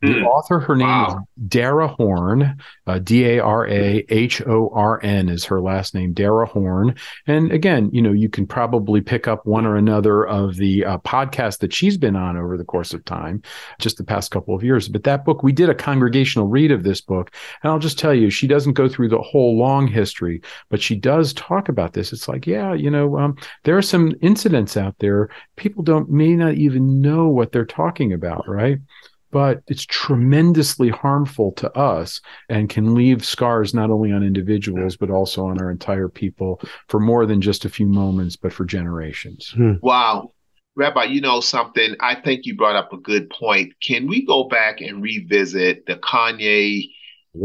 The 0.00 0.14
Hmm. 0.14 0.24
author, 0.26 0.60
her 0.60 0.76
name 0.76 1.00
Wow. 1.00 1.06
is 1.08 1.48
Dara 1.48 1.88
Horn, 1.88 2.56
uh, 2.86 3.00
D 3.00 3.24
A 3.24 3.40
R 3.40 3.66
A 3.66 4.04
H 4.08 4.40
O 4.46 4.70
R 4.72 5.00
N 5.02 5.28
is 5.28 5.44
her 5.46 5.60
last 5.60 5.92
name, 5.92 6.12
Dara 6.12 6.46
Horn. 6.46 6.94
And 7.26 7.50
again, 7.50 7.90
you 7.92 8.00
know, 8.00 8.12
you 8.12 8.28
can 8.28 8.46
probably 8.46 9.00
pick 9.00 9.26
up 9.26 9.44
one 9.44 9.66
or 9.66 9.74
another 9.74 10.24
of 10.24 10.54
the 10.54 10.84
uh, 10.84 10.98
podcasts 10.98 11.58
that 11.58 11.72
she's 11.74 11.96
been 11.96 12.14
on 12.14 12.36
over 12.36 12.56
the 12.56 12.64
course 12.64 12.94
of 12.94 13.04
time, 13.04 13.42
just 13.80 13.96
the 13.98 14.04
past 14.04 14.30
couple 14.30 14.54
of 14.54 14.62
years. 14.62 14.88
But 14.88 15.02
that 15.02 15.24
book, 15.24 15.42
we 15.42 15.50
did 15.50 15.68
a 15.68 15.74
congregational 15.74 16.46
read 16.46 16.70
of 16.70 16.84
this 16.84 17.00
book. 17.00 17.34
And 17.64 17.72
I'll 17.72 17.80
just 17.80 17.98
tell 17.98 18.14
you, 18.14 18.30
she 18.30 18.46
doesn't 18.46 18.74
go 18.74 18.88
through 18.88 19.08
the 19.08 19.20
whole 19.20 19.58
long 19.58 19.88
history, 19.88 20.42
but 20.70 20.80
she 20.80 20.94
does 20.94 21.32
talk 21.32 21.68
about 21.68 21.94
this. 21.94 22.12
It's 22.12 22.28
like, 22.28 22.46
yeah, 22.46 22.72
you 22.72 22.88
know, 22.88 23.18
um, 23.18 23.36
there 23.64 23.76
are 23.76 23.82
some 23.82 24.14
incidents 24.22 24.76
out 24.76 24.94
there. 25.00 25.28
People 25.56 25.82
don't, 25.82 26.08
may 26.08 26.36
not 26.36 26.54
even 26.54 27.00
know 27.00 27.26
what 27.28 27.50
they're 27.50 27.64
talking 27.64 28.12
about, 28.12 28.48
right? 28.48 28.78
But 29.30 29.62
it's 29.66 29.84
tremendously 29.86 30.88
harmful 30.88 31.52
to 31.52 31.70
us 31.76 32.20
and 32.48 32.68
can 32.68 32.94
leave 32.94 33.24
scars 33.24 33.74
not 33.74 33.90
only 33.90 34.12
on 34.12 34.22
individuals 34.22 34.96
but 34.96 35.10
also 35.10 35.46
on 35.46 35.60
our 35.60 35.70
entire 35.70 36.08
people 36.08 36.60
for 36.88 37.00
more 37.00 37.26
than 37.26 37.40
just 37.40 37.64
a 37.64 37.70
few 37.70 37.86
moments 37.86 38.36
but 38.36 38.52
for 38.52 38.64
generations 38.64 39.52
hmm. 39.56 39.74
Wow. 39.82 40.32
Rabbi, 40.76 41.04
you 41.04 41.20
know 41.20 41.40
something? 41.40 41.96
I 41.98 42.14
think 42.14 42.46
you 42.46 42.54
brought 42.54 42.76
up 42.76 42.92
a 42.92 42.98
good 42.98 43.30
point. 43.30 43.72
Can 43.82 44.06
we 44.06 44.24
go 44.24 44.44
back 44.44 44.80
and 44.80 45.02
revisit 45.02 45.86
the 45.86 45.96
Kanye 45.96 46.88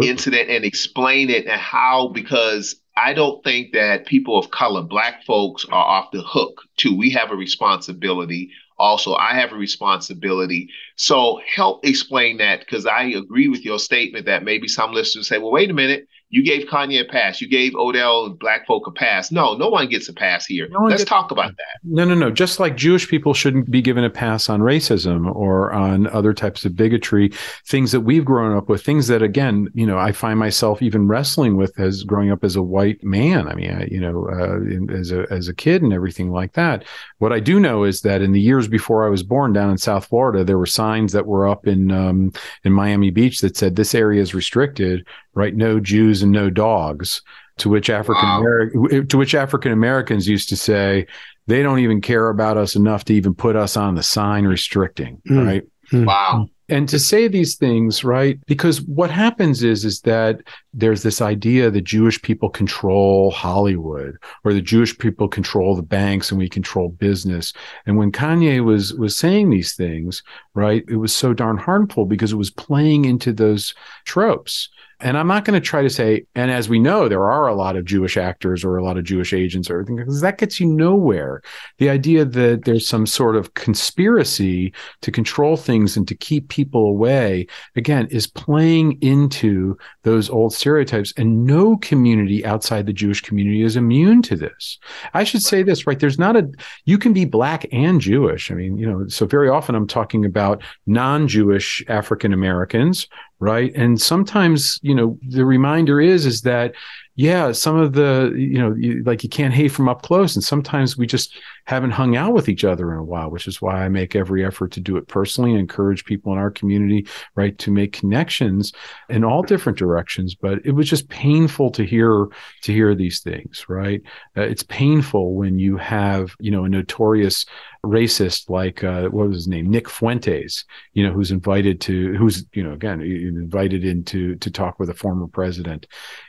incident 0.04 0.52
and 0.52 0.64
explain 0.64 1.32
it 1.32 1.48
and 1.48 1.60
how? 1.60 2.10
Because 2.10 2.76
I 2.96 3.14
don't 3.14 3.44
think 3.44 3.74
that 3.74 4.06
people 4.06 4.38
of 4.38 4.52
color, 4.52 4.84
black 4.84 5.24
folks, 5.26 5.66
are 5.66 5.84
off 5.84 6.12
the 6.12 6.22
hook 6.22 6.62
too. 6.78 6.96
We 6.96 7.10
have 7.12 7.32
a 7.32 7.36
responsibility. 7.36 8.52
Also, 8.84 9.16
I 9.16 9.34
have 9.36 9.54
a 9.54 9.56
responsibility. 9.56 10.70
So 10.98 11.40
help 11.56 11.86
explain 11.86 12.36
that 12.38 12.60
because 12.60 12.86
I 12.86 13.04
agree 13.04 13.48
with 13.48 13.64
your 13.64 13.80
statement 13.80 14.26
that 14.26 14.44
maybe 14.44 14.68
some 14.68 14.92
listeners 14.92 15.30
say, 15.30 15.38
well, 15.38 15.52
wait 15.52 15.72
a 15.72 15.74
minute. 15.74 16.06
You 16.34 16.44
gave 16.44 16.68
Kanye 16.68 17.00
a 17.00 17.06
pass. 17.06 17.40
You 17.42 17.48
gave 17.48 17.76
Odell 17.76 18.32
black 18.32 18.66
folk 18.66 18.88
a 18.88 18.92
pass. 18.92 19.32
No, 19.32 19.56
no 19.56 19.70
one 19.70 19.88
gets 19.88 20.10
a 20.10 20.14
pass 20.14 20.48
here. 20.48 20.68
No 20.70 20.80
Let's 20.86 21.02
gets- 21.04 21.10
talk 21.10 21.30
about 21.30 21.56
that. 21.58 21.80
no 21.84 22.06
no 22.06 22.16
no 22.16 22.32
just 22.32 22.60
like 22.60 22.76
jewish 22.76 23.08
people 23.08 23.34
shouldn't 23.34 23.70
be 23.70 23.82
given 23.82 24.04
a 24.04 24.10
pass 24.10 24.50
on 24.50 24.62
racism 24.62 25.34
or 25.36 25.72
on 25.74 26.08
other 26.08 26.34
types 26.34 26.66
of 26.66 26.76
bigotry 26.76 27.30
things 27.68 27.92
that 27.92 28.02
we've 28.02 28.26
grown 28.26 28.56
up 28.58 28.68
with 28.70 28.82
things 28.84 29.08
that 29.08 29.22
again 29.22 29.68
you 29.74 29.86
know 29.86 29.98
i 29.98 30.12
find 30.12 30.40
myself 30.40 30.82
even 30.82 31.08
wrestling 31.08 31.56
with 31.58 31.78
as 31.80 32.04
growing 32.04 32.32
up 32.32 32.44
as 32.44 32.56
a 32.56 32.62
white 32.64 33.04
man 33.04 33.48
i 33.48 33.54
mean 33.54 33.72
I, 33.72 33.86
you 33.92 34.00
know 34.00 34.28
uh, 34.32 34.56
in, 34.62 34.90
as 34.90 35.12
a 35.12 35.26
as 35.30 35.48
a 35.48 35.54
kid 35.54 35.82
and 35.84 35.94
everything 35.94 36.32
like 36.32 36.54
that 36.54 36.84
what 37.20 37.34
i 37.34 37.40
do 37.40 37.60
know 37.60 37.84
is 37.84 38.02
that 38.02 38.22
in 38.22 38.32
the 38.32 38.42
years 38.42 38.68
before 38.68 39.06
i 39.06 39.10
was 39.10 39.24
born 39.24 39.54
down 39.54 39.70
in 39.70 39.78
south 39.78 40.06
florida 40.06 40.44
there 40.44 40.58
were 40.58 40.66
signs 40.66 41.12
that 41.14 41.28
were 41.28 41.48
up 41.48 41.68
in 41.68 41.92
um, 41.92 42.32
in 42.64 42.72
miami 42.72 43.12
beach 43.12 43.42
that 43.42 43.56
said 43.58 43.76
this 43.76 43.94
area 43.94 44.22
is 44.22 44.34
restricted 44.34 45.06
right? 45.34 45.56
No 45.56 45.80
jews 45.80 46.22
and 46.24 46.32
no 46.32 46.50
dogs. 46.50 47.22
To 47.60 47.70
which 47.70 47.90
african 47.92 48.28
American 48.28 49.08
to 49.08 49.16
which 49.16 49.36
african 49.36 49.72
americans 49.72 50.28
used 50.28 50.50
to 50.50 50.56
say 50.58 51.06
they 51.46 51.62
don't 51.62 51.78
even 51.80 52.02
care 52.02 52.30
about 52.30 52.58
us 52.58 52.76
enough 52.76 53.06
to 53.06 53.14
even 53.14 53.36
put 53.36 53.56
us 53.56 53.78
on 53.78 53.94
the 53.94 54.02
sign 54.02 54.46
restricting 54.46 55.22
Mm. 55.30 55.46
right? 55.46 55.64
Wow. 55.92 56.48
and 56.68 56.90
to 56.90 56.98
say 56.98 57.28
these 57.28 57.54
things 57.56 58.04
right 58.04 58.40
because 58.48 58.82
what 58.82 59.12
happens 59.12 59.62
is 59.62 59.86
is 59.86 60.02
that 60.02 60.40
there's 60.74 61.04
this 61.04 61.22
idea 61.22 61.70
that 61.70 61.82
jewish 61.84 62.20
people 62.24 62.50
control 62.50 63.30
hollywood 63.30 64.18
or 64.44 64.52
the 64.54 64.62
jewish 64.62 64.98
people 64.98 65.28
control 65.28 65.76
the 65.76 65.84
banks 65.84 66.32
and 66.32 66.40
we 66.40 66.50
control 66.50 66.90
business. 66.90 67.54
And 67.86 67.98
when 67.98 68.12
kanye 68.12 68.64
was 68.64 68.96
was 68.96 69.16
saying 69.16 69.52
these 69.52 69.76
things 69.76 70.24
right 70.56 70.84
it 70.88 70.96
was 70.98 71.14
so 71.14 71.36
darn 71.36 71.58
harmful 71.58 72.06
because 72.06 72.32
it 72.32 72.38
was 72.38 72.50
playing 72.50 73.06
into 73.06 73.32
those 73.32 73.76
tropes 74.06 74.70
and 75.04 75.18
I'm 75.18 75.28
not 75.28 75.46
going 75.46 75.60
to 75.60 75.66
try 75.66 75.82
to 75.82 75.90
say, 75.90 76.26
and 76.34 76.50
as 76.50 76.70
we 76.70 76.80
know, 76.80 77.10
there 77.10 77.30
are 77.30 77.48
a 77.48 77.56
lot 77.56 77.76
of 77.76 77.86
Jewish 77.86 78.16
actors 78.18 78.64
or 78.64 78.78
a 78.78 78.84
lot 78.84 78.98
of 78.98 79.04
Jewish 79.04 79.34
agents 79.34 79.70
or 79.70 79.76
everything, 79.76 79.98
because 79.98 80.22
that 80.22 80.38
gets 80.38 80.60
you 80.60 80.66
nowhere. 80.66 81.42
The 81.78 81.90
idea 81.90 82.24
that 82.24 82.64
there's 82.64 82.88
some 82.88 83.06
sort 83.06 83.36
of 83.36 83.54
conspiracy 83.54 84.74
to 85.02 85.12
control 85.12 85.58
things 85.58 85.98
and 85.98 86.08
to 86.08 86.16
keep 86.16 86.48
people 86.48 86.86
away, 86.86 87.48
again, 87.76 88.08
is 88.12 88.28
playing 88.28 88.98
into 89.02 89.78
those 90.04 90.30
old 90.30 90.54
stereotypes. 90.54 91.14
And 91.18 91.46
no 91.46 91.78
community 91.78 92.46
outside 92.46 92.86
the 92.86 92.94
Jewish 92.94 93.22
community 93.22 93.64
is 93.64 93.76
immune 93.76 94.22
to 94.24 94.36
this. 94.36 94.78
I 95.14 95.24
should 95.24 95.42
say 95.42 95.64
this, 95.64 95.88
right? 95.88 96.00
There's 96.00 96.20
not 96.20 96.36
a, 96.36 96.50
you 96.86 96.98
can 96.98 97.14
be 97.14 97.26
black 97.26 97.66
and 97.72 98.00
Jewish. 98.00 98.52
I 98.52 98.54
mean, 98.56 98.78
you 98.78 98.86
know, 98.86 99.08
so 99.08 99.26
very 99.26 99.50
often 99.50 99.76
I'm 99.76 99.88
talking 99.88 100.26
about 100.26 100.62
non 100.86 101.28
Jewish 101.28 101.84
African 101.88 102.34
Americans 102.34 103.08
right 103.44 103.74
and 103.76 104.00
sometimes 104.00 104.80
you 104.84 104.96
know 104.96 105.20
the 105.28 105.44
reminder 105.44 106.00
is 106.00 106.26
is 106.26 106.44
that 106.44 106.74
yeah 107.16 107.52
some 107.52 107.76
of 107.78 107.92
the 107.92 108.34
you 108.38 108.58
know 108.58 108.74
you, 108.74 109.04
like 109.04 109.22
you 109.22 109.30
can't 109.30 109.54
hate 109.54 109.68
from 109.68 109.90
up 109.90 110.02
close 110.02 110.34
and 110.36 110.44
sometimes 110.44 110.98
we 110.98 111.06
just 111.06 111.38
haven't 111.66 111.92
hung 111.92 112.16
out 112.16 112.34
with 112.34 112.50
each 112.50 112.64
other 112.64 112.92
in 112.92 113.00
a 113.00 113.04
while 113.04 113.30
which 113.30 113.48
is 113.48 113.62
why 113.62 113.84
i 113.84 113.90
make 113.90 114.16
every 114.16 114.46
effort 114.46 114.72
to 114.72 114.80
do 114.80 114.98
it 114.98 115.08
personally 115.08 115.52
and 115.52 115.60
encourage 115.60 116.06
people 116.06 116.32
in 116.32 116.38
our 116.38 116.52
community 116.52 117.06
right 117.36 117.58
to 117.58 117.72
make 117.72 117.94
connections 117.94 118.74
in 119.10 119.24
all 119.24 119.42
different 119.42 119.78
directions. 119.78 120.36
But 120.36 120.66
it 120.66 120.72
was 120.72 120.90
just 120.90 121.10
painful 121.10 121.72
to 121.72 121.84
hear 121.84 122.28
to 122.64 122.74
hear 122.74 122.96
these 122.96 123.22
things 123.22 123.66
right? 123.70 124.02
Uh, 124.38 124.42
it's 124.42 124.64
painful 124.64 125.36
when 125.36 125.60
you 125.60 125.78
have 125.78 126.36
you 126.40 126.52
know 126.52 126.66
a 126.66 126.70
notorious 126.70 127.46
racist 127.86 128.50
like 128.50 128.84
uh, 128.84 129.10
what 129.10 129.28
was 129.28 129.38
his 129.38 129.48
name? 129.48 129.70
Nick 129.70 129.90
fuentes 129.90 130.66
you 130.94 131.06
know 131.06 131.14
who's 131.14 131.32
invited 131.32 131.82
to 131.82 132.16
who's 132.16 132.46
you 132.54 132.64
know 132.64 132.74
again 132.74 133.02
invited 133.02 133.84
in 133.84 134.04
to 134.06 134.36
to 134.36 134.52
talk 134.52 134.80
with 134.80 134.90
a 134.90 134.94
former 134.94 135.28
president. 135.28 135.88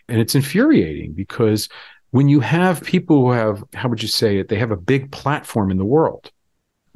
And 0.09 0.20
it's 0.20 0.35
infuriating 0.35 1.14
because 1.14 1.68
when 2.14 2.28
you 2.28 2.38
have 2.38 2.80
people 2.84 3.16
who 3.22 3.32
have 3.32 3.64
how 3.74 3.88
would 3.88 4.00
you 4.00 4.06
say 4.08 4.38
it? 4.38 4.48
They 4.48 4.58
have 4.58 4.70
a 4.70 4.76
big 4.76 5.10
platform 5.10 5.70
in 5.72 5.78
the 5.78 5.84
world 5.84 6.30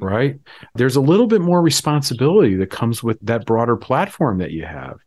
right? 0.01 0.39
There's 0.75 0.95
a 0.95 1.01
little 1.01 1.27
bit 1.27 1.41
more 1.41 1.61
responsibility 1.61 2.55
that 2.55 2.69
comes 2.69 3.03
with 3.03 3.19
that 3.21 3.45
broader 3.45 3.75
platform 3.75 4.37
that 4.39 4.51
you 4.51 4.65
have 4.65 4.97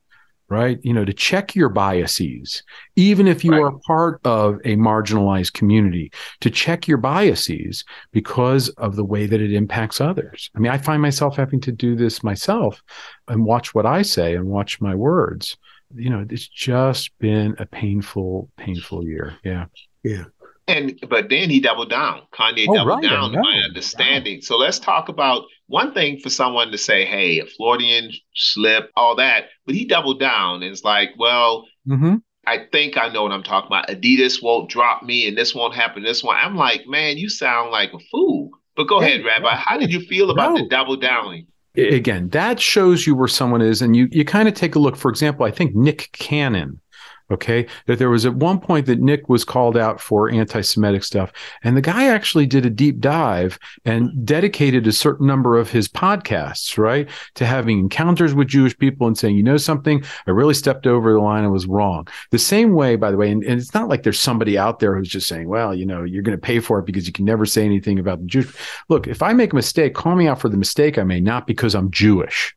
right? 0.51 0.79
You 0.83 0.93
know 0.93 1.07
to 1.07 1.15
check 1.15 1.57
your 1.57 1.71
biases 1.71 2.63
even 2.95 3.27
if 3.27 3.43
you 3.43 3.53
Right. 3.53 3.63
are 3.63 3.73
part 3.87 4.21
of 4.25 4.57
a 4.67 4.77
marginalized 4.77 5.55
community 5.55 6.13
to 6.43 6.51
check 6.51 6.87
your 6.87 6.99
biases 6.99 7.85
because 8.13 8.69
of 8.71 8.97
the 8.97 9.05
way 9.05 9.25
that 9.27 9.41
it 9.41 9.55
impacts 9.55 9.99
others. 9.99 10.51
I 10.55 10.59
mean 10.59 10.73
i 10.73 10.77
find 10.77 11.01
myself 11.01 11.37
having 11.37 11.61
to 11.63 11.73
do 11.73 11.97
this 11.97 12.23
myself 12.23 12.83
and 13.29 13.47
watch 13.47 13.75
what 13.75 13.87
i 13.87 14.03
say 14.03 14.35
and 14.37 14.47
watch 14.47 14.79
my 14.83 14.95
words. 14.95 15.57
You 15.95 16.11
know 16.11 16.27
it's 16.29 16.49
just 16.49 17.17
been 17.19 17.57
a 17.59 17.65
painful 17.65 18.51
painful 18.59 19.05
year. 19.07 19.37
Yeah 19.45 19.67
And 20.69 20.99
but 21.09 21.29
then 21.29 21.51
he 21.51 21.61
doubled 21.61 21.91
down. 21.91 22.23
Kanye 22.33 22.67
Oh, 22.69 22.75
doubled 22.75 23.03
right, 23.03 23.03
down, 23.03 23.33
know. 23.33 23.41
my 23.41 23.59
understanding. 23.65 24.41
So 24.43 24.57
let's 24.57 24.79
talk 24.79 25.09
about 25.09 25.45
one 25.67 25.93
thing 25.93 26.19
for 26.21 26.31
someone 26.31 26.71
to 26.71 26.79
say, 26.79 27.05
"Hey, 27.05 27.41
a 27.41 27.47
Freudian 27.47 28.13
slip, 28.35 28.91
all 28.97 29.17
that," 29.17 29.47
but 29.67 29.75
he 29.75 29.85
doubled 29.85 30.21
down. 30.21 30.63
And 30.63 30.71
it's 30.73 30.85
like, 30.85 31.11
well, 31.19 31.67
mm-hmm. 31.89 32.17
I 32.47 32.67
think 32.71 32.97
I 32.97 33.09
know 33.09 33.25
what 33.25 33.33
I'm 33.33 33.43
talking 33.43 33.67
about. 33.67 33.89
Adidas 33.89 34.41
won't 34.43 34.71
drop 34.71 35.03
me, 35.03 35.27
and 35.27 35.37
this 35.37 35.53
won't 35.55 35.75
happen. 35.75 36.05
This 36.05 36.23
one, 36.23 36.37
I'm 36.41 36.57
like, 36.57 36.87
man, 36.87 37.19
you 37.19 37.29
sound 37.29 37.71
like 37.73 37.93
a 37.93 37.99
fool. 38.11 38.51
But 38.77 38.85
go 38.89 39.01
Yeah, 39.01 39.09
ahead, 39.09 39.25
Rabbi. 39.25 39.55
How 39.57 39.77
did 39.79 39.93
you 39.93 40.01
feel 40.01 40.31
about 40.31 40.53
No. 40.55 40.59
the 40.63 40.69
double 40.69 40.97
downing? 40.97 41.47
again 41.75 42.29
that 42.29 42.61
shows 42.61 43.07
you 43.07 43.15
where 43.15 43.27
someone 43.27 43.63
is 43.63 43.81
and 43.81 43.97
you 43.97 44.07
you 44.13 44.27
kind 44.27 44.47
of 44.47 44.53
take 44.53 44.75
a 44.75 44.79
look 44.79 44.95
for 44.95 45.09
example 45.11 45.47
i 45.47 45.51
think 45.51 45.75
nick 45.75 46.11
cannon 46.13 46.79
okay? 47.31 47.67
That 47.87 47.99
there 47.99 48.11
was 48.11 48.27
at 48.27 48.35
one 48.35 48.61
point 48.61 48.87
that 48.87 49.01
nick 49.01 49.29
was 49.29 49.45
called 49.45 49.77
out 49.77 50.01
for 50.01 50.31
anti-semitic 50.31 51.05
stuff. 51.05 51.33
And 51.65 51.77
the 51.77 51.83
guy 51.83 52.07
actually 52.07 52.47
did 52.47 52.67
a 52.67 52.71
deep 52.71 53.01
dive 53.01 53.59
and 53.85 54.25
dedicated 54.25 54.87
a 54.87 54.93
certain 54.93 55.27
number 55.27 55.59
of 55.59 55.71
his 55.71 55.89
podcasts 55.89 56.79
right? 56.79 57.09
To 57.35 57.47
having 57.47 57.79
encounters 57.79 58.35
with 58.35 58.49
jewish 58.49 58.77
people 58.79 59.07
and 59.07 59.17
saying 59.17 59.37
you 59.37 59.43
know 59.43 59.57
something? 59.57 60.05
I 60.27 60.31
really 60.31 60.55
stepped 60.55 60.87
over 60.87 61.13
the 61.13 61.21
line 61.21 61.45
and 61.45 61.53
was 61.53 61.67
wrong. 61.67 62.09
The 62.31 62.39
same 62.39 62.73
way 62.75 62.97
by 62.97 63.11
the 63.11 63.17
way 63.17 63.31
and, 63.31 63.43
and 63.45 63.61
it's 63.61 63.75
not 63.75 63.89
like 63.89 64.03
there's 64.03 64.21
somebody 64.21 64.59
out 64.59 64.79
there 64.79 64.97
who's 64.97 65.09
just 65.09 65.29
saying 65.29 65.49
well 65.49 65.75
you 65.75 65.87
know 65.87 66.05
you're 66.05 66.23
going 66.23 66.37
to 66.37 66.41
pay 66.41 66.61
for 66.61 66.79
it 66.79 66.87
because 66.87 67.07
you 67.07 67.13
can 67.13 67.25
never 67.25 67.47
say 67.47 67.65
anything 67.65 67.99
about 67.99 68.21
the 68.21 68.27
jewish 68.27 68.55
look 68.89 69.07
if 69.07 69.23
i 69.23 69.33
make 69.33 69.53
a 69.53 69.57
mistake 69.57 69.95
call 69.95 70.15
me 70.15 70.27
out 70.27 70.41
for 70.41 70.49
the 70.49 70.57
mistake 70.57 70.99
i 70.99 71.03
made 71.03 71.25
not 71.25 71.47
because 71.47 71.75
i'm 71.75 71.91
jewish 71.91 72.55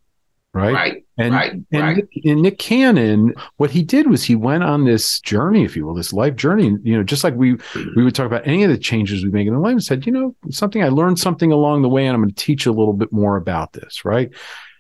right, 0.54 0.74
Right, 0.74 1.05
and, 1.18 1.34
right, 1.34 1.54
and, 1.54 1.66
right. 1.72 1.96
Nick, 1.98 2.26
and 2.26 2.42
Nick 2.42 2.60
Cannon, 2.60 3.34
what 3.58 3.72
he 3.72 3.84
did 3.84 4.10
was 4.10 4.24
he 4.24 4.36
went 4.36 4.64
on 4.64 4.84
this 4.86 5.20
journey, 5.22 5.64
if 5.64 5.76
you 5.76 5.86
will, 5.86 5.94
this 5.94 6.12
life 6.12 6.36
journey. 6.36 6.76
You 6.84 6.98
know, 6.98 7.04
just 7.04 7.24
like 7.24 7.36
we 7.36 7.58
we 7.96 8.04
would 8.04 8.16
talk 8.16 8.26
about 8.26 8.46
any 8.46 8.64
of 8.64 8.70
the 8.70 8.78
changes 8.78 9.24
we 9.24 9.32
make 9.32 9.48
in 9.48 9.54
the 9.54 9.60
life, 9.60 9.72
and 9.72 9.84
said, 9.84 10.06
you 10.06 10.12
know, 10.12 10.36
something 10.50 10.84
I 10.84 10.90
learned 10.90 11.20
something 11.20 11.52
along 11.52 11.82
the 11.84 11.90
way, 11.90 12.06
and 12.06 12.14
I'm 12.16 12.22
going 12.22 12.34
to 12.34 12.36
teach 12.36 12.66
you 12.66 12.72
a 12.72 12.74
little 12.74 12.94
bit 12.94 13.12
more 13.12 13.38
about 13.38 13.74
this, 13.74 14.04
right? 14.04 14.30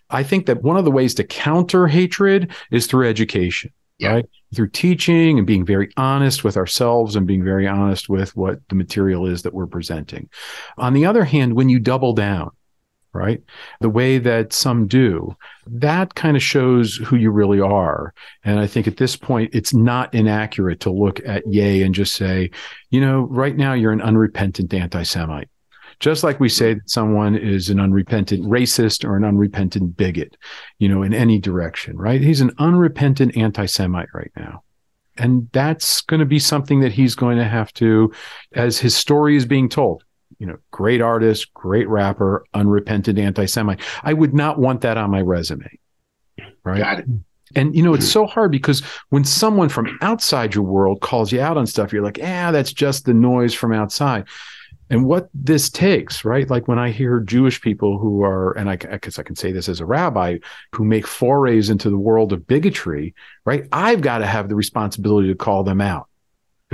I 0.10 0.24
think 0.24 0.46
that 0.46 0.62
one 0.62 0.78
of 0.78 0.86
the 0.86 0.92
ways 0.92 1.14
to 1.16 1.24
counter 1.24 1.88
hatred 1.88 2.52
is 2.70 2.86
through 2.86 3.08
education, 3.10 3.72
Yeah. 3.98 4.12
right? 4.12 4.26
Through 4.56 4.70
teaching 4.70 5.38
and 5.38 5.48
being 5.48 5.66
very 5.66 5.90
honest 5.98 6.44
with 6.44 6.58
ourselves 6.58 7.16
and 7.16 7.26
being 7.26 7.44
very 7.44 7.68
honest 7.68 8.08
with 8.08 8.36
what 8.36 8.60
the 8.70 8.76
material 8.76 9.26
is 9.26 9.42
that 9.42 9.54
we're 9.54 9.66
presenting. 9.66 10.30
On 10.78 10.94
the 10.94 11.06
other 11.06 11.24
hand, 11.24 11.56
when 11.56 11.70
you 11.70 11.80
double 11.80 12.14
down, 12.14 12.52
right? 13.16 13.41
The 13.80 13.89
way 13.89 14.18
that 14.20 14.53
some 14.53 14.88
do. 14.88 15.36
That 15.66 16.16
kind 16.16 16.38
of 16.38 16.43
shows 16.43 16.97
who 16.97 17.16
you 17.16 17.32
really 17.32 17.59
are. 17.59 18.13
And 18.43 18.59
I 18.59 18.68
think 18.68 18.88
at 18.88 18.97
this 18.97 19.16
point, 19.16 19.55
it's 19.55 19.74
not 19.74 20.13
inaccurate 20.13 20.82
to 20.82 20.91
look 20.91 21.20
at 21.26 21.43
Ye 21.47 21.82
and 21.82 21.95
just 21.95 22.13
say, 22.13 22.51
you 22.89 23.01
know, 23.01 23.22
right 23.22 23.55
now 23.55 23.74
you're 23.74 23.91
an 23.91 24.01
unrepentant 24.01 24.74
anti 24.74 25.03
Semite. 25.03 25.49
Just 25.99 26.24
like 26.24 26.39
we 26.39 26.49
say 26.49 26.74
that 26.74 26.89
someone 26.89 27.36
is 27.36 27.70
an 27.70 27.80
unrepentant 27.80 28.43
racist 28.45 29.05
or 29.05 29.16
an 29.16 29.24
unrepentant 29.24 29.95
bigot, 29.95 30.36
you 30.78 30.89
know, 30.89 31.03
in 31.03 31.13
any 31.13 31.39
direction, 31.39 31.97
right? 31.97 32.22
He's 32.22 32.41
an 32.41 32.51
unrepentant 32.59 33.38
anti 33.38 33.66
Semite 33.66 34.13
right 34.13 34.32
now. 34.36 34.63
And 35.18 35.49
that's 35.53 36.01
going 36.01 36.20
to 36.20 36.26
be 36.26 36.39
something 36.39 36.82
that 36.82 36.91
he's 36.91 37.16
going 37.16 37.38
to 37.38 37.45
have 37.45 37.74
to, 37.76 38.11
as 38.53 38.78
his 38.78 38.95
story 38.95 39.38
is 39.38 39.45
being 39.45 39.70
told, 39.70 40.03
you 40.40 40.46
know, 40.46 40.58
great 40.72 41.02
artist, 41.02 41.54
great 41.54 41.88
rapper, 41.88 42.46
unrepentant 42.54 43.20
anti 43.20 43.46
Semite. 43.46 43.82
I 44.04 44.14
would 44.14 44.34
not 44.34 44.60
want 44.60 44.82
that 44.82 44.98
on 44.98 45.12
my 45.12 45.22
resume. 45.22 45.80
Right. 46.64 46.82
And 47.56 47.76
you 47.76 47.84
know, 47.84 47.94
it's 47.94 48.10
so 48.10 48.26
hard 48.26 48.52
because 48.52 48.82
when 49.10 49.24
someone 49.24 49.70
from 49.70 49.98
outside 50.02 50.56
your 50.56 50.64
world 50.64 51.02
calls 51.02 51.32
you 51.32 51.42
out 51.42 51.58
on 51.58 51.68
stuff, 51.68 51.94
you're 51.94 52.04
like, 52.04 52.20
ah, 52.22 52.52
that's 52.52 52.74
just 52.74 53.06
the 53.06 53.14
noise 53.14 53.54
from 53.54 53.72
outside. 53.72 54.26
And 54.90 55.06
what 55.06 55.30
this 55.34 55.70
takes, 55.70 56.24
right? 56.24 56.50
Like 56.50 56.68
when 56.68 56.78
I 56.78 56.92
hear 56.92 57.20
Jewish 57.20 57.60
people 57.60 57.98
who 57.98 58.24
are, 58.24 58.52
and 58.52 58.70
I, 58.70 58.74
I 58.74 58.98
guess 58.98 59.18
I 59.18 59.24
can 59.24 59.36
say 59.36 59.52
this 59.52 59.68
as 59.68 59.80
a 59.80 59.86
rabbi, 59.86 60.38
who 60.74 60.86
make 60.86 61.08
forays 61.08 61.70
into 61.70 61.90
the 61.90 61.98
world 61.98 62.34
of 62.34 62.46
bigotry, 62.46 63.16
right? 63.46 63.68
I've 63.72 64.02
got 64.02 64.20
to 64.20 64.28
have 64.28 64.48
the 64.48 64.56
responsibility 64.56 65.30
to 65.30 65.36
call 65.36 65.64
them 65.64 65.82
out. 65.82 66.08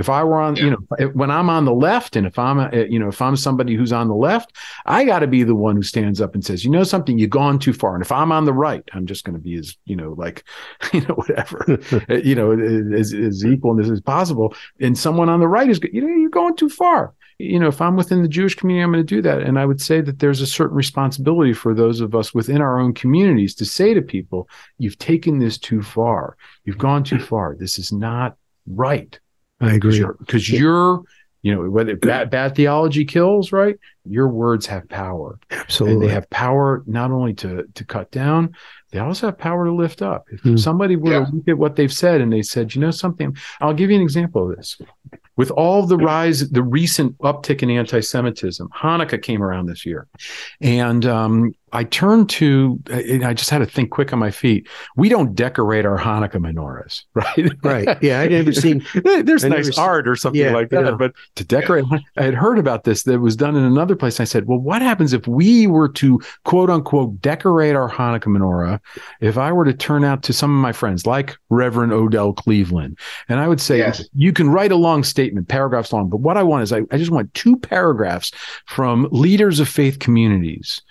If 0.02 0.10
I 0.10 0.24
were 0.24 0.40
on, 0.40 0.56
yeah. 0.56 0.64
you 0.64 0.70
know, 0.70 1.06
when 1.14 1.30
I'm 1.30 1.48
on 1.48 1.64
the 1.64 1.72
left, 1.72 2.16
and 2.16 2.26
if 2.26 2.36
I'm, 2.38 2.58
uh, 2.58 2.70
you 2.72 2.98
know, 2.98 3.06
if 3.06 3.22
I'm 3.22 3.36
somebody 3.36 3.76
who's 3.76 3.92
on 3.92 4.08
the 4.08 4.14
left, 4.14 4.56
I 4.84 5.04
got 5.04 5.20
to 5.20 5.28
be 5.28 5.44
the 5.44 5.54
one 5.54 5.76
who 5.76 5.82
stands 5.82 6.20
up 6.20 6.34
and 6.34 6.44
says, 6.44 6.64
you 6.64 6.70
know, 6.72 6.82
something, 6.82 7.18
you've 7.18 7.30
gone 7.30 7.60
too 7.60 7.72
far. 7.72 7.94
And 7.94 8.04
if 8.04 8.10
I'm 8.10 8.32
on 8.32 8.44
the 8.44 8.52
right, 8.52 8.82
I'm 8.92 9.06
just 9.06 9.24
going 9.24 9.36
to 9.36 9.40
be 9.40 9.54
as, 9.54 9.76
you 9.84 9.94
know, 9.94 10.14
like, 10.18 10.42
you 10.92 11.02
know, 11.02 11.14
whatever, 11.14 11.78
you 12.24 12.34
know, 12.34 12.50
as, 12.98 13.14
as 13.14 13.44
equal 13.44 13.78
and 13.78 13.80
as 13.80 14.00
possible. 14.00 14.54
And 14.80 14.98
someone 14.98 15.28
on 15.28 15.38
the 15.38 15.48
right 15.48 15.70
is, 15.70 15.80
you 15.92 16.00
know, 16.00 16.08
you're 16.08 16.30
going 16.30 16.56
too 16.56 16.68
far 16.68 17.14
you 17.42 17.58
know, 17.58 17.66
if 17.66 17.80
I'm 17.80 17.96
within 17.96 18.22
the 18.22 18.28
Jewish 18.28 18.54
community, 18.54 18.84
I'm 18.84 18.92
going 18.92 19.04
to 19.04 19.14
do 19.14 19.22
that. 19.22 19.42
And 19.42 19.58
I 19.58 19.66
would 19.66 19.80
say 19.80 20.00
that 20.00 20.20
there's 20.20 20.40
a 20.40 20.46
certain 20.46 20.76
responsibility 20.76 21.52
for 21.52 21.74
those 21.74 22.00
of 22.00 22.14
us 22.14 22.32
within 22.32 22.60
our 22.60 22.78
own 22.78 22.94
communities 22.94 23.54
to 23.56 23.64
say 23.64 23.94
to 23.94 24.02
people, 24.02 24.48
you've 24.78 24.98
taken 24.98 25.38
this 25.38 25.58
too 25.58 25.82
far. 25.82 26.36
You've 26.64 26.78
gone 26.78 27.02
too 27.02 27.18
far. 27.18 27.56
This 27.58 27.78
is 27.78 27.92
not 27.92 28.36
right. 28.66 29.18
I 29.62 29.74
agree. 29.74 30.04
Because 30.18 30.50
you're, 30.50 30.60
you're, 30.60 31.02
you 31.42 31.54
know, 31.54 31.70
whether 31.70 31.96
bad, 31.96 32.30
bad 32.30 32.54
theology 32.54 33.04
kills, 33.04 33.52
right? 33.52 33.78
Your 34.04 34.28
words 34.28 34.66
have 34.66 34.88
power. 34.88 35.38
Absolutely. 35.50 35.94
And 35.94 36.02
they 36.02 36.14
have 36.14 36.28
power 36.30 36.82
not 36.86 37.10
only 37.10 37.34
to 37.34 37.64
to 37.74 37.84
cut 37.84 38.10
down, 38.10 38.54
they 38.90 38.98
also 38.98 39.26
have 39.26 39.38
power 39.38 39.64
to 39.64 39.72
lift 39.72 40.02
up. 40.02 40.26
If 40.30 40.42
mm. 40.42 40.58
somebody 40.58 40.96
were 40.96 41.12
yeah. 41.12 41.24
to 41.24 41.32
look 41.32 41.48
at 41.48 41.58
what 41.58 41.76
they've 41.76 41.92
said 41.92 42.20
and 42.20 42.32
they 42.32 42.42
said, 42.42 42.74
you 42.74 42.80
know 42.80 42.90
something, 42.90 43.36
I'll 43.60 43.74
give 43.74 43.90
you 43.90 43.96
an 43.96 44.02
example 44.02 44.50
of 44.50 44.56
this 44.56 44.80
with 45.36 45.50
all 45.50 45.86
the 45.86 45.96
rise, 45.96 46.50
the 46.50 46.62
recent 46.62 47.16
uptick 47.18 47.62
in 47.62 47.70
anti-Semitism, 47.70 48.68
Hanukkah 48.68 49.22
came 49.22 49.42
around 49.42 49.66
this 49.66 49.86
year, 49.86 50.06
and 50.60 51.06
um, 51.06 51.54
I 51.72 51.84
turned 51.84 52.28
to, 52.30 52.78
I 52.90 53.32
just 53.32 53.48
had 53.48 53.58
to 53.58 53.66
think 53.66 53.90
quick 53.90 54.12
on 54.12 54.18
my 54.18 54.30
feet. 54.30 54.68
We 54.94 55.08
don't 55.08 55.34
decorate 55.34 55.86
our 55.86 55.98
Hanukkah 55.98 56.36
menorahs, 56.36 57.04
right? 57.14 57.52
Right. 57.62 58.02
Yeah, 58.02 58.20
I 58.20 58.28
never 58.28 58.52
seen. 58.52 58.84
There's 59.04 59.44
I 59.44 59.48
nice 59.48 59.78
art 59.78 60.06
or 60.06 60.16
something 60.16 60.40
yeah, 60.40 60.52
like 60.52 60.68
that, 60.68 60.84
yeah. 60.84 60.90
but 60.92 61.14
to 61.36 61.44
decorate, 61.44 61.86
I 62.18 62.22
had 62.22 62.34
heard 62.34 62.58
about 62.58 62.84
this 62.84 63.04
that 63.04 63.18
was 63.18 63.34
done 63.34 63.56
in 63.56 63.64
another 63.64 63.91
place. 63.96 64.20
I 64.20 64.24
said, 64.24 64.46
well, 64.46 64.58
what 64.58 64.82
happens 64.82 65.12
if 65.12 65.26
we 65.26 65.66
were 65.66 65.88
to 65.90 66.20
quote 66.44 66.70
unquote 66.70 67.20
decorate 67.20 67.76
our 67.76 67.90
Hanukkah 67.90 68.26
menorah? 68.26 68.80
If 69.20 69.38
I 69.38 69.52
were 69.52 69.64
to 69.64 69.72
turn 69.74 70.04
out 70.04 70.22
to 70.24 70.32
some 70.32 70.50
of 70.50 70.60
my 70.60 70.72
friends, 70.72 71.06
like 71.06 71.36
Reverend 71.50 71.92
Odell 71.92 72.32
Cleveland, 72.32 72.98
and 73.28 73.40
I 73.40 73.48
would 73.48 73.60
say, 73.60 73.78
yes. 73.78 74.04
you 74.14 74.32
can 74.32 74.50
write 74.50 74.72
a 74.72 74.76
long 74.76 75.04
statement, 75.04 75.48
paragraphs 75.48 75.92
long, 75.92 76.08
but 76.08 76.18
what 76.20 76.36
I 76.36 76.42
want 76.42 76.62
is 76.62 76.72
I, 76.72 76.82
I 76.90 76.98
just 76.98 77.10
want 77.10 77.32
two 77.34 77.56
paragraphs 77.56 78.32
from 78.66 79.08
leaders 79.10 79.60
of 79.60 79.68
faith 79.68 79.98
communities 79.98 80.82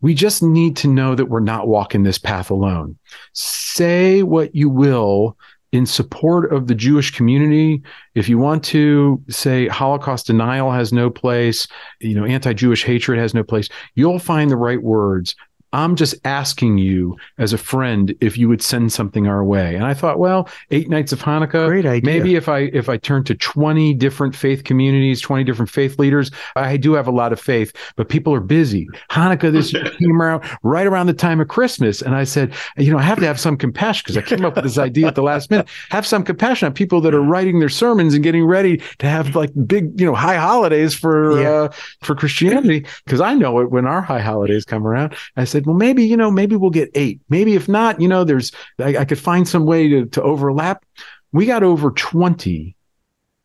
we 0.00 0.14
just 0.14 0.42
need 0.42 0.76
to 0.76 0.88
know 0.88 1.14
that 1.14 1.26
we're 1.26 1.40
not 1.40 1.66
walking 1.66 2.04
this 2.04 2.18
path 2.18 2.50
alone. 2.50 2.96
Say 3.32 4.22
what 4.22 4.54
you 4.54 4.70
will 4.70 5.36
in 5.72 5.84
support 5.84 6.52
of 6.52 6.66
the 6.66 6.74
Jewish 6.74 7.10
community. 7.10 7.82
If 8.14 8.28
you 8.28 8.38
want 8.38 8.64
to 8.64 9.22
say 9.28 9.68
Holocaust 9.68 10.26
denial 10.26 10.70
has 10.70 10.92
no 10.92 11.10
place, 11.10 11.66
you 12.00 12.14
know, 12.14 12.24
anti 12.24 12.52
Jewish 12.52 12.84
hatred 12.84 13.18
has 13.18 13.34
no 13.34 13.44
place, 13.44 13.68
you'll 13.94 14.18
find 14.18 14.50
the 14.50 14.56
right 14.56 14.82
words 14.82 15.34
I'm 15.72 15.96
just 15.96 16.14
asking 16.24 16.78
you 16.78 17.16
as 17.36 17.52
a 17.52 17.58
friend 17.58 18.14
if 18.20 18.38
you 18.38 18.48
would 18.48 18.62
send 18.62 18.92
something 18.92 19.26
our 19.26 19.44
way. 19.44 19.74
And 19.74 19.84
I 19.84 19.94
thought, 19.94 20.18
well, 20.18 20.48
eight 20.70 20.88
nights 20.88 21.12
of 21.12 21.20
Hanukkah. 21.20 21.68
Great 21.68 21.86
idea. 21.86 22.06
Maybe 22.06 22.36
if 22.36 22.48
I 22.48 22.70
if 22.72 22.88
I 22.88 22.96
turn 22.96 23.24
to 23.24 23.34
20 23.34 23.94
different 23.94 24.34
faith 24.34 24.64
communities, 24.64 25.20
20 25.20 25.44
different 25.44 25.70
faith 25.70 25.98
leaders, 25.98 26.30
I 26.56 26.76
do 26.76 26.94
have 26.94 27.06
a 27.06 27.10
lot 27.10 27.32
of 27.32 27.40
faith, 27.40 27.72
but 27.96 28.08
people 28.08 28.34
are 28.34 28.40
busy. 28.40 28.88
Hanukkah 29.10 29.52
this 29.52 29.72
year 29.72 29.84
came 29.98 30.20
around 30.20 30.42
right 30.62 30.86
around 30.86 31.06
the 31.06 31.14
time 31.14 31.40
of 31.40 31.48
Christmas. 31.48 32.00
And 32.00 32.14
I 32.14 32.24
said, 32.24 32.54
you 32.76 32.90
know, 32.90 32.98
I 32.98 33.02
have 33.02 33.18
to 33.18 33.26
have 33.26 33.38
some 33.38 33.56
compassion 33.56 34.04
because 34.06 34.16
I 34.16 34.22
came 34.22 34.44
up 34.44 34.54
with 34.54 34.64
this 34.64 34.78
idea 34.78 35.08
at 35.08 35.14
the 35.14 35.22
last 35.22 35.50
minute. 35.50 35.68
Have 35.90 36.06
some 36.06 36.24
compassion 36.24 36.66
on 36.66 36.72
people 36.72 37.00
that 37.02 37.14
are 37.14 37.22
writing 37.22 37.60
their 37.60 37.68
sermons 37.68 38.14
and 38.14 38.22
getting 38.22 38.44
ready 38.44 38.80
to 38.98 39.06
have 39.06 39.36
like 39.36 39.50
big, 39.66 40.00
you 40.00 40.06
know, 40.06 40.14
high 40.14 40.36
holidays 40.36 40.94
for 40.94 41.40
yeah. 41.40 41.50
uh, 41.50 41.68
for 42.00 42.14
Christianity. 42.14 42.86
Because 43.04 43.20
I 43.20 43.34
know 43.34 43.60
it 43.60 43.70
when 43.70 43.86
our 43.86 44.00
high 44.00 44.20
holidays 44.20 44.64
come 44.64 44.86
around. 44.86 45.14
I 45.36 45.44
said, 45.44 45.57
said, 45.58 45.66
well, 45.66 45.76
maybe, 45.76 46.04
you 46.04 46.16
know, 46.16 46.30
maybe 46.30 46.56
we'll 46.56 46.70
get 46.70 46.90
eight. 46.94 47.20
Maybe 47.28 47.54
if 47.54 47.68
not, 47.68 48.00
you 48.00 48.08
know, 48.08 48.24
there's, 48.24 48.52
I, 48.78 48.98
I 48.98 49.04
could 49.04 49.18
find 49.18 49.46
some 49.46 49.66
way 49.66 49.88
to, 49.88 50.06
to 50.06 50.22
overlap. 50.22 50.84
We 51.32 51.46
got 51.46 51.62
over 51.62 51.90
20 51.90 52.76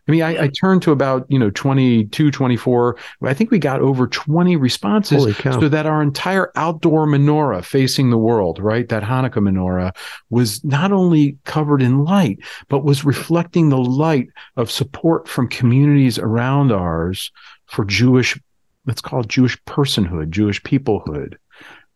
I 0.07 0.11
mean, 0.11 0.22
I, 0.22 0.43
I, 0.43 0.47
turned 0.49 0.82
to 0.82 0.91
about, 0.91 1.26
you 1.30 1.39
know, 1.39 1.49
22, 1.49 2.30
24. 2.30 2.97
I 3.24 3.34
think 3.34 3.51
we 3.51 3.59
got 3.59 3.80
over 3.80 4.05
20 4.05 4.57
responses 4.57 5.38
so 5.38 5.70
that 5.70 5.86
our 5.86 6.01
entire 6.01 6.51
outdoor 6.57 7.07
menorah 7.07 7.64
facing 7.64 8.09
the 8.09 8.18
world, 8.18 8.59
right? 8.59 8.89
That 8.89 9.03
Hanukkah 9.03 9.36
menorah 9.36 9.95
was 10.30 10.61
not 10.66 10.91
only 10.91 11.38
covered 11.45 11.82
in 11.82 12.03
light, 12.03 12.39
but 12.68 12.84
was 12.84 13.05
reflecting 13.05 13.70
the 13.70 13.78
light 13.78 14.28
of 14.57 14.70
support 14.70 15.30
from 15.30 15.47
communities 15.47 16.20
around 16.20 16.74
ours 16.74 17.32
for 17.68 17.86
Jewish, 17.86 18.38
let's 18.86 19.01
call 19.01 19.22
it 19.22 19.30
Jewish 19.30 19.61
personhood, 19.64 20.32
Jewish 20.32 20.61
peoplehood. 20.64 21.36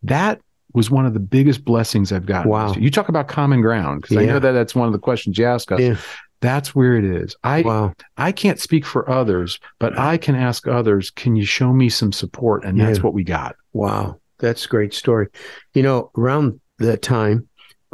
That 0.03 0.41
was 0.73 0.91
one 0.91 1.05
of 1.05 1.13
the 1.13 1.19
biggest 1.19 1.65
blessings 1.65 2.11
I've 2.11 2.25
gotten. 2.25 2.51
Wow. 2.51 2.73
You 2.73 2.91
talk 2.91 3.09
about 3.09 3.27
common 3.27 3.61
ground 3.61 4.01
because 4.01 4.15
yeah. 4.15 4.21
I 4.21 4.25
know 4.25 4.39
that 4.39 4.51
that's 4.51 4.75
one 4.75 4.87
of 4.87 4.93
the 4.93 4.99
questions 4.99 5.37
you 5.37 5.45
ask 5.45 5.71
us. 5.71 5.79
Yeah. 5.79 5.97
That's 6.39 6.75
where 6.75 6.95
it 6.95 7.03
is. 7.03 7.35
I 7.43 7.61
wow. 7.61 7.93
I 8.17 8.31
can't 8.31 8.59
speak 8.59 8.85
for 8.85 9.09
others, 9.09 9.59
but 9.79 9.97
I 9.97 10.17
can 10.17 10.35
ask 10.35 10.67
others, 10.67 11.09
can 11.09 11.35
you 11.35 11.45
show 11.45 11.73
me 11.73 11.89
some 11.89 12.11
support? 12.11 12.63
And 12.63 12.79
that's 12.79 12.99
yeah. 12.99 13.03
what 13.03 13.13
we 13.13 13.23
got. 13.23 13.55
Wow. 13.73 14.19
That's 14.37 14.65
a 14.65 14.67
great 14.67 14.93
story. 14.93 15.29
You 15.73 15.81
know, 15.81 16.11
around 16.15 16.59
that 16.77 17.01
time, 17.01 17.47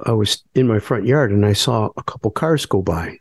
I 0.05 0.11
was 0.11 0.43
in 0.55 0.67
my 0.67 0.79
front 0.79 1.05
yard 1.05 1.31
and 1.31 1.45
I 1.45 1.53
saw 1.53 1.89
a 1.95 2.03
couple 2.03 2.31
cars 2.31 2.65
go 2.65 2.81
by 2.81 3.17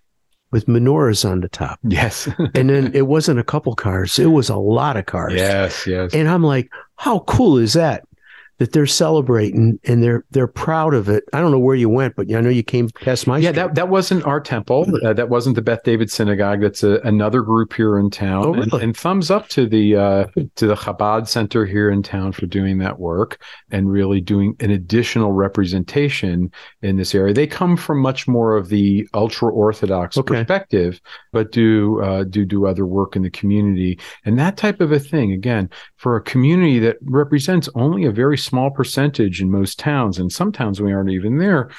with 0.51 0.67
menorahs 0.67 1.29
on 1.29 1.41
the 1.41 1.49
top. 1.49 1.79
Yes. 1.85 2.29
and 2.55 2.71
then 2.71 2.93
it 2.95 3.07
wasn't 3.07 3.39
a 3.39 3.45
couple 3.45 3.75
cars, 3.75 4.19
it 4.19 4.27
was 4.27 4.49
a 4.49 4.57
lot 4.57 4.97
of 4.97 5.07
cars. 5.07 5.35
Yes, 5.35 5.87
yes. 5.87 6.15
And 6.15 6.29
I'm 6.29 6.43
like, 6.43 6.71
how 6.97 7.21
cool 7.21 7.59
is 7.59 7.75
that? 7.75 8.05
That 8.63 8.71
they're 8.71 8.87
celebrating 8.87 9.77
and 9.83 10.05
they're 10.05 10.25
they're 10.31 10.47
proud 10.47 10.95
of 10.95 11.09
it. 11.09 11.25
I 11.33 11.41
don't 11.41 11.51
know 11.51 11.59
where 11.59 11.75
you 11.75 11.89
went, 11.89 12.15
but 12.15 12.33
I 12.33 12.41
know 12.41 12.49
you 12.49 12.63
came 12.63 12.91
past 12.91 13.27
my. 13.27 13.39
Yeah, 13.39 13.51
street. 13.51 13.57
that 13.57 13.75
that 13.75 13.89
wasn't 13.89 14.25
our 14.25 14.41
temple. 14.41 14.87
Uh, 15.05 15.13
that 15.15 15.29
wasn't 15.29 15.57
the 15.57 15.63
Beth 15.63 15.83
David 15.83 16.13
Synagogue. 16.13 16.61
That's 16.61 16.85
a, 16.85 17.01
another 17.01 17.43
group 17.43 17.73
here 17.73 17.99
in 17.99 18.09
town. 18.09 18.45
Oh, 18.45 18.51
really? 18.53 18.69
and, 18.75 18.83
and, 18.83 18.97
thumbs 18.97 19.33
up 19.33 19.49
to 19.49 19.67
the 19.67 19.97
uh, 19.97 20.27
to 20.55 20.69
the 20.69 20.77
Chabad 20.77 21.27
Center 21.27 21.67
here 21.67 21.91
in 21.91 22.05
town 22.05 22.31
for 22.31 22.47
doing 22.47 22.79
that 22.79 23.01
work 23.01 23.43
and 23.73 23.91
really 23.91 24.21
doing 24.21 24.55
an 24.61 24.71
additional 24.71 25.33
representation 25.33 26.53
in 26.83 26.99
this 26.99 27.17
area. 27.17 27.35
They 27.35 27.49
come 27.49 27.77
from 27.77 27.99
much 27.99 28.29
more 28.29 28.57
of 28.57 28.69
the 28.69 29.09
ultra 29.13 29.51
orthodox 29.53 30.17
okay. 30.19 30.37
perspective, 30.37 31.01
but 31.33 31.51
do 31.51 32.01
uh, 32.01 32.23
do 32.23 32.45
do 32.45 32.67
other 32.67 32.87
work 32.87 33.17
in 33.17 33.23
the 33.23 33.31
community 33.31 33.99
and 34.25 34.39
that 34.39 34.57
type 34.57 34.81
of 34.81 34.93
a 34.93 35.01
thing. 35.01 35.33
Again, 35.33 35.69
for 35.97 36.15
a 36.15 36.23
community 36.23 36.79
that 36.79 36.99
represents 37.03 37.69
only 37.75 38.05
a 38.05 38.13
very 38.13 38.39
small 38.39 38.52
percentage 38.71 39.41
in 39.41 39.51
most 39.51 39.79
towns, 39.79 40.19
and 40.19 40.31
some 40.31 40.53
towns 40.53 40.81
we 40.81 40.93
aren't 40.93 41.11
even 41.11 41.39
there. 41.39 41.71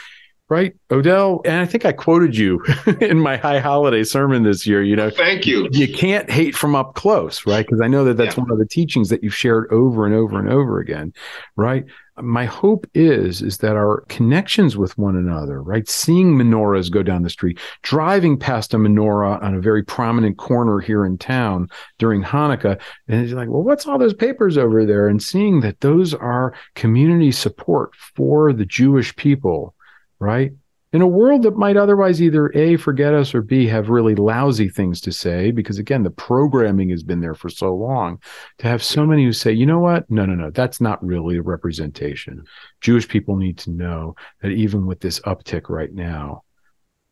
right? 0.49 0.75
Odell, 0.91 1.41
and 1.45 1.61
I 1.61 1.65
think 1.65 1.85
I 1.85 1.93
quoted 1.93 2.37
you 2.37 2.63
in 3.01 3.19
my 3.19 3.37
high 3.37 3.59
holiday 3.59 4.03
sermon 4.03 4.43
this 4.43 4.67
year. 4.67 4.83
You 4.83 4.95
know, 4.95 5.09
thank 5.09 5.47
you. 5.47 5.67
You 5.71 5.91
can't 5.91 6.29
hate 6.29 6.55
from 6.55 6.75
up 6.75 6.95
close, 6.95 7.45
right? 7.47 7.65
Because 7.65 7.81
I 7.81 7.87
know 7.87 8.05
that 8.05 8.17
that's 8.17 8.37
yeah. 8.37 8.43
one 8.43 8.51
of 8.51 8.59
the 8.59 8.67
teachings 8.67 9.09
that 9.09 9.23
you've 9.23 9.35
shared 9.35 9.71
over 9.71 10.05
and 10.05 10.13
over 10.13 10.37
and 10.37 10.49
over 10.49 10.79
again, 10.79 11.13
right? 11.55 11.85
My 12.21 12.45
hope 12.45 12.85
is 12.93 13.41
is 13.41 13.57
that 13.59 13.75
our 13.75 14.01
connections 14.07 14.77
with 14.77 14.97
one 14.97 15.15
another, 15.15 15.61
right? 15.61 15.87
Seeing 15.89 16.35
menorahs 16.35 16.91
go 16.91 17.01
down 17.01 17.23
the 17.23 17.29
street, 17.29 17.59
driving 17.81 18.37
past 18.37 18.73
a 18.73 18.77
menorah 18.77 19.41
on 19.41 19.55
a 19.55 19.61
very 19.61 19.83
prominent 19.83 20.37
corner 20.37 20.79
here 20.79 21.05
in 21.05 21.17
town 21.17 21.69
during 21.97 22.21
Hanukkah, 22.21 22.79
and 23.07 23.23
it's 23.23 23.33
like, 23.33 23.49
well, 23.49 23.63
what's 23.63 23.87
all 23.87 23.97
those 23.97 24.13
papers 24.13 24.57
over 24.57 24.85
there? 24.85 25.07
And 25.07 25.21
seeing 25.21 25.61
that 25.61 25.79
those 25.79 26.13
are 26.13 26.53
community 26.75 27.31
support 27.31 27.95
for 27.95 28.53
the 28.53 28.65
Jewish 28.65 29.15
people 29.15 29.73
right? 30.23 30.53
In 30.93 31.01
a 31.01 31.07
world 31.07 31.41
that 31.41 31.57
might 31.57 31.75
otherwise 31.75 32.21
either 32.21 32.55
A, 32.55 32.77
forget 32.77 33.15
us, 33.15 33.33
or 33.33 33.41
B, 33.41 33.65
have 33.65 33.89
really 33.89 34.13
lousy 34.13 34.69
things 34.69 35.01
to 35.01 35.11
say, 35.11 35.49
because 35.49 35.79
again, 35.79 36.03
the 36.03 36.11
programming 36.11 36.89
has 36.89 37.01
been 37.01 37.19
there 37.19 37.33
for 37.33 37.49
so 37.49 37.73
long, 37.75 38.21
to 38.59 38.67
have 38.67 38.83
so 38.83 39.03
many 39.03 39.25
who 39.25 39.33
say, 39.33 39.51
you 39.51 39.65
know 39.65 39.79
what? 39.79 40.09
No, 40.11 40.23
no, 40.27 40.35
no, 40.35 40.51
that's 40.51 40.79
not 40.79 41.03
really 41.03 41.37
a 41.37 41.41
representation. 41.41 42.43
Jewish 42.79 43.07
people 43.07 43.35
need 43.37 43.57
to 43.57 43.71
know 43.71 44.15
that 44.43 44.51
even 44.51 44.85
with 44.85 44.99
this 44.99 45.19
uptick 45.21 45.67
right 45.67 45.91
now, 45.91 46.43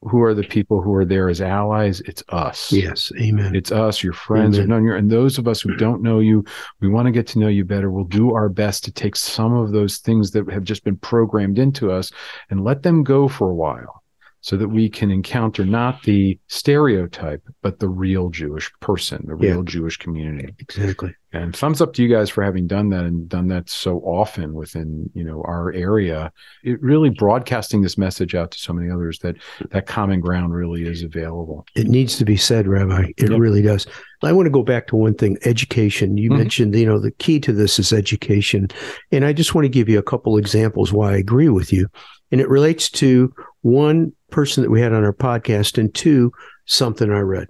who 0.03 0.21
are 0.23 0.33
the 0.33 0.43
people 0.43 0.81
who 0.81 0.93
are 0.95 1.05
there 1.05 1.29
as 1.29 1.41
allies? 1.41 2.01
It's 2.01 2.23
us. 2.29 2.71
Yes. 2.71 3.11
Amen. 3.19 3.55
It's 3.55 3.71
us, 3.71 4.03
your 4.03 4.13
friends, 4.13 4.57
amen. 4.57 4.71
and, 4.71 4.85
your, 4.85 4.95
and 4.95 5.11
those 5.11 5.37
of 5.37 5.47
us 5.47 5.61
who 5.61 5.75
don't 5.75 6.01
know 6.01 6.19
you, 6.19 6.43
we 6.79 6.89
want 6.89 7.05
to 7.05 7.11
get 7.11 7.27
to 7.27 7.39
know 7.39 7.47
you 7.47 7.65
better. 7.65 7.91
We'll 7.91 8.05
do 8.05 8.33
our 8.33 8.49
best 8.49 8.83
to 8.85 8.91
take 8.91 9.15
some 9.15 9.53
of 9.53 9.71
those 9.71 9.99
things 9.99 10.31
that 10.31 10.49
have 10.51 10.63
just 10.63 10.83
been 10.83 10.97
programmed 10.97 11.59
into 11.59 11.91
us 11.91 12.11
and 12.49 12.63
let 12.63 12.83
them 12.83 13.03
go 13.03 13.27
for 13.27 13.49
a 13.49 13.55
while 13.55 14.00
so 14.41 14.57
that 14.57 14.69
we 14.69 14.89
can 14.89 15.11
encounter 15.11 15.63
not 15.63 16.01
the 16.03 16.37
stereotype, 16.47 17.43
but 17.61 17.79
the 17.79 17.87
real 17.87 18.29
Jewish 18.29 18.71
person, 18.79 19.23
the 19.27 19.35
real 19.35 19.57
yeah. 19.57 19.63
Jewish 19.65 19.97
community. 19.97 20.53
Exactly. 20.59 21.15
And 21.31 21.55
thumbs 21.55 21.79
up 21.79 21.93
to 21.93 22.03
you 22.03 22.09
guys 22.09 22.29
for 22.29 22.43
having 22.43 22.67
done 22.67 22.89
that 22.89 23.05
and 23.05 23.29
done 23.29 23.47
that 23.47 23.69
so 23.69 23.99
often 23.99 24.53
within, 24.53 25.09
you 25.13 25.23
know, 25.23 25.43
our 25.43 25.71
area. 25.71 26.31
It 26.63 26.81
really 26.81 27.09
broadcasting 27.09 27.81
this 27.81 27.97
message 27.97 28.35
out 28.35 28.51
to 28.51 28.59
so 28.59 28.73
many 28.73 28.91
others 28.91 29.19
that 29.19 29.37
that 29.69 29.85
common 29.85 30.19
ground 30.19 30.53
really 30.53 30.85
is 30.85 31.03
available. 31.03 31.65
It 31.75 31.87
needs 31.87 32.17
to 32.17 32.25
be 32.25 32.35
said, 32.35 32.67
Rabbi. 32.67 33.11
It 33.17 33.29
yep. 33.29 33.39
really 33.39 33.61
does. 33.61 33.85
I 34.23 34.33
want 34.33 34.47
to 34.47 34.51
go 34.51 34.63
back 34.63 34.87
to 34.87 34.95
one 34.95 35.13
thing, 35.13 35.37
education. 35.45 36.17
You 36.17 36.29
mm-hmm. 36.29 36.39
mentioned, 36.39 36.75
you 36.75 36.85
know, 36.85 36.99
the 36.99 37.11
key 37.11 37.39
to 37.41 37.53
this 37.53 37.79
is 37.79 37.93
education. 37.93 38.67
And 39.11 39.23
I 39.23 39.33
just 39.33 39.55
want 39.55 39.65
to 39.65 39.69
give 39.69 39.87
you 39.87 39.99
a 39.99 40.03
couple 40.03 40.37
examples 40.37 40.91
why 40.91 41.13
I 41.13 41.17
agree 41.17 41.49
with 41.49 41.71
you. 41.71 41.87
And 42.31 42.41
it 42.41 42.49
relates 42.49 42.89
to 42.91 43.33
one 43.61 44.13
person 44.31 44.63
that 44.63 44.69
we 44.69 44.81
had 44.81 44.93
on 44.93 45.03
our 45.03 45.13
podcast, 45.13 45.77
and 45.77 45.93
two, 45.93 46.31
something 46.65 47.11
I 47.11 47.19
read. 47.19 47.47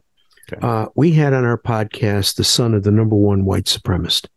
Okay. 0.51 0.65
Uh, 0.65 0.87
we 0.95 1.11
had 1.11 1.33
on 1.33 1.45
our 1.45 1.57
podcast 1.57 2.35
the 2.35 2.43
son 2.43 2.73
of 2.73 2.83
the 2.83 2.91
number 2.91 3.15
one 3.15 3.45
white 3.45 3.65
supremacist. 3.65 4.27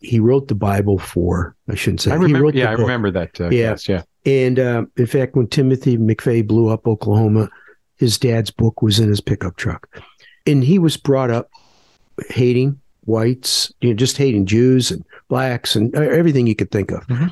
He 0.00 0.18
wrote 0.18 0.48
the 0.48 0.54
Bible 0.54 0.98
for, 0.98 1.54
I 1.68 1.74
shouldn't 1.74 2.00
say. 2.00 2.10
I 2.10 2.14
remember, 2.14 2.50
yeah, 2.50 2.70
I 2.70 2.72
remember 2.72 3.10
that. 3.10 3.38
Uh, 3.38 3.50
yeah. 3.50 3.76
Yeah. 3.86 4.02
And 4.24 4.58
uh, 4.58 4.84
in 4.96 5.06
fact, 5.06 5.36
when 5.36 5.46
Timothy 5.46 5.98
McVeigh 5.98 6.46
blew 6.46 6.68
up 6.68 6.86
Oklahoma, 6.86 7.50
his 7.96 8.18
dad's 8.18 8.50
book 8.50 8.80
was 8.80 8.98
in 8.98 9.08
his 9.08 9.20
pickup 9.20 9.56
truck. 9.56 10.02
And 10.46 10.64
he 10.64 10.78
was 10.78 10.96
brought 10.96 11.30
up 11.30 11.50
hating 12.30 12.80
whites, 13.04 13.72
you 13.82 13.90
know, 13.90 13.94
just 13.94 14.16
hating 14.16 14.46
Jews 14.46 14.90
and 14.90 15.04
blacks 15.28 15.76
and 15.76 15.94
uh, 15.94 16.00
everything 16.00 16.46
you 16.46 16.56
could 16.56 16.70
think 16.70 16.90
of. 16.92 17.06
Mm-hmm. 17.06 17.26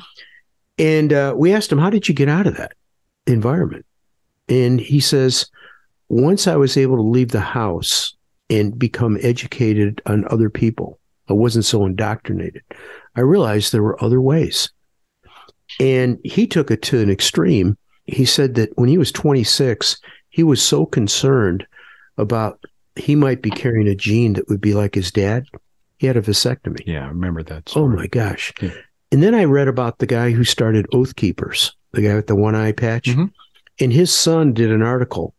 And 0.77 1.13
uh, 1.13 1.33
we 1.35 1.53
asked 1.53 1.71
him, 1.71 1.79
How 1.79 1.89
did 1.89 2.07
you 2.07 2.13
get 2.13 2.29
out 2.29 2.47
of 2.47 2.55
that 2.57 2.73
environment? 3.25 3.85
And 4.49 4.81
he 4.81 4.99
says, 4.99 5.45
once 6.09 6.47
I 6.47 6.55
was 6.55 6.75
able 6.75 6.97
to 6.97 7.03
leave 7.03 7.31
the 7.31 7.39
house 7.39 8.15
and 8.49 8.77
become 8.77 9.17
educated 9.21 10.01
on 10.07 10.25
other 10.27 10.49
people, 10.49 10.99
I 11.29 11.33
wasn't 11.33 11.65
so 11.65 11.85
indoctrinated. 11.85 12.63
I 13.15 13.21
realized 13.21 13.71
there 13.71 13.83
were 13.83 14.03
other 14.03 14.19
ways. 14.19 14.71
And 15.79 16.19
he 16.23 16.47
took 16.47 16.71
it 16.71 16.81
to 16.83 16.99
an 16.99 17.11
extreme. 17.11 17.77
He 18.05 18.25
said 18.25 18.55
that 18.55 18.75
when 18.75 18.89
he 18.89 18.97
was 18.97 19.11
26, 19.11 19.97
he 20.29 20.41
was 20.41 20.61
so 20.61 20.85
concerned 20.85 21.67
about 22.17 22.59
he 22.95 23.15
might 23.15 23.41
be 23.41 23.51
carrying 23.51 23.87
a 23.87 23.95
gene 23.95 24.33
that 24.33 24.49
would 24.49 24.61
be 24.61 24.73
like 24.73 24.95
his 24.95 25.11
dad. 25.11 25.45
He 25.97 26.07
had 26.07 26.17
a 26.17 26.21
vasectomy. 26.21 26.81
Yeah, 26.85 27.05
I 27.05 27.09
remember 27.09 27.43
that. 27.43 27.69
Story. 27.69 27.85
Oh 27.85 27.97
my 27.97 28.07
gosh. 28.07 28.51
Yeah. 28.61 28.71
And 29.11 29.21
then 29.21 29.35
I 29.35 29.43
read 29.43 29.67
about 29.67 29.99
the 29.99 30.07
guy 30.07 30.31
who 30.31 30.43
started 30.43 30.87
Oath 30.93 31.15
Keepers, 31.15 31.75
the 31.91 32.01
guy 32.01 32.15
with 32.15 32.27
the 32.27 32.35
one 32.35 32.55
eye 32.55 32.71
patch. 32.71 33.05
Mm-hmm. 33.05 33.25
And 33.79 33.93
his 33.93 34.13
son 34.13 34.53
did 34.53 34.71
an 34.71 34.81
article 34.81 35.33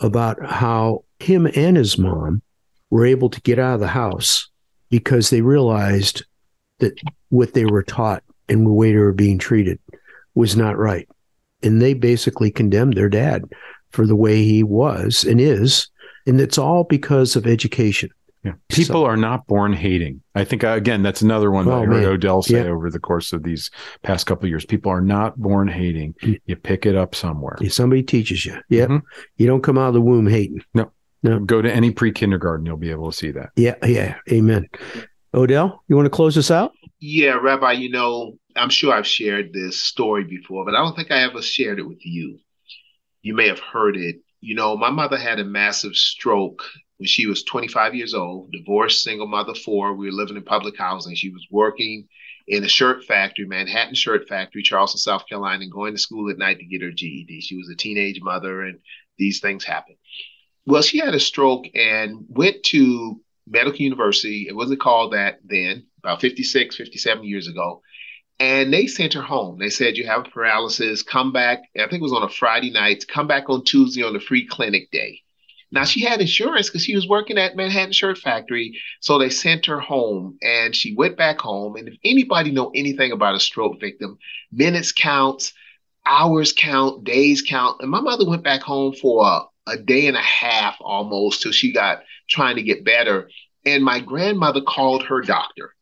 about 0.00 0.44
how 0.44 1.04
him 1.18 1.46
and 1.54 1.76
his 1.76 1.98
mom 1.98 2.42
were 2.90 3.06
able 3.06 3.30
to 3.30 3.40
get 3.42 3.58
out 3.58 3.74
of 3.74 3.80
the 3.80 3.88
house 3.88 4.48
because 4.90 5.30
they 5.30 5.40
realized 5.40 6.24
that 6.78 6.98
what 7.28 7.54
they 7.54 7.64
were 7.64 7.82
taught 7.82 8.22
and 8.48 8.66
the 8.66 8.72
way 8.72 8.92
they 8.92 8.98
were 8.98 9.12
being 9.12 9.38
treated 9.38 9.78
was 10.34 10.56
not 10.56 10.78
right. 10.78 11.08
And 11.62 11.80
they 11.80 11.94
basically 11.94 12.50
condemned 12.50 12.94
their 12.94 13.08
dad 13.08 13.44
for 13.90 14.06
the 14.06 14.16
way 14.16 14.42
he 14.42 14.62
was 14.62 15.24
and 15.24 15.40
is. 15.40 15.88
And 16.26 16.40
it's 16.40 16.58
all 16.58 16.84
because 16.84 17.36
of 17.36 17.46
education. 17.46 18.10
Yeah. 18.44 18.52
People 18.68 19.02
so, 19.02 19.04
are 19.06 19.16
not 19.16 19.46
born 19.46 19.72
hating. 19.72 20.22
I 20.34 20.44
think 20.44 20.64
uh, 20.64 20.68
again 20.68 21.02
that's 21.02 21.22
another 21.22 21.50
one 21.50 21.64
that 21.64 21.72
oh, 21.72 21.82
I 21.82 21.86
heard 21.86 22.02
man. 22.02 22.04
Odell 22.04 22.42
say 22.42 22.62
yeah. 22.62 22.70
over 22.70 22.90
the 22.90 23.00
course 23.00 23.32
of 23.32 23.42
these 23.42 23.70
past 24.02 24.26
couple 24.26 24.48
years. 24.48 24.66
People 24.66 24.92
are 24.92 25.00
not 25.00 25.36
born 25.38 25.66
hating. 25.66 26.14
Mm. 26.22 26.40
You 26.44 26.56
pick 26.56 26.84
it 26.84 26.94
up 26.94 27.14
somewhere. 27.14 27.56
Somebody 27.68 28.02
teaches 28.02 28.44
you. 28.44 28.60
Yeah. 28.68 28.84
Mm-hmm. 28.84 29.06
You 29.38 29.46
don't 29.46 29.62
come 29.62 29.78
out 29.78 29.88
of 29.88 29.94
the 29.94 30.02
womb 30.02 30.26
hating. 30.26 30.62
No. 30.74 30.90
No. 31.22 31.40
Go 31.40 31.62
to 31.62 31.72
any 31.72 31.90
pre-kindergarten, 31.90 32.66
you'll 32.66 32.76
be 32.76 32.90
able 32.90 33.10
to 33.10 33.16
see 33.16 33.30
that. 33.30 33.50
Yeah, 33.56 33.76
yeah. 33.82 34.16
Amen. 34.30 34.68
Odell, 35.32 35.82
you 35.88 35.96
want 35.96 36.04
to 36.04 36.10
close 36.10 36.36
us 36.36 36.50
out? 36.50 36.72
Yeah, 37.00 37.38
Rabbi, 37.40 37.72
you 37.72 37.88
know, 37.88 38.38
I'm 38.56 38.68
sure 38.68 38.92
I've 38.92 39.06
shared 39.06 39.52
this 39.52 39.82
story 39.82 40.24
before, 40.24 40.66
but 40.66 40.74
I 40.74 40.78
don't 40.78 40.94
think 40.94 41.10
I 41.10 41.22
ever 41.22 41.40
shared 41.40 41.78
it 41.78 41.88
with 41.88 42.04
you. 42.04 42.38
You 43.22 43.34
may 43.34 43.48
have 43.48 43.58
heard 43.58 43.96
it. 43.96 44.16
You 44.44 44.54
know, 44.54 44.76
my 44.76 44.90
mother 44.90 45.16
had 45.16 45.40
a 45.40 45.44
massive 45.44 45.96
stroke 45.96 46.62
when 46.98 47.06
she 47.06 47.26
was 47.26 47.44
25 47.44 47.94
years 47.94 48.12
old, 48.12 48.52
divorced, 48.52 49.02
single 49.02 49.26
mother, 49.26 49.54
four. 49.54 49.94
We 49.94 50.04
were 50.04 50.12
living 50.12 50.36
in 50.36 50.42
public 50.42 50.76
housing. 50.76 51.14
She 51.14 51.30
was 51.30 51.46
working 51.50 52.06
in 52.46 52.62
a 52.62 52.68
shirt 52.68 53.04
factory, 53.04 53.46
Manhattan 53.46 53.94
Shirt 53.94 54.28
Factory, 54.28 54.62
Charleston, 54.62 54.98
South 54.98 55.26
Carolina, 55.26 55.62
and 55.62 55.72
going 55.72 55.94
to 55.94 55.98
school 55.98 56.30
at 56.30 56.36
night 56.36 56.58
to 56.58 56.66
get 56.66 56.82
her 56.82 56.90
GED. 56.90 57.40
She 57.40 57.56
was 57.56 57.70
a 57.70 57.74
teenage 57.74 58.20
mother, 58.20 58.60
and 58.60 58.80
these 59.16 59.40
things 59.40 59.64
happen. 59.64 59.96
Well, 60.66 60.82
she 60.82 60.98
had 60.98 61.14
a 61.14 61.20
stroke 61.20 61.64
and 61.74 62.26
went 62.28 62.64
to 62.64 63.22
medical 63.46 63.80
university. 63.80 64.44
It 64.46 64.54
wasn't 64.54 64.80
called 64.80 65.14
that 65.14 65.38
then, 65.42 65.86
about 66.00 66.20
56, 66.20 66.76
57 66.76 67.24
years 67.24 67.48
ago. 67.48 67.80
And 68.40 68.72
they 68.72 68.86
sent 68.86 69.14
her 69.14 69.22
home. 69.22 69.58
They 69.58 69.70
said, 69.70 69.96
You 69.96 70.06
have 70.06 70.26
a 70.26 70.30
paralysis, 70.30 71.02
come 71.02 71.32
back. 71.32 71.62
I 71.76 71.86
think 71.88 71.94
it 71.94 72.02
was 72.02 72.12
on 72.12 72.22
a 72.22 72.28
Friday 72.28 72.70
night, 72.70 73.06
come 73.08 73.26
back 73.26 73.48
on 73.48 73.64
Tuesday 73.64 74.02
on 74.02 74.12
the 74.12 74.20
free 74.20 74.46
clinic 74.46 74.90
day. 74.90 75.20
Now 75.70 75.84
she 75.84 76.02
had 76.02 76.20
insurance 76.20 76.68
because 76.68 76.84
she 76.84 76.94
was 76.94 77.08
working 77.08 77.36
at 77.36 77.56
Manhattan 77.56 77.92
Shirt 77.92 78.18
Factory, 78.18 78.80
so 79.00 79.18
they 79.18 79.28
sent 79.28 79.66
her 79.66 79.80
home, 79.80 80.38
and 80.40 80.74
she 80.74 80.94
went 80.94 81.16
back 81.16 81.40
home. 81.40 81.74
And 81.74 81.88
if 81.88 81.96
anybody 82.04 82.52
know 82.52 82.70
anything 82.74 83.10
about 83.10 83.34
a 83.34 83.40
stroke 83.40 83.80
victim, 83.80 84.18
minutes 84.52 84.92
counts, 84.92 85.52
hours 86.06 86.52
count, 86.52 87.04
days 87.04 87.42
count. 87.42 87.78
And 87.80 87.90
my 87.90 88.00
mother 88.00 88.24
went 88.28 88.44
back 88.44 88.62
home 88.62 88.94
for 88.94 89.26
a, 89.26 89.40
a 89.66 89.76
day 89.76 90.06
and 90.06 90.16
a 90.16 90.22
half 90.22 90.76
almost 90.80 91.42
till 91.42 91.52
she 91.52 91.72
got 91.72 92.02
trying 92.28 92.56
to 92.56 92.62
get 92.62 92.84
better. 92.84 93.28
And 93.64 93.82
my 93.82 94.00
grandmother 94.00 94.60
called 94.60 95.04
her 95.04 95.22
doctor. 95.22 95.74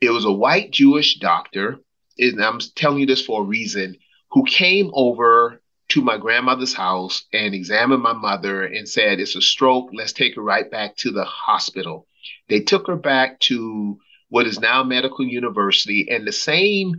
It 0.00 0.10
was 0.10 0.24
a 0.24 0.32
white 0.32 0.70
Jewish 0.70 1.18
doctor. 1.18 1.78
And 2.18 2.42
I'm 2.42 2.58
telling 2.74 3.00
you 3.00 3.06
this 3.06 3.24
for 3.24 3.42
a 3.42 3.46
reason. 3.46 3.96
Who 4.32 4.44
came 4.44 4.90
over 4.94 5.60
to 5.88 6.00
my 6.02 6.16
grandmother's 6.16 6.72
house 6.72 7.24
and 7.32 7.54
examined 7.54 8.02
my 8.02 8.12
mother 8.12 8.64
and 8.64 8.88
said, 8.88 9.20
It's 9.20 9.36
a 9.36 9.42
stroke. 9.42 9.90
Let's 9.92 10.12
take 10.12 10.36
her 10.36 10.42
right 10.42 10.70
back 10.70 10.96
to 10.98 11.10
the 11.10 11.24
hospital. 11.24 12.06
They 12.48 12.60
took 12.60 12.86
her 12.86 12.96
back 12.96 13.40
to 13.40 13.98
what 14.28 14.46
is 14.46 14.60
now 14.60 14.84
Medical 14.84 15.24
University, 15.26 16.08
and 16.08 16.26
the 16.26 16.32
same 16.32 16.94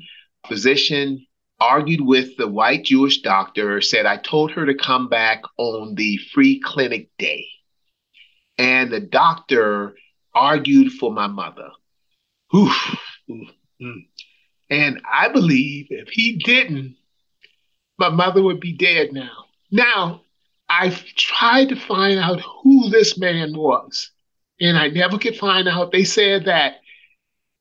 physician 0.47 1.25
argued 1.61 2.01
with 2.01 2.35
the 2.37 2.47
white 2.47 2.83
Jewish 2.83 3.21
doctor, 3.21 3.79
said, 3.81 4.05
I 4.05 4.17
told 4.17 4.51
her 4.51 4.65
to 4.65 4.73
come 4.73 5.07
back 5.07 5.43
on 5.57 5.95
the 5.95 6.17
free 6.33 6.59
clinic 6.59 7.09
day. 7.17 7.45
And 8.57 8.91
the 8.91 8.99
doctor 8.99 9.95
argued 10.33 10.91
for 10.93 11.13
my 11.13 11.27
mother. 11.27 11.69
Oof, 12.55 12.95
oof, 13.29 13.49
mm. 13.81 14.07
And 14.69 15.01
I 15.09 15.29
believe 15.29 15.87
if 15.89 16.09
he 16.09 16.37
didn't, 16.37 16.95
my 17.97 18.09
mother 18.09 18.41
would 18.41 18.59
be 18.59 18.73
dead 18.73 19.13
now. 19.13 19.45
Now, 19.69 20.21
I've 20.69 21.03
tried 21.15 21.69
to 21.69 21.75
find 21.75 22.19
out 22.19 22.41
who 22.41 22.89
this 22.89 23.17
man 23.17 23.53
was, 23.55 24.09
and 24.59 24.77
I 24.77 24.87
never 24.87 25.17
could 25.17 25.35
find 25.35 25.67
out. 25.67 25.91
They 25.91 26.03
said 26.05 26.45
that 26.45 26.77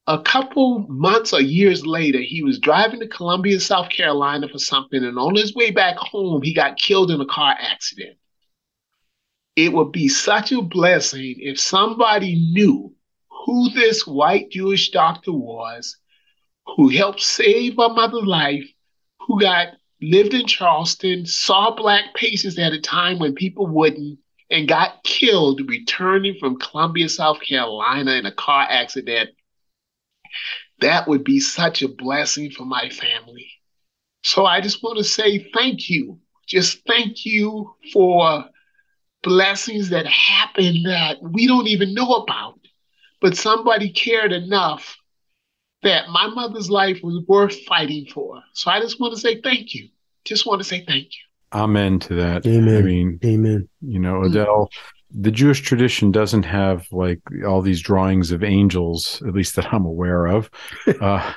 a 0.07 0.21
couple 0.21 0.87
months 0.89 1.33
or 1.33 1.41
years 1.41 1.85
later, 1.87 2.21
he 2.21 2.43
was 2.43 2.59
driving 2.59 3.01
to 3.01 3.09
Columbia, 3.09 3.61
South 3.61 3.91
Carolina 3.91 4.49
for 4.49 4.59
something, 4.59 5.05
and 5.05 5.19
on 5.19 5.35
his 5.35 5.55
way 5.55 5.71
back 5.71 5.97
home, 5.97 6.43
he 6.43 6.55
got 6.55 6.79
killed 6.79 7.11
in 7.11 7.21
a 7.21 7.27
car 7.27 7.55
accident. 7.61 8.17
It 9.57 9.73
would 9.73 9.93
be 9.93 10.09
such 10.09 10.53
a 10.53 10.63
blessing 10.63 11.37
if 11.39 11.61
somebody 11.61 12.37
knew 12.37 12.95
who 13.45 13.71
this 13.71 14.07
white 14.07 14.51
Jewish 14.51 14.91
doctor 14.91 15.33
was, 15.33 15.97
who 16.77 16.89
helped 16.89 17.21
save 17.21 17.77
my 17.77 17.89
mother's 17.89 18.25
life, 18.25 18.65
who 19.21 19.41
got 19.41 19.69
lived 20.03 20.35
in 20.35 20.47
Charleston, 20.47 21.27
saw 21.27 21.75
black 21.75 22.15
patients 22.15 22.59
at 22.59 22.73
a 22.73 22.81
time 22.81 23.19
when 23.19 23.35
people 23.35 23.67
wouldn't, 23.67 24.19
and 24.51 24.67
got 24.69 25.03
killed 25.05 25.61
returning 25.69 26.37
from 26.41 26.59
Columbia, 26.59 27.09
South 27.09 27.41
Carolina 27.41 28.13
in 28.13 28.27
a 28.27 28.33
car 28.33 28.67
accident. 28.69 29.31
That 30.81 31.07
would 31.07 31.25
be 31.25 31.41
such 31.41 31.83
a 31.83 31.89
blessing 31.89 32.51
for 32.51 32.65
my 32.65 32.89
family. 32.89 33.49
So 34.23 34.47
I 34.47 34.61
just 34.61 34.83
want 34.83 34.99
to 34.99 35.05
say 35.05 35.51
thank 35.55 35.89
you. 35.89 36.19
Just 36.47 36.81
thank 36.87 37.25
you 37.25 37.75
for 37.93 38.45
blessings 39.23 39.91
that 39.91 40.07
happen 40.07 40.83
that 40.85 41.23
we 41.23 41.47
don't 41.47 41.69
even 41.69 41.95
know 41.95 42.15
about. 42.15 42.60
But 43.21 43.37
somebody 43.37 43.91
cared 43.91 44.33
enough 44.33 44.97
that 45.83 46.09
my 46.09 46.27
mother's 46.27 46.71
life 46.71 47.01
was 47.03 47.23
worth 47.27 47.59
fighting 47.65 48.07
for. 48.07 48.43
So 48.53 48.71
I 48.71 48.81
just 48.81 49.01
want 49.01 49.15
to 49.15 49.21
say 49.21 49.41
thank 49.41 49.75
you. 49.75 49.89
Just 50.25 50.47
want 50.47 50.61
to 50.61 50.65
say 50.65 50.85
thank 50.85 51.07
you. 51.07 51.23
Amen 51.53 51.99
to 52.01 52.15
that. 52.15 52.47
Amen. 52.47 52.77
I 52.77 52.83
mean, 52.83 53.19
Amen. 53.25 53.69
you 53.81 53.99
know, 53.99 54.15
mm. 54.15 54.27
Odell, 54.27 54.71
the 55.13 55.31
Jewish 55.31 55.61
tradition 55.61 56.13
doesn't 56.13 56.45
have 56.45 56.87
like 56.93 57.21
all 57.47 57.63
these 57.63 57.81
drawings 57.81 58.31
of 58.31 58.45
angels, 58.45 59.23
at 59.27 59.35
least 59.35 59.57
that 59.57 59.73
I'm 59.73 59.85
aware 59.85 60.27
of. 60.27 60.51
Uh, 61.01 61.33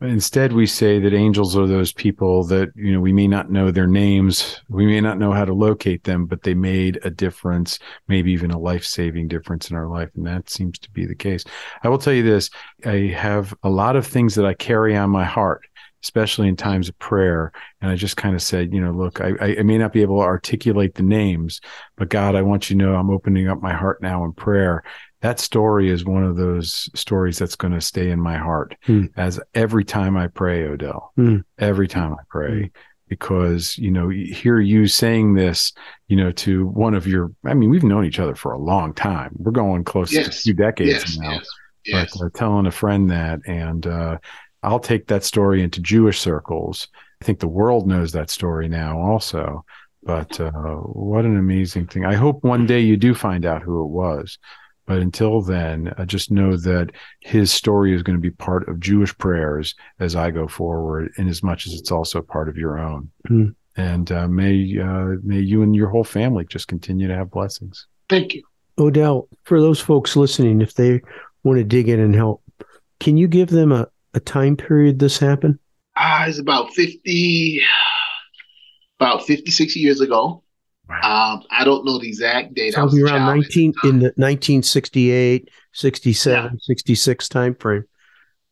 instead, 0.00 0.52
we 0.52 0.66
say 0.66 0.98
that 0.98 1.14
angels 1.14 1.56
are 1.56 1.68
those 1.68 1.92
people 1.92 2.42
that, 2.42 2.68
you 2.74 2.92
know, 2.92 3.00
we 3.00 3.12
may 3.12 3.28
not 3.28 3.50
know 3.50 3.70
their 3.70 3.86
names, 3.86 4.60
we 4.68 4.86
may 4.86 5.00
not 5.00 5.18
know 5.18 5.30
how 5.30 5.44
to 5.44 5.54
locate 5.54 6.02
them, 6.02 6.26
but 6.26 6.42
they 6.42 6.54
made 6.54 6.98
a 7.04 7.10
difference, 7.10 7.78
maybe 8.08 8.32
even 8.32 8.50
a 8.50 8.58
life 8.58 8.84
saving 8.84 9.28
difference 9.28 9.70
in 9.70 9.76
our 9.76 9.86
life. 9.86 10.10
And 10.16 10.26
that 10.26 10.50
seems 10.50 10.78
to 10.80 10.90
be 10.90 11.06
the 11.06 11.14
case. 11.14 11.44
I 11.84 11.88
will 11.88 11.98
tell 11.98 12.12
you 12.12 12.24
this 12.24 12.50
I 12.84 13.12
have 13.16 13.54
a 13.62 13.70
lot 13.70 13.94
of 13.94 14.06
things 14.06 14.34
that 14.34 14.46
I 14.46 14.54
carry 14.54 14.96
on 14.96 15.10
my 15.10 15.24
heart 15.24 15.62
especially 16.04 16.46
in 16.48 16.54
times 16.54 16.88
of 16.90 16.98
prayer. 16.98 17.50
And 17.80 17.90
I 17.90 17.96
just 17.96 18.18
kind 18.18 18.34
of 18.34 18.42
said, 18.42 18.72
you 18.74 18.80
know, 18.80 18.90
look, 18.92 19.20
I, 19.22 19.56
I 19.58 19.62
may 19.62 19.78
not 19.78 19.92
be 19.94 20.02
able 20.02 20.18
to 20.18 20.26
articulate 20.26 20.94
the 20.94 21.02
names, 21.02 21.62
but 21.96 22.10
God, 22.10 22.36
I 22.36 22.42
want 22.42 22.68
you 22.68 22.76
to 22.76 22.84
know 22.84 22.94
I'm 22.94 23.08
opening 23.10 23.48
up 23.48 23.62
my 23.62 23.72
heart 23.72 24.02
now 24.02 24.22
in 24.24 24.34
prayer. 24.34 24.84
That 25.22 25.40
story 25.40 25.88
is 25.88 26.04
one 26.04 26.22
of 26.22 26.36
those 26.36 26.90
stories 26.94 27.38
that's 27.38 27.56
going 27.56 27.72
to 27.72 27.80
stay 27.80 28.10
in 28.10 28.20
my 28.20 28.36
heart 28.36 28.76
Hmm. 28.84 29.06
as 29.16 29.40
every 29.54 29.82
time 29.84 30.16
I 30.18 30.26
pray, 30.28 30.64
Odell, 30.64 31.12
Hmm. 31.16 31.38
every 31.58 31.88
time 31.88 32.12
I 32.12 32.22
pray. 32.28 32.70
Because, 33.08 33.78
you 33.78 33.90
know, 33.90 34.08
hear 34.10 34.60
you 34.60 34.86
saying 34.86 35.34
this, 35.34 35.72
you 36.08 36.16
know, 36.16 36.32
to 36.32 36.66
one 36.66 36.94
of 36.94 37.06
your, 37.06 37.32
I 37.46 37.54
mean, 37.54 37.70
we've 37.70 37.82
known 37.84 38.04
each 38.04 38.18
other 38.18 38.34
for 38.34 38.52
a 38.52 38.58
long 38.58 38.92
time. 38.94 39.32
We're 39.38 39.52
going 39.52 39.84
close 39.84 40.10
to 40.10 40.20
a 40.20 40.30
few 40.30 40.54
decades 40.54 40.90
Yes, 40.90 41.16
now 41.18 41.30
yes, 41.32 41.46
yes. 41.84 42.16
but 42.18 42.26
uh, 42.26 42.28
telling 42.34 42.66
a 42.66 42.70
friend 42.70 43.10
that 43.10 43.40
and 43.46 43.86
uh, 43.86 44.18
i'll 44.64 44.80
take 44.80 45.06
that 45.06 45.24
story 45.24 45.62
into 45.62 45.80
jewish 45.80 46.20
circles. 46.20 46.88
I 47.22 47.24
think 47.24 47.38
the 47.38 47.48
world 47.48 47.86
knows 47.86 48.12
that 48.12 48.30
story 48.30 48.68
now 48.68 48.98
also 48.98 49.64
but 50.04 50.38
uh, 50.38 50.50
what 50.50 51.24
an 51.24 51.38
amazing 51.38 51.86
thing. 51.86 52.04
I 52.04 52.14
hope 52.14 52.44
one 52.44 52.66
day 52.66 52.80
you 52.80 52.96
do 52.96 53.14
find 53.14 53.46
out 53.46 53.62
who 53.62 53.82
it 53.82 53.88
was. 53.88 54.38
But 54.86 54.98
until 54.98 55.40
then 55.40 55.94
uh, 55.96 56.04
just 56.04 56.30
know 56.30 56.58
that 56.58 56.90
his 57.20 57.50
story 57.50 57.94
is 57.94 58.02
going 58.02 58.16
to 58.16 58.22
be 58.22 58.30
part 58.30 58.68
of 58.68 58.80
jewish 58.80 59.16
prayers 59.16 59.74
as 59.98 60.14
i 60.14 60.30
go 60.30 60.46
forward 60.46 61.10
in 61.16 61.26
as 61.26 61.42
much 61.42 61.66
as 61.66 61.72
it's 61.72 61.90
also 61.90 62.20
part 62.20 62.50
of 62.50 62.58
your 62.58 62.78
own. 62.78 63.10
Hmm. 63.26 63.46
and 63.76 64.12
uh, 64.12 64.28
may 64.28 64.78
uh, 64.78 65.16
may 65.22 65.40
you 65.40 65.62
and 65.62 65.74
your 65.74 65.88
whole 65.88 66.04
family 66.04 66.44
just 66.44 66.68
continue 66.68 67.08
to 67.08 67.14
have 67.14 67.30
blessings. 67.30 67.86
Thank 68.10 68.34
you. 68.34 68.42
Odell, 68.76 69.28
for 69.44 69.60
those 69.60 69.80
folks 69.80 70.16
listening, 70.16 70.60
if 70.60 70.74
they 70.74 71.00
want 71.44 71.58
to 71.58 71.64
dig 71.64 71.88
in 71.88 72.00
and 72.00 72.14
help, 72.14 72.42
can 73.00 73.16
you 73.16 73.26
give 73.26 73.48
them 73.48 73.72
a, 73.72 73.86
a 74.14 74.20
time 74.20 74.56
period 74.56 74.98
this 74.98 75.18
happened? 75.18 75.58
Ah, 75.96 76.26
it's 76.26 76.38
about 76.38 76.72
50, 76.72 77.60
about 78.98 79.24
56 79.24 79.76
years 79.76 80.00
ago. 80.00 80.42
Um, 80.88 81.42
I 81.50 81.64
don't 81.64 81.84
know 81.84 81.98
the 81.98 82.08
exact 82.08 82.54
date. 82.54 82.76
I 82.76 82.82
was 82.82 82.92
Probably 82.92 83.10
around 83.10 83.36
19 83.36 83.74
the 83.82 83.88
in 83.88 83.98
the 84.00 84.12
1968, 84.16 85.48
67, 85.72 86.60
66 86.60 87.28
time 87.28 87.54
frame. 87.54 87.84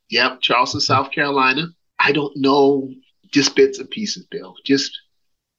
Yep, 0.08 0.40
Charleston, 0.40 0.80
South 0.80 1.10
Carolina. 1.10 1.66
I 1.98 2.12
don't 2.12 2.34
know 2.36 2.90
just 3.32 3.54
bits 3.54 3.78
and 3.78 3.90
pieces, 3.90 4.26
Bill. 4.30 4.54
Just 4.64 4.98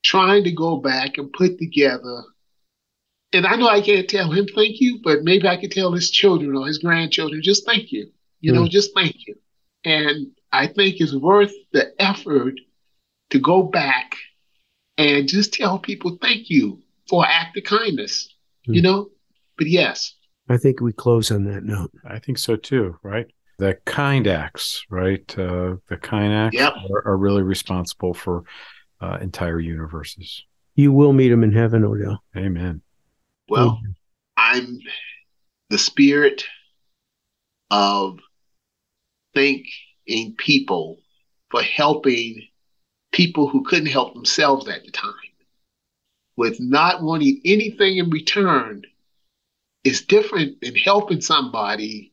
trying 0.04 0.43
to 0.43 0.51
go 0.51 0.78
back 0.78 1.18
and 1.18 1.32
put 1.32 1.60
together. 1.60 2.24
And 3.34 3.45
I 3.45 3.56
know 3.56 3.68
I 3.68 3.82
can't 3.82 4.10
tell 4.10 4.32
him 4.32 4.47
thank 4.54 4.80
you, 4.80 4.99
but 5.04 5.24
maybe 5.24 5.47
I 5.47 5.58
could 5.58 5.72
tell 5.72 5.91
his 5.91 6.12
children 6.12 6.56
or 6.56 6.68
his 6.68 6.80
grandchildren 6.80 7.41
just 7.43 7.66
thank 7.66 7.91
you. 7.91 8.12
You 8.41 8.51
know, 8.51 8.68
just 8.68 8.93
thank 8.93 9.16
you. 9.26 9.36
And 9.86 10.28
I 10.52 10.68
think 10.68 11.00
it's 11.00 11.14
worth 11.14 11.54
the 11.72 11.94
effort 12.02 12.56
to 13.32 13.40
go 13.40 13.64
back 13.64 14.16
and 14.98 15.28
just 15.28 15.54
tell 15.54 15.80
people 15.80 16.18
thank 16.22 16.50
you 16.50 16.80
for 17.10 17.24
an 17.26 17.32
act 17.34 17.58
of 17.58 17.64
kindness. 17.64 18.30
You 18.66 18.82
know? 18.82 19.10
But 19.58 19.68
yes, 19.68 20.16
I 20.50 20.58
think 20.58 20.80
we 20.80 20.94
close 20.94 21.32
on 21.32 21.44
that 21.46 21.64
note. 21.64 21.92
I 22.06 22.20
think 22.20 22.38
so 22.38 22.56
too, 22.56 22.98
right? 23.04 23.28
The 23.60 23.78
kind 23.86 24.26
acts, 24.28 24.84
right? 24.90 25.24
Uh, 25.38 25.76
the 25.88 25.98
kind 26.02 26.34
acts 26.34 26.56
Yep. 26.56 26.74
are, 26.92 27.08
are 27.08 27.18
really 27.18 27.44
responsible 27.44 28.14
for 28.14 28.44
uh, 29.02 29.18
entire 29.22 29.60
universes. 29.60 30.44
You 30.76 30.92
will 30.92 31.14
meet 31.14 31.32
him 31.32 31.44
in 31.44 31.52
heaven, 31.52 31.84
Odell. 31.84 32.24
Amen. 32.36 32.82
well, 33.48 33.80
I'm 34.38 34.80
the 35.70 35.78
spirit 35.78 36.46
of 37.70 38.20
thanking 39.34 40.36
people 40.38 41.00
for 41.50 41.62
helping 41.62 42.48
people 43.12 43.48
who 43.48 43.64
couldn't 43.64 43.88
help 43.88 44.14
themselves 44.14 44.68
at 44.68 44.84
the 44.84 44.92
time 44.92 45.14
with 46.36 46.60
not 46.60 47.04
wanting 47.04 47.40
anything 47.46 47.98
in 47.98 48.10
return 48.10 48.84
is 49.84 50.02
different 50.02 50.60
than 50.62 50.76
helping 50.76 51.22
somebody 51.22 52.12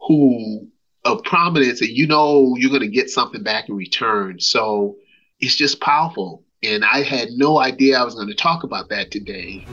who 0.00 0.68
of 1.04 1.22
prominence 1.24 1.80
and 1.80 1.90
you 1.90 2.06
know 2.06 2.54
you're 2.56 2.70
going 2.70 2.82
to 2.82 2.88
get 2.88 3.10
something 3.10 3.42
back 3.42 3.68
in 3.68 3.74
return. 3.74 4.38
So 4.38 4.96
it's 5.40 5.56
just 5.56 5.80
powerful. 5.80 6.44
And 6.62 6.84
i 6.84 7.02
had 7.02 7.30
no 7.30 7.58
idea 7.58 7.98
i 7.98 8.04
was 8.04 8.14
going 8.14 8.28
to 8.28 8.34
talk 8.34 8.64
about 8.64 8.90
that 8.90 9.10
today 9.10 9.66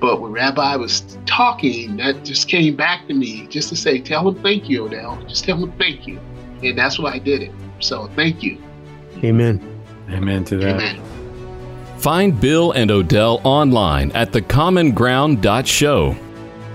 but 0.00 0.20
when 0.20 0.32
Rabbi 0.32 0.76
was 0.76 1.16
talking, 1.26 1.96
that 1.96 2.24
just 2.24 2.48
came 2.48 2.76
back 2.76 3.06
to 3.08 3.14
me 3.14 3.46
just 3.48 3.68
to 3.70 3.76
say, 3.76 4.00
tell 4.00 4.28
him 4.28 4.42
thank 4.42 4.68
you, 4.68 4.84
Odell. 4.86 5.18
Just 5.28 5.44
tell 5.44 5.56
him 5.56 5.72
thank 5.78 6.06
you. 6.06 6.20
And 6.62 6.76
that's 6.78 6.98
why 6.98 7.12
I 7.12 7.18
did 7.18 7.42
it. 7.42 7.52
So 7.80 8.10
thank 8.14 8.42
you. 8.42 8.62
Amen. 9.22 9.60
Amen 10.10 10.44
to 10.46 10.56
that. 10.58 10.74
Amen. 10.76 11.02
Find 11.98 12.38
Bill 12.38 12.72
and 12.72 12.90
Odell 12.90 13.40
online 13.44 14.12
at 14.12 14.32
thecommonground.show. 14.32 16.16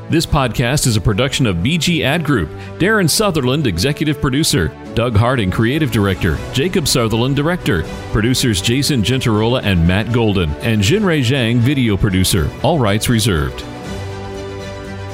This 0.10 0.26
podcast 0.26 0.88
is 0.88 0.97
a 0.97 1.01
production 1.01 1.45
of 1.45 1.57
BG 1.57 2.01
Ad 2.01 2.24
Group, 2.24 2.49
Darren 2.80 3.07
Sutherland, 3.07 3.68
Executive 3.68 4.20
Producer, 4.20 4.76
Doug 4.95 5.16
Harding, 5.16 5.51
Creative 5.51 5.91
Director, 5.91 6.36
Jacob 6.51 6.88
Sutherland, 6.88 7.36
Director, 7.36 7.84
producers 8.12 8.60
Jason 8.60 9.03
Gentarola 9.03 9.62
and 9.62 9.88
Matt 9.88 10.12
Golden, 10.12 10.49
and 10.62 10.82
Jinrei 10.82 11.20
Zhang, 11.20 11.57
Video 11.57 11.95
Producer. 11.95 12.49
All 12.64 12.80
rights 12.80 13.07
reserved. 13.07 13.60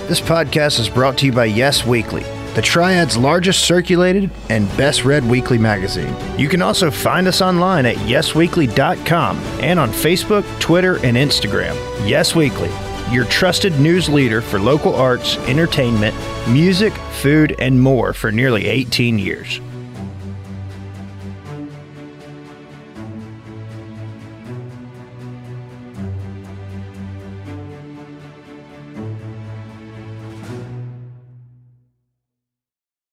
This 0.08 0.22
podcast 0.22 0.80
is 0.80 0.88
brought 0.88 1.18
to 1.18 1.26
you 1.26 1.34
by 1.34 1.43
Yes 1.43 1.86
Weekly, 1.86 2.24
the 2.54 2.62
Triad's 2.62 3.18
largest 3.18 3.66
circulated 3.66 4.30
and 4.50 4.66
best 4.78 5.04
read 5.04 5.26
weekly 5.26 5.58
magazine. 5.58 6.16
You 6.39 6.48
can 6.48 6.62
also 6.62 6.89
find 6.89 7.28
us 7.28 7.41
online 7.41 7.86
at 7.86 7.98
yesweekly.com 7.98 9.38
and 9.60 9.78
on 9.78 9.89
Facebook, 9.89 10.46
Twitter, 10.62 10.96
and 11.06 11.18
Instagram. 11.18 11.76
Yes 12.08 12.34
Weekly, 12.34 12.70
your 13.12 13.26
trusted 13.26 13.80
news 13.80 14.10
leader 14.10 14.41
for 14.41 14.60
local 14.60 14.95
arts, 14.95 15.38
entertainment, 15.47 16.16
music, 16.47 16.93
food, 17.22 17.56
and 17.60 17.80
more 17.80 18.14
for 18.14 18.32
nearly 18.32 18.66
18 18.68 19.20
years. 19.20 19.60